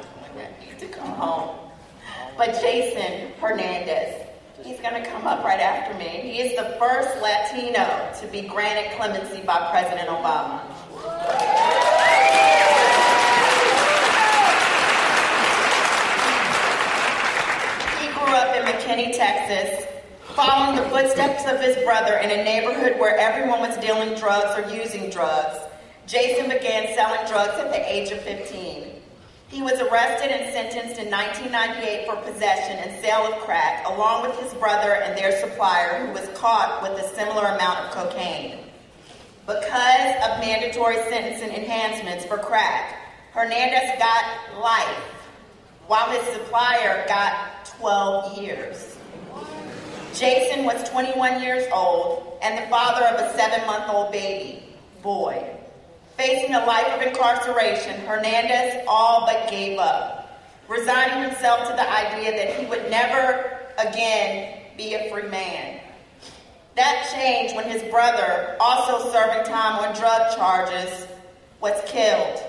[0.79, 1.57] to come home.
[2.37, 4.27] But Jason Hernandez,
[4.63, 6.05] he's going to come up right after me.
[6.05, 10.61] He is the first Latino to be granted clemency by President Obama.
[18.01, 19.87] He grew up in McKinney, Texas,
[20.35, 24.77] following the footsteps of his brother in a neighborhood where everyone was dealing drugs or
[24.77, 25.57] using drugs.
[26.07, 28.97] Jason began selling drugs at the age of 15.
[29.49, 34.39] He was arrested and sentenced in 1998 for possession and sale of crack, along with
[34.41, 38.59] his brother and their supplier, who was caught with a similar amount of cocaine.
[39.47, 42.97] Because of mandatory sentencing enhancements for crack,
[43.33, 45.05] Hernandez got life,
[45.87, 48.97] while his supplier got 12 years.
[50.13, 54.65] Jason was 21 years old and the father of a seven month old baby
[55.03, 55.56] boy.
[56.17, 62.33] Facing a life of incarceration, Hernandez all but gave up, resigning himself to the idea
[62.33, 65.79] that he would never again be a free man.
[66.75, 71.07] That changed when his brother, also serving time on drug charges,
[71.61, 72.41] was killed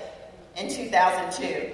[0.56, 1.70] in 2002.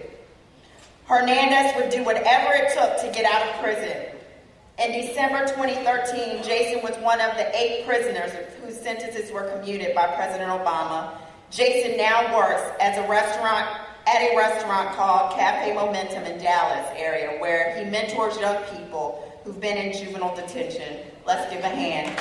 [1.07, 4.07] Hernandez would do whatever it took to get out of prison.
[4.85, 10.09] In December 2013, Jason was one of the eight prisoners whose sentences were commuted by
[10.17, 11.13] President Obama
[11.51, 17.41] Jason now works as a restaurant at a restaurant called Cafe Momentum in Dallas area
[17.41, 20.99] where he mentors young people who've been in juvenile detention.
[21.27, 22.19] Let's give a hand.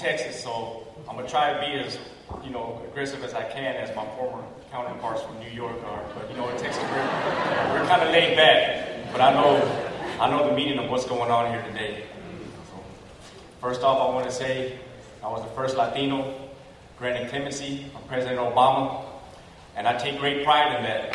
[0.00, 1.98] Texas, so I'm gonna try to be as
[2.42, 6.02] you know aggressive as I can as my former counterparts from New York are.
[6.14, 9.12] But you know, in Texas, we're, we're kind of laid back.
[9.12, 9.56] But I know
[10.18, 12.04] I know the meaning of what's going on here today.
[12.70, 12.82] So,
[13.60, 14.78] first off, I want to say
[15.22, 16.48] I was the first Latino
[16.98, 19.04] granted clemency from President Obama,
[19.76, 21.14] and I take great pride in that.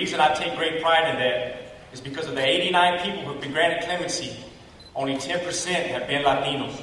[0.00, 3.52] Reason I take great pride in that is because of the 89 people who've been
[3.52, 4.34] granted clemency,
[4.94, 5.42] only 10%
[5.88, 6.82] have been Latinos.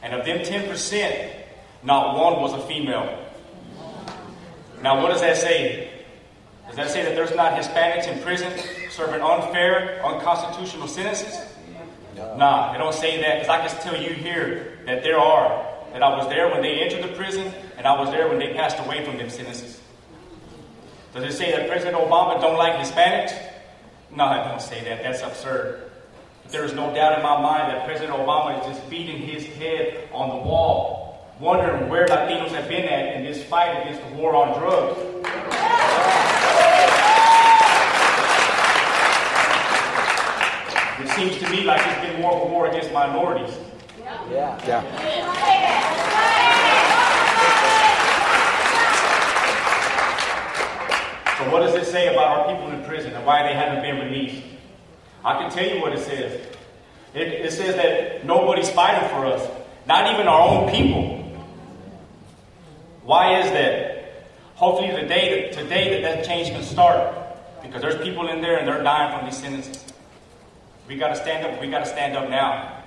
[0.00, 1.34] And of them 10%,
[1.82, 3.20] not one was a female.
[4.80, 5.90] Now, what does that say?
[6.68, 8.52] Does that say that there's not Hispanics in prison
[8.90, 11.40] serving unfair, unconstitutional sentences?
[12.14, 15.66] Nah, it don't say that because I can tell you here that there are.
[15.92, 18.52] That I was there when they entered the prison, and I was there when they
[18.54, 19.80] passed away from them sentences.
[21.14, 23.32] Does it say that President Obama don't like Hispanics?
[24.10, 25.00] No, I don't say that.
[25.04, 25.88] That's absurd.
[26.42, 29.46] But there is no doubt in my mind that President Obama is just beating his
[29.46, 34.16] head on the wall, wondering where Latinos have been at in this fight against the
[34.16, 34.98] war on drugs.
[40.98, 43.54] It seems to me like it's been more of a war against minorities.
[44.32, 44.58] Yeah.
[44.66, 46.43] Yeah.
[51.38, 53.98] So what does it say about our people in prison and why they haven't been
[54.06, 54.42] released?
[55.24, 56.46] I can tell you what it says.
[57.12, 59.48] It, it says that nobody's fighting for us,
[59.86, 61.20] not even our own people.
[63.02, 64.26] Why is that?
[64.54, 67.14] Hopefully today, today that that change can start
[67.62, 69.84] because there's people in there and they're dying from these sentences.
[70.86, 71.60] We got to stand up.
[71.60, 72.84] We got to stand up now.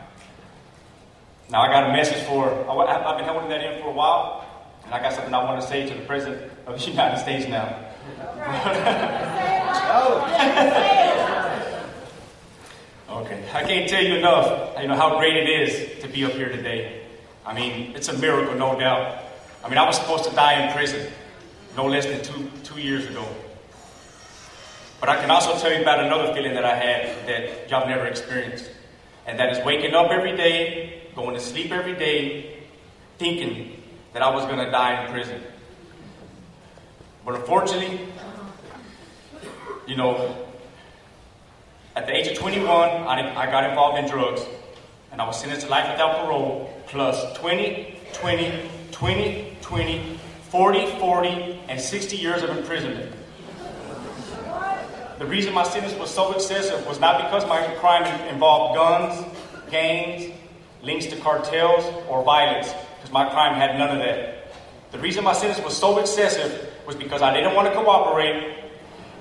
[1.50, 2.50] Now I got a message for.
[2.70, 4.46] I've been holding that in for a while,
[4.86, 7.48] and I got something I want to say to the president of the United States
[7.48, 7.87] now.
[13.10, 14.82] okay, I can't tell you enough.
[14.82, 17.04] You know how great it is to be up here today.
[17.46, 19.24] I mean, it's a miracle, no doubt.
[19.64, 21.12] I mean, I was supposed to die in prison
[21.76, 23.26] no less than two two years ago.
[25.00, 28.08] But I can also tell you about another feeling that I had that y'all never
[28.08, 28.70] experienced.
[29.28, 32.58] And that is waking up every day, going to sleep every day,
[33.18, 35.42] thinking that I was going to die in prison.
[37.28, 38.08] But unfortunately,
[39.86, 40.48] you know,
[41.94, 44.46] at the age of 21, I, I got involved in drugs.
[45.12, 50.20] And I was sentenced to life without parole, plus 20, 20, 20, 20,
[50.52, 53.14] 40, 40, and 60 years of imprisonment.
[55.20, 59.26] The reason my sentence was so excessive was not because my crime involved guns,
[59.70, 60.34] gangs,
[60.82, 64.54] links to cartels, or violence, because my crime had none of that.
[64.94, 68.56] The reason my sentence was so excessive was because I didn't want to cooperate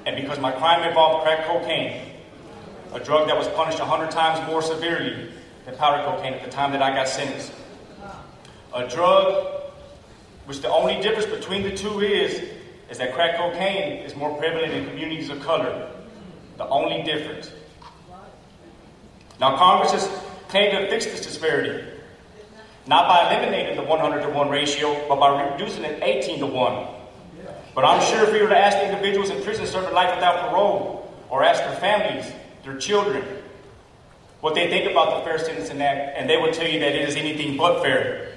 [0.06, 2.12] and because my crime involved crack cocaine,
[2.94, 5.30] a drug that was punished 100 times more severely
[5.64, 7.52] than powder cocaine at the time that I got sentenced.
[8.72, 9.64] A drug
[10.44, 12.40] which the only difference between the two is
[12.88, 15.90] is that crack cocaine is more prevalent in communities of color.
[16.59, 17.51] The only difference.
[19.40, 20.09] Now, Congress has
[20.48, 21.84] claimed to fix this disparity,
[22.86, 26.95] not by eliminating the 100 to 1 ratio, but by reducing it 18 to 1.
[27.76, 30.48] But I'm sure if we were to ask the individuals in prison serving life without
[30.48, 32.32] parole, or ask their families,
[32.64, 33.22] their children,
[34.40, 37.06] what they think about the Fair Sentencing Act, and they will tell you that it
[37.06, 38.32] is anything but fair.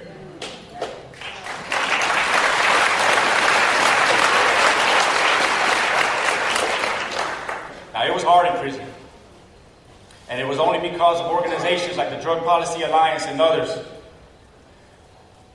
[7.94, 8.86] Now, it was hard in prison.
[10.28, 13.70] And it was only because of organizations like the Drug Policy Alliance and others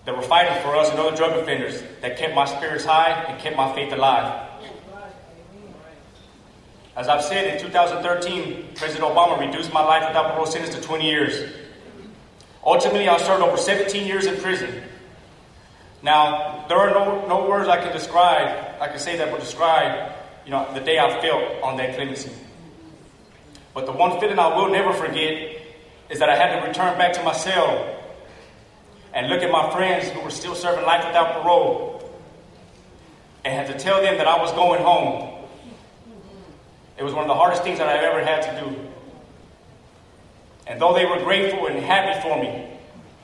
[0.05, 3.39] that were fighting for us and other drug offenders that kept my spirits high and
[3.41, 4.41] kept my faith alive.
[6.95, 11.05] As I've said, in 2013, President Obama reduced my life without parole sentence to 20
[11.05, 11.51] years.
[12.63, 14.81] Ultimately, I served over 17 years in prison.
[16.01, 20.13] Now, there are no, no words I can describe, I can say that will describe,
[20.45, 22.31] you know, the day I felt on that clemency.
[23.73, 25.61] But the one feeling I will never forget
[26.09, 28.04] is that I had to return back to my cell
[29.15, 32.13] and look at my friends who were still serving life without parole
[33.45, 35.45] and had to tell them that I was going home.
[36.97, 38.75] It was one of the hardest things that I've ever had to do.
[40.67, 42.77] And though they were grateful and happy for me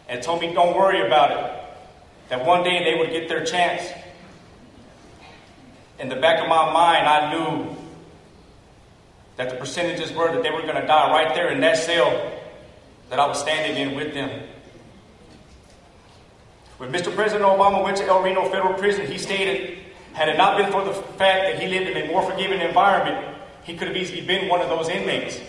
[0.08, 1.54] and told me, don't worry about it,
[2.30, 3.92] that one day they would get their chance,
[6.00, 7.76] in the back of my mind, I knew
[9.36, 12.32] that the percentages were that they were going to die right there in that cell
[13.10, 14.48] that I was standing in with them.
[16.82, 17.14] When Mr.
[17.14, 19.78] President Obama went to El Reno Federal Prison, he stated
[20.14, 23.38] Had it not been for the fact that he lived in a more forgiving environment,
[23.62, 25.40] he could have easily been one of those inmates.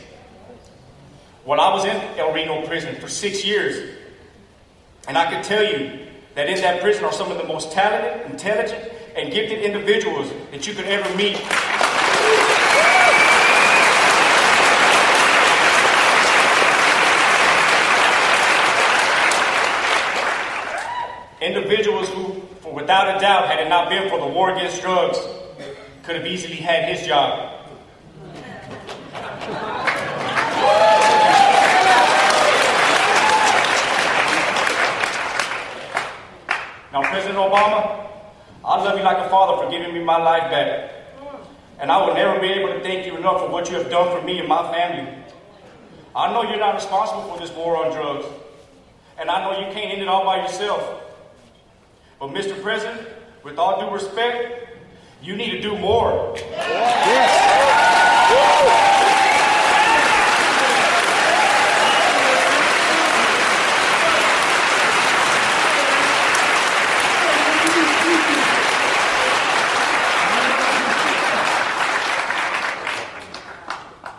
[1.47, 3.97] Well, I was in El Reno prison for six years,
[5.09, 6.01] and I can tell you
[6.35, 10.67] that in that prison are some of the most talented, intelligent, and gifted individuals that
[10.67, 11.41] you could ever meet.
[21.73, 25.19] Individuals who, for without a doubt, had it not been for the war against drugs,
[26.03, 27.65] could have easily had his job.
[36.93, 38.07] Now, President Obama,
[38.63, 40.91] I love you like a father for giving me my life back.
[41.79, 44.15] And I will never be able to thank you enough for what you have done
[44.15, 45.11] for me and my family.
[46.15, 48.27] I know you're not responsible for this war on drugs.
[49.19, 51.09] And I know you can't end it all by yourself.
[52.23, 52.63] But, Mr.
[52.63, 53.09] President,
[53.43, 54.79] with all due respect,
[55.25, 56.37] you need to do more.
[56.37, 57.49] Yes.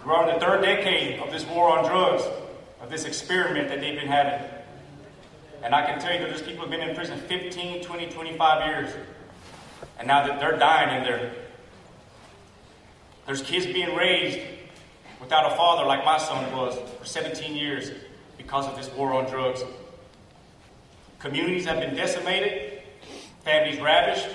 [0.06, 2.24] We're on the third decade of this war on drugs,
[2.82, 4.46] of this experiment that they've been having.
[5.64, 8.68] And I can tell you that those people have been in prison 15, 20, 25
[8.68, 8.94] years.
[9.98, 11.34] And now that they're dying in there.
[13.26, 14.40] There's kids being raised
[15.22, 17.92] without a father like my son was for 17 years
[18.38, 19.64] because of this war on drugs.
[21.20, 22.84] Communities have been decimated,
[23.46, 24.28] families ravished,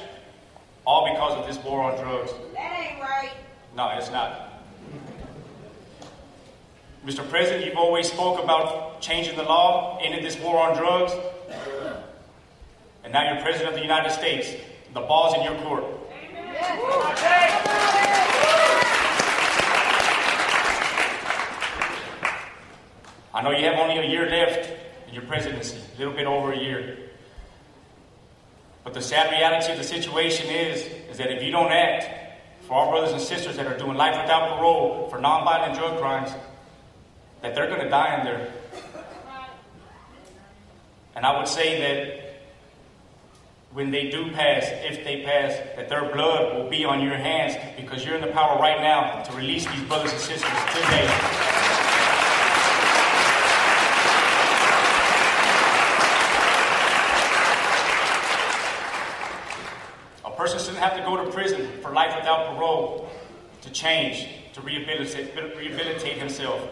[0.86, 2.32] all because of this war on drugs.
[2.54, 3.32] That ain't right.
[3.76, 4.47] No, it's not.
[7.08, 7.26] Mr.
[7.26, 11.10] President, you've always spoke about changing the law, ending this war on drugs.
[13.02, 14.52] And now you're President of the United States.
[14.92, 15.84] The ball's in your court.
[23.32, 24.70] I know you have only a year left
[25.08, 26.98] in your presidency, a little bit over a year.
[28.84, 32.06] But the sad reality of the situation is, is that if you don't act
[32.66, 36.32] for our brothers and sisters that are doing life without parole for nonviolent drug crimes,
[37.42, 38.52] that they're going to die in there.
[41.14, 42.28] And I would say that
[43.72, 47.54] when they do pass, if they pass, that their blood will be on your hands
[47.76, 51.06] because you're in the power right now to release these brothers and sisters today.
[60.24, 63.10] A person shouldn't have to go to prison for life without parole
[63.62, 66.62] to change, to rehabilitate, rehabilitate himself.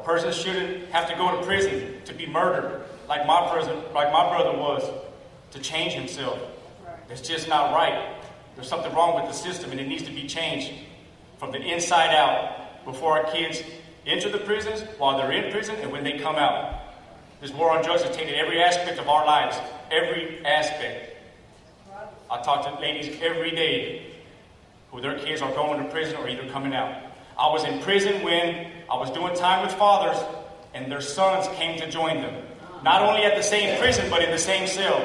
[0.00, 4.10] A person shouldn't have to go to prison to be murdered, like my brother, like
[4.10, 4.82] my brother was,
[5.50, 6.40] to change himself.
[7.10, 8.14] It's just not right.
[8.56, 10.72] There's something wrong with the system, and it needs to be changed
[11.38, 13.62] from the inside out before our kids
[14.06, 16.80] enter the prisons, while they're in prison, and when they come out.
[17.42, 19.58] This war on drugs has taken every aspect of our lives,
[19.90, 21.14] every aspect.
[22.30, 24.14] I talk to ladies every day
[24.92, 27.09] who their kids are going to prison or either coming out.
[27.40, 30.22] I was in prison when I was doing time with fathers,
[30.74, 32.44] and their sons came to join them.
[32.84, 35.00] Not only at the same prison, but in the same cell.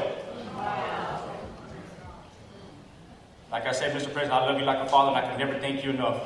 [3.51, 4.11] Like I said, Mr.
[4.11, 6.21] President, I love you like a father, and I can never thank you enough.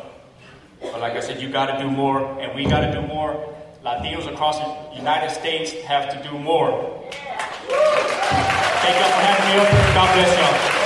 [0.82, 3.56] But like I said, you got to do more, and we got to do more.
[3.84, 6.72] Latinos across the United States have to do more.
[7.70, 9.94] Thank y'all for having me up here.
[9.94, 10.80] God bless y'all.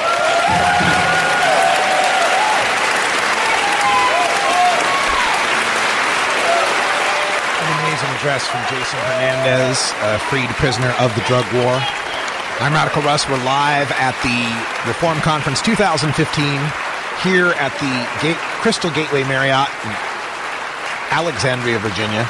[7.63, 11.75] An amazing address from Jason Hernandez, a freed prisoner of the drug war.
[12.63, 13.27] I'm Radical Russ.
[13.27, 14.47] We're live at the
[14.87, 16.07] Reform Conference 2015
[17.19, 17.91] here at the
[18.23, 19.91] Gate, Crystal Gateway Marriott in
[21.11, 22.23] Alexandria, Virginia.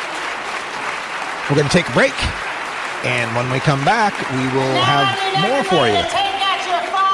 [1.45, 2.17] We're going to take a break,
[3.05, 5.13] and when we come back, we will have
[5.45, 6.01] more for you.
[6.09, 7.13] Take out your phones.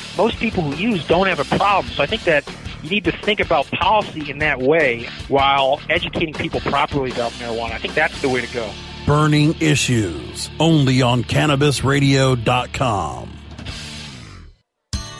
[0.17, 1.93] most people who use don't have a problem.
[1.93, 2.47] So I think that
[2.83, 7.71] you need to think about policy in that way while educating people properly about marijuana.
[7.71, 8.69] I think that's the way to go.
[9.05, 10.49] burning issues.
[10.59, 13.29] Only on CannabisRadio.com.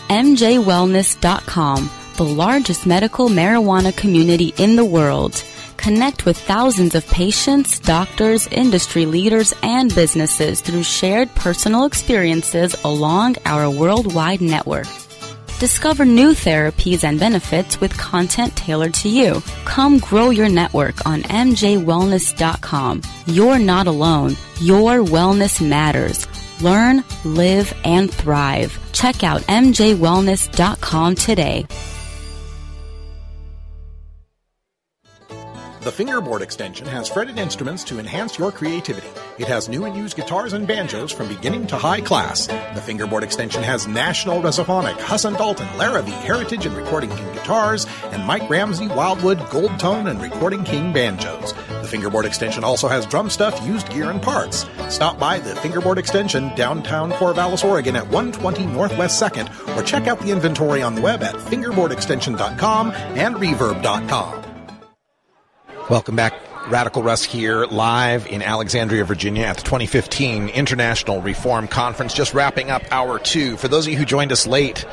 [0.10, 5.44] MJWellness.com, the largest medical marijuana community in the world.
[5.82, 13.38] Connect with thousands of patients, doctors, industry leaders, and businesses through shared personal experiences along
[13.48, 14.86] our worldwide network.
[15.60, 19.42] Discover new therapies and benefits with content tailored to you.
[19.66, 23.02] Come grow your network on MJWellness.com.
[23.26, 24.36] You're not alone.
[24.60, 26.28] Your wellness matters.
[26.62, 28.80] Learn, live, and thrive.
[28.92, 31.66] Check out MJWellness.com today.
[35.82, 39.08] The Fingerboard extension has fretted instruments to enhance your creativity.
[39.40, 42.46] It has new and used guitars and banjos from beginning to high class.
[42.46, 47.88] The Fingerboard extension has National Resophonic, Huss and Dalton, Larrivée, Heritage and Recording King guitars,
[48.12, 51.52] and Mike Ramsey, Wildwood, Gold Tone, and Recording King banjos.
[51.54, 54.68] The Fingerboard extension also has drum stuff, used gear, and parts.
[54.90, 60.20] Stop by the Fingerboard extension downtown Corvallis, Oregon at 120 Northwest 2nd, or check out
[60.20, 64.51] the inventory on the web at fingerboardextension.com and reverb.com.
[65.92, 66.34] Welcome back.
[66.70, 72.14] Radical Russ here, live in Alexandria, Virginia at the 2015 International Reform Conference.
[72.14, 73.58] Just wrapping up hour two.
[73.58, 74.86] For those of you who joined us late,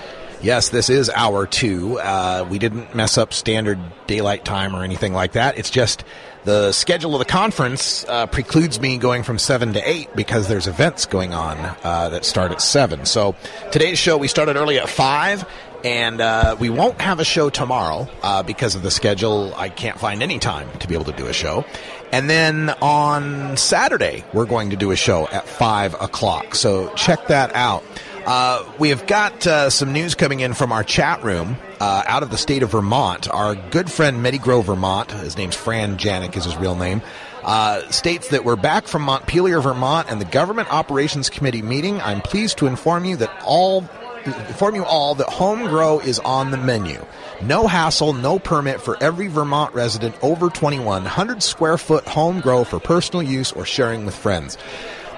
[0.43, 2.01] yes, this is hour two.
[2.01, 5.57] Uh, we didn't mess up standard daylight time or anything like that.
[5.57, 6.03] It's just
[6.43, 10.66] the schedule of the conference uh, precludes me going from 7 to 8 because there's
[10.66, 13.07] events going on uh, that start at 7.
[13.07, 13.37] So
[13.70, 15.47] today's show, we started early at 5
[15.85, 19.55] and uh, we won't have a show tomorrow uh, because of the schedule.
[19.55, 21.65] I can't find any time to be able to do a show.
[22.13, 26.55] And then on Saturday, we're going to do a show at 5 o'clock.
[26.55, 27.85] So check that out.
[28.27, 32.23] Uh, we have got uh, some news coming in from our chat room uh, out
[32.23, 33.29] of the state of Vermont.
[33.31, 37.01] Our good friend Medigrow, Vermont, his name's Fran Janik, is his real name.
[37.43, 42.01] Uh, states that we're back from Montpelier, Vermont, and the Government Operations Committee meeting.
[42.03, 43.89] I'm pleased to inform you that all
[44.27, 47.05] inform you all that home grow is on the menu.
[47.43, 52.65] No hassle, no permit for every Vermont resident over 21, 100 square foot home grow
[52.65, 54.59] for personal use or sharing with friends.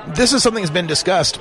[0.09, 1.41] This is something that's been discussed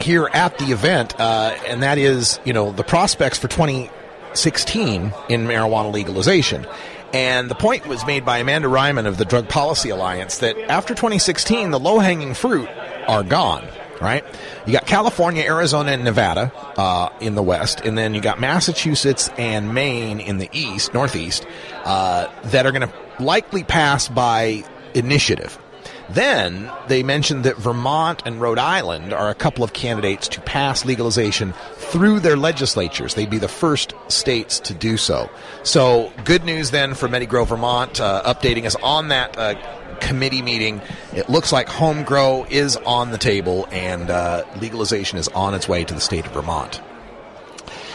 [0.00, 5.46] here at the event, uh, and that is, you know, the prospects for 2016 in
[5.46, 6.66] marijuana legalization.
[7.12, 10.94] And the point was made by Amanda Reiman of the Drug Policy Alliance that after
[10.94, 12.68] 2016, the low hanging fruit
[13.06, 13.66] are gone
[14.00, 14.24] right?
[14.66, 19.30] You got California, Arizona, and Nevada uh, in the west, and then you got Massachusetts
[19.38, 21.46] and Maine in the east, northeast,
[21.84, 22.92] uh, that are going to
[23.22, 24.64] likely pass by
[24.94, 25.58] initiative.
[26.10, 30.86] Then they mentioned that Vermont and Rhode Island are a couple of candidates to pass
[30.86, 33.14] legalization through their legislatures.
[33.14, 35.28] They'd be the first states to do so.
[35.64, 39.54] So, good news then for Medigrow Vermont, uh, updating us on that uh,
[40.00, 40.80] committee meeting.
[41.14, 45.68] It looks like home grow is on the table and uh, legalization is on its
[45.68, 46.80] way to the state of Vermont.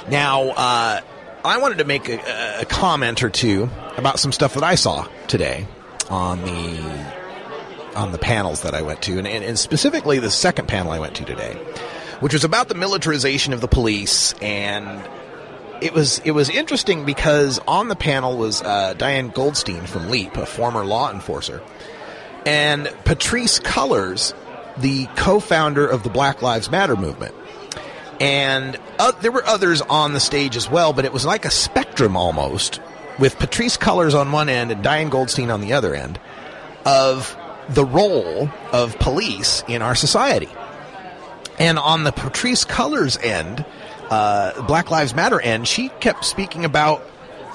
[0.10, 1.02] Now, uh,
[1.46, 5.08] I wanted to make a, a, comment or two about some stuff that I saw
[5.28, 5.68] today
[6.10, 7.24] on the
[7.96, 11.16] on the panels that I went to, and, and specifically the second panel I went
[11.16, 11.54] to today,
[12.22, 15.04] which was about the militarization of the police and
[15.84, 20.38] it was it was interesting because on the panel was uh, Diane Goldstein from LEAP,
[20.38, 21.62] a former law enforcer,
[22.46, 24.34] and Patrisse Cullors,
[24.78, 27.36] the co-founder of the Black Lives Matter movement.
[28.22, 31.52] And uh, there were others on the stage as well, but it was like a
[31.52, 32.80] spectrum almost,
[33.20, 36.18] with Patrisse Cullors on one end and Diane Goldstein on the other end,
[36.86, 37.36] of
[37.70, 40.50] the role of police in our society.
[41.60, 43.66] And on the Patrisse Cullors end,
[44.14, 47.02] uh, Black Lives Matter end, she kept speaking about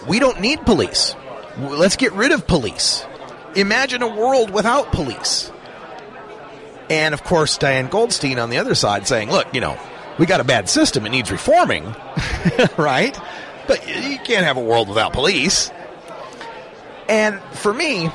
[0.09, 1.15] we don't need police.
[1.59, 3.07] Let's get rid of police.
[3.55, 5.53] Imagine a world without police.
[6.91, 9.79] And of course, Diane Goldstein on the other side saying, look, you know,
[10.19, 11.07] we got a bad system.
[11.07, 11.85] It needs reforming,
[12.77, 13.17] right?
[13.69, 15.71] But you can't have a world without police.
[17.09, 18.11] And for me,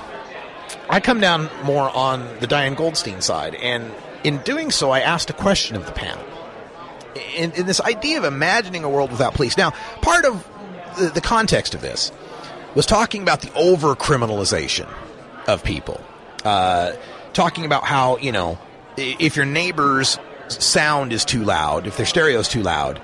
[0.90, 3.56] I come down more on the Diane Goldstein side.
[3.56, 3.92] And
[4.24, 6.33] in doing so, I asked a question of the panel.
[7.36, 9.58] In, this idea of imagining a world without police.
[9.58, 9.72] Now,
[10.02, 10.48] part of
[10.98, 12.12] the, the context of this
[12.76, 14.88] was talking about the over criminalization
[15.48, 16.02] of people.
[16.44, 16.94] Uh,
[17.34, 18.58] talking about how, you know,
[18.98, 23.02] if your neighbor's sound is too loud, if their stereo is too loud,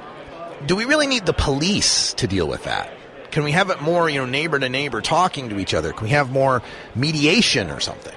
[0.66, 2.92] do we really need the police to deal with that?
[3.32, 5.94] Can we have it more, you know, neighbor to neighbor talking to each other?
[5.94, 6.62] Can we have more
[6.96, 8.14] mediation or something?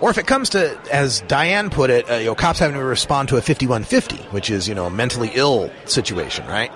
[0.00, 2.84] Or if it comes to, as Diane put it, uh, you know, cops having to
[2.84, 6.70] respond to a 5150, which is, you know, a mentally ill situation, right?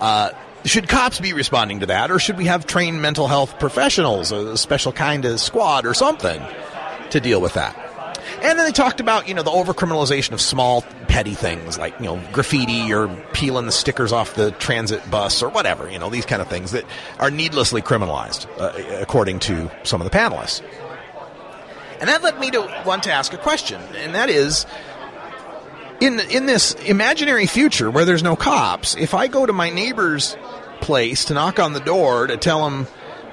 [0.00, 0.30] Uh,
[0.64, 4.56] should cops be responding to that, or should we have trained mental health professionals, a
[4.56, 6.42] special kind of squad or something,
[7.10, 7.78] to deal with that?
[8.42, 12.06] And then they talked about, you know, the overcriminalization of small, petty things like, you
[12.06, 16.26] know, graffiti or peeling the stickers off the transit bus or whatever, you know, these
[16.26, 16.84] kind of things that
[17.18, 20.62] are needlessly criminalized, uh, according to some of the panelists.
[22.00, 24.66] And that led me to want to ask a question, and that is
[26.00, 30.36] in in this imaginary future where there's no cops, if I go to my neighbor's
[30.80, 32.86] place to knock on the door to tell him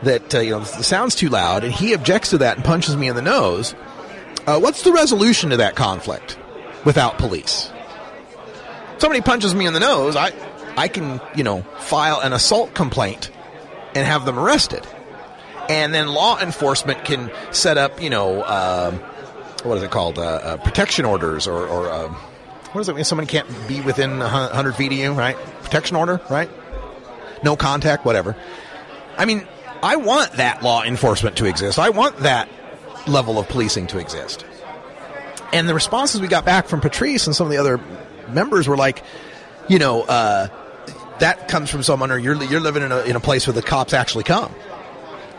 [0.03, 2.95] that uh, you know the sound's too loud, and he objects to that and punches
[2.95, 3.73] me in the nose,
[4.47, 6.37] uh, what's the resolution to that conflict
[6.85, 7.71] without police?
[8.99, 10.31] Somebody punches me in the nose, I
[10.77, 13.31] I can you know file an assault complaint
[13.95, 14.87] and have them arrested,
[15.69, 18.41] and then law enforcement can set up you know.
[18.41, 18.97] Uh,
[19.63, 20.17] what is it called?
[20.17, 23.03] Uh, uh, protection orders, or, or uh, what does it mean?
[23.03, 25.37] Someone can't be within 100 feet of you, right?
[25.61, 26.49] Protection order, right?
[27.43, 28.35] No contact, whatever.
[29.17, 29.47] I mean,
[29.83, 31.79] I want that law enforcement to exist.
[31.79, 32.49] I want that
[33.07, 34.45] level of policing to exist.
[35.53, 37.79] And the responses we got back from Patrisse and some of the other
[38.29, 39.03] members were like,
[39.67, 40.47] you know, uh,
[41.19, 43.61] that comes from someone, or you're you're living in a in a place where the
[43.61, 44.53] cops actually come.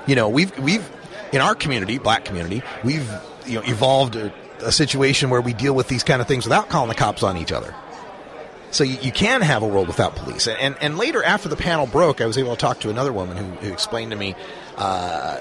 [0.06, 0.88] You know, we've we've
[1.32, 3.08] in our community, black community, we've
[3.46, 6.68] you know evolved a, a situation where we deal with these kind of things without
[6.68, 7.74] calling the cops on each other.
[8.70, 10.48] So you, you, can have a world without police.
[10.48, 13.36] And, and later, after the panel broke, I was able to talk to another woman
[13.36, 14.34] who, who explained to me,
[14.78, 15.38] uh,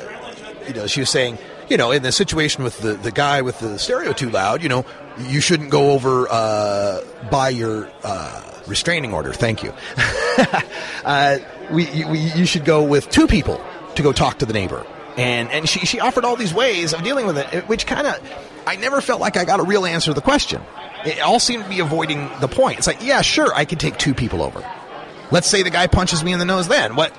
[0.68, 1.38] you know, she was saying,
[1.70, 4.68] you know, in the situation with the, the guy with the stereo too loud, you
[4.68, 4.86] know,
[5.18, 7.00] you shouldn't go over uh,
[7.32, 9.32] by your uh, restraining order.
[9.32, 9.74] Thank you.
[11.06, 11.38] uh,
[11.72, 13.64] we, we, you should go with two people
[14.02, 14.86] to go talk to the neighbor.
[15.18, 18.20] And, and she, she offered all these ways of dealing with it, which kind of,
[18.66, 20.62] I never felt like I got a real answer to the question.
[21.06, 22.78] It all seemed to be avoiding the point.
[22.78, 24.64] It's like, yeah, sure, I could take two people over.
[25.32, 26.96] Let's say the guy punches me in the nose then.
[26.96, 27.12] What?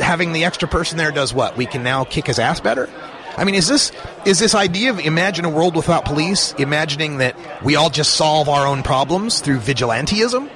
[0.00, 1.56] Having the extra person there does what?
[1.56, 2.88] We can now kick his ass better?
[3.36, 3.90] I mean, is this
[4.24, 8.48] is this idea of imagine a world without police, imagining that we all just solve
[8.48, 10.48] our own problems through vigilantism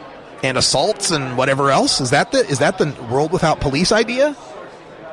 [0.44, 2.00] and assaults and whatever else?
[2.00, 4.36] Is that the is that the world without police idea?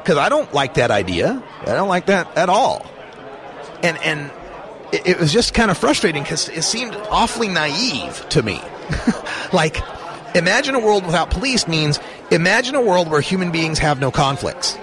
[0.05, 1.41] Because I don't like that idea.
[1.61, 2.85] I don't like that at all.
[3.81, 4.31] And and
[4.91, 8.61] it, it was just kind of frustrating because it seemed awfully naive to me.
[9.53, 9.81] like,
[10.35, 11.99] imagine a world without police means
[12.29, 14.77] imagine a world where human beings have no conflicts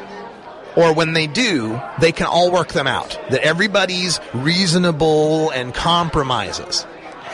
[0.74, 3.18] or when they do, they can all work them out.
[3.30, 6.86] That everybody's reasonable and compromises.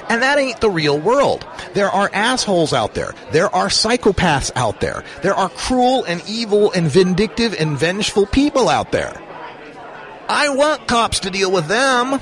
[0.09, 1.47] And that ain't the real world.
[1.75, 3.15] There are assholes out there.
[3.31, 5.05] There are psychopaths out there.
[5.23, 9.21] There are cruel and evil and vindictive and vengeful people out there.
[10.29, 12.21] I want cops to deal with them.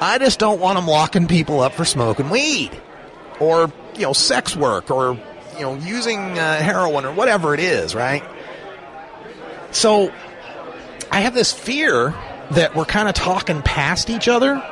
[0.00, 2.70] I just don't want them locking people up for smoking weed
[3.40, 5.18] or, you know, sex work or,
[5.54, 8.22] you know, using uh, heroin or whatever it is, right?
[9.72, 10.12] So
[11.10, 12.14] I have this fear
[12.52, 14.62] that we're kind of talking past each other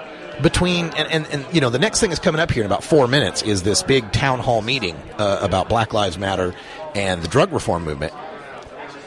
[0.42, 2.84] between and, and, and, you know the next thing is coming up here in about
[2.84, 6.54] four minutes is this big town hall meeting uh, about black lives matter
[6.94, 8.12] and the drug reform movement.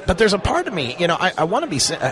[0.07, 2.11] But there's a part of me you know i, I want to be uh,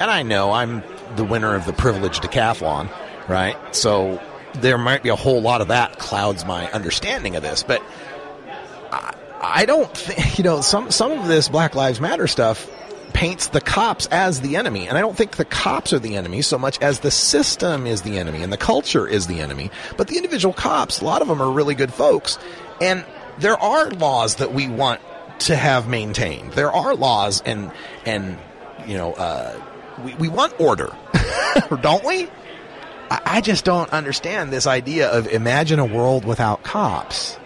[0.00, 0.84] and i know i'm
[1.16, 2.88] the winner of the privileged decathlon
[3.28, 3.56] right?
[3.74, 4.22] So
[4.54, 7.82] there might be a whole lot of that clouds my understanding of this but
[8.92, 12.70] i, I don't think you know some some of this black lives matter stuff
[13.16, 14.86] paints the cops as the enemy.
[14.86, 18.02] And I don't think the cops are the enemy so much as the system is
[18.02, 19.70] the enemy and the culture is the enemy.
[19.96, 22.38] But the individual cops, a lot of them are really good folks.
[22.78, 23.06] And
[23.38, 25.00] there are laws that we want
[25.40, 26.52] to have maintained.
[26.52, 27.72] There are laws and,
[28.04, 28.36] and,
[28.86, 29.62] you know, uh,
[30.04, 30.94] we, we want order,
[31.80, 32.28] don't we?
[33.10, 37.38] I, I just don't understand this idea of imagine a world without cops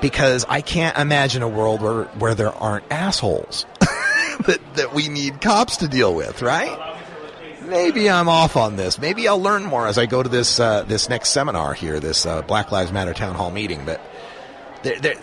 [0.00, 3.66] because I can't imagine a world where, where there aren't assholes.
[4.46, 6.96] that, that we need cops to deal with, right?
[7.62, 8.98] Maybe I'm off on this.
[8.98, 12.26] Maybe I'll learn more as I go to this uh, this next seminar here, this
[12.26, 13.84] uh, Black Lives Matter town hall meeting.
[13.84, 14.00] But
[14.82, 15.14] there, there,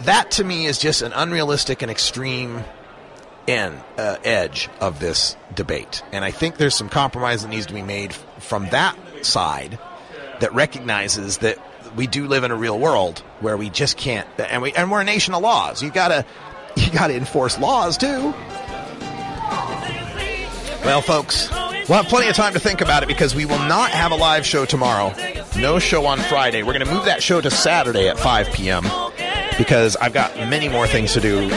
[0.00, 2.64] that to me is just an unrealistic and extreme
[3.46, 6.02] end, uh, edge of this debate.
[6.12, 9.78] And I think there's some compromise that needs to be made from that side
[10.40, 11.58] that recognizes that
[11.96, 15.00] we do live in a real world where we just can't, and we and we're
[15.00, 15.82] a nation of laws.
[15.82, 16.26] You gotta
[16.84, 18.34] you gotta enforce laws too.
[20.84, 21.50] Well, folks,
[21.88, 24.16] we'll have plenty of time to think about it because we will not have a
[24.16, 25.14] live show tomorrow.
[25.56, 26.62] No show on Friday.
[26.62, 28.82] We're going to move that show to Saturday at 5 p.m.
[29.56, 31.48] because I've got many more things to do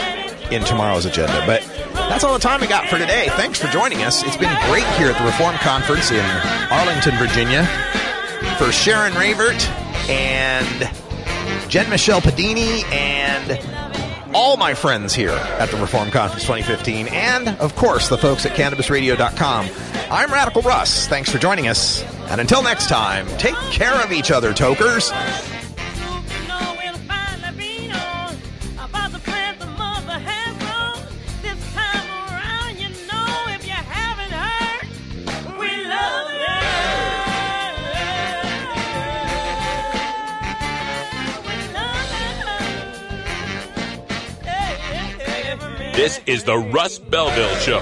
[0.49, 1.44] in tomorrow's agenda.
[1.45, 1.61] But
[1.94, 3.27] that's all the time we got for today.
[3.31, 4.23] Thanks for joining us.
[4.23, 6.26] It's been great here at the Reform Conference in
[6.72, 7.65] Arlington, Virginia.
[8.57, 9.68] For Sharon Ravert
[10.10, 10.89] and
[11.69, 13.60] Jen Michelle Padini and
[14.34, 18.54] all my friends here at the Reform Conference 2015, and of course the folks at
[18.54, 19.70] CannabisRadio.com.
[20.12, 21.08] I'm Radical Russ.
[21.08, 25.12] Thanks for joining us, and until next time, take care of each other, tokers.
[45.98, 47.80] This is the Russ Belville Show.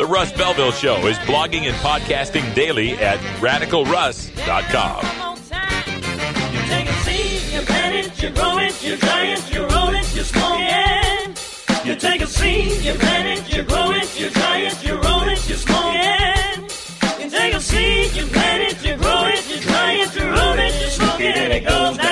[0.00, 5.06] The Russ Belville Show is blogging and podcasting daily at radicalruss.com.
[6.52, 8.96] You take a seed, you plant it, you grow it, you
[11.94, 15.48] take a seed, you plant it, you grow it, you dry it, you roll it,
[15.48, 16.58] you smoke it.
[17.22, 20.58] You take a seed, you plant it, you grow it, you dry it, you roll
[20.58, 22.05] it, you smoke it, and it goes down.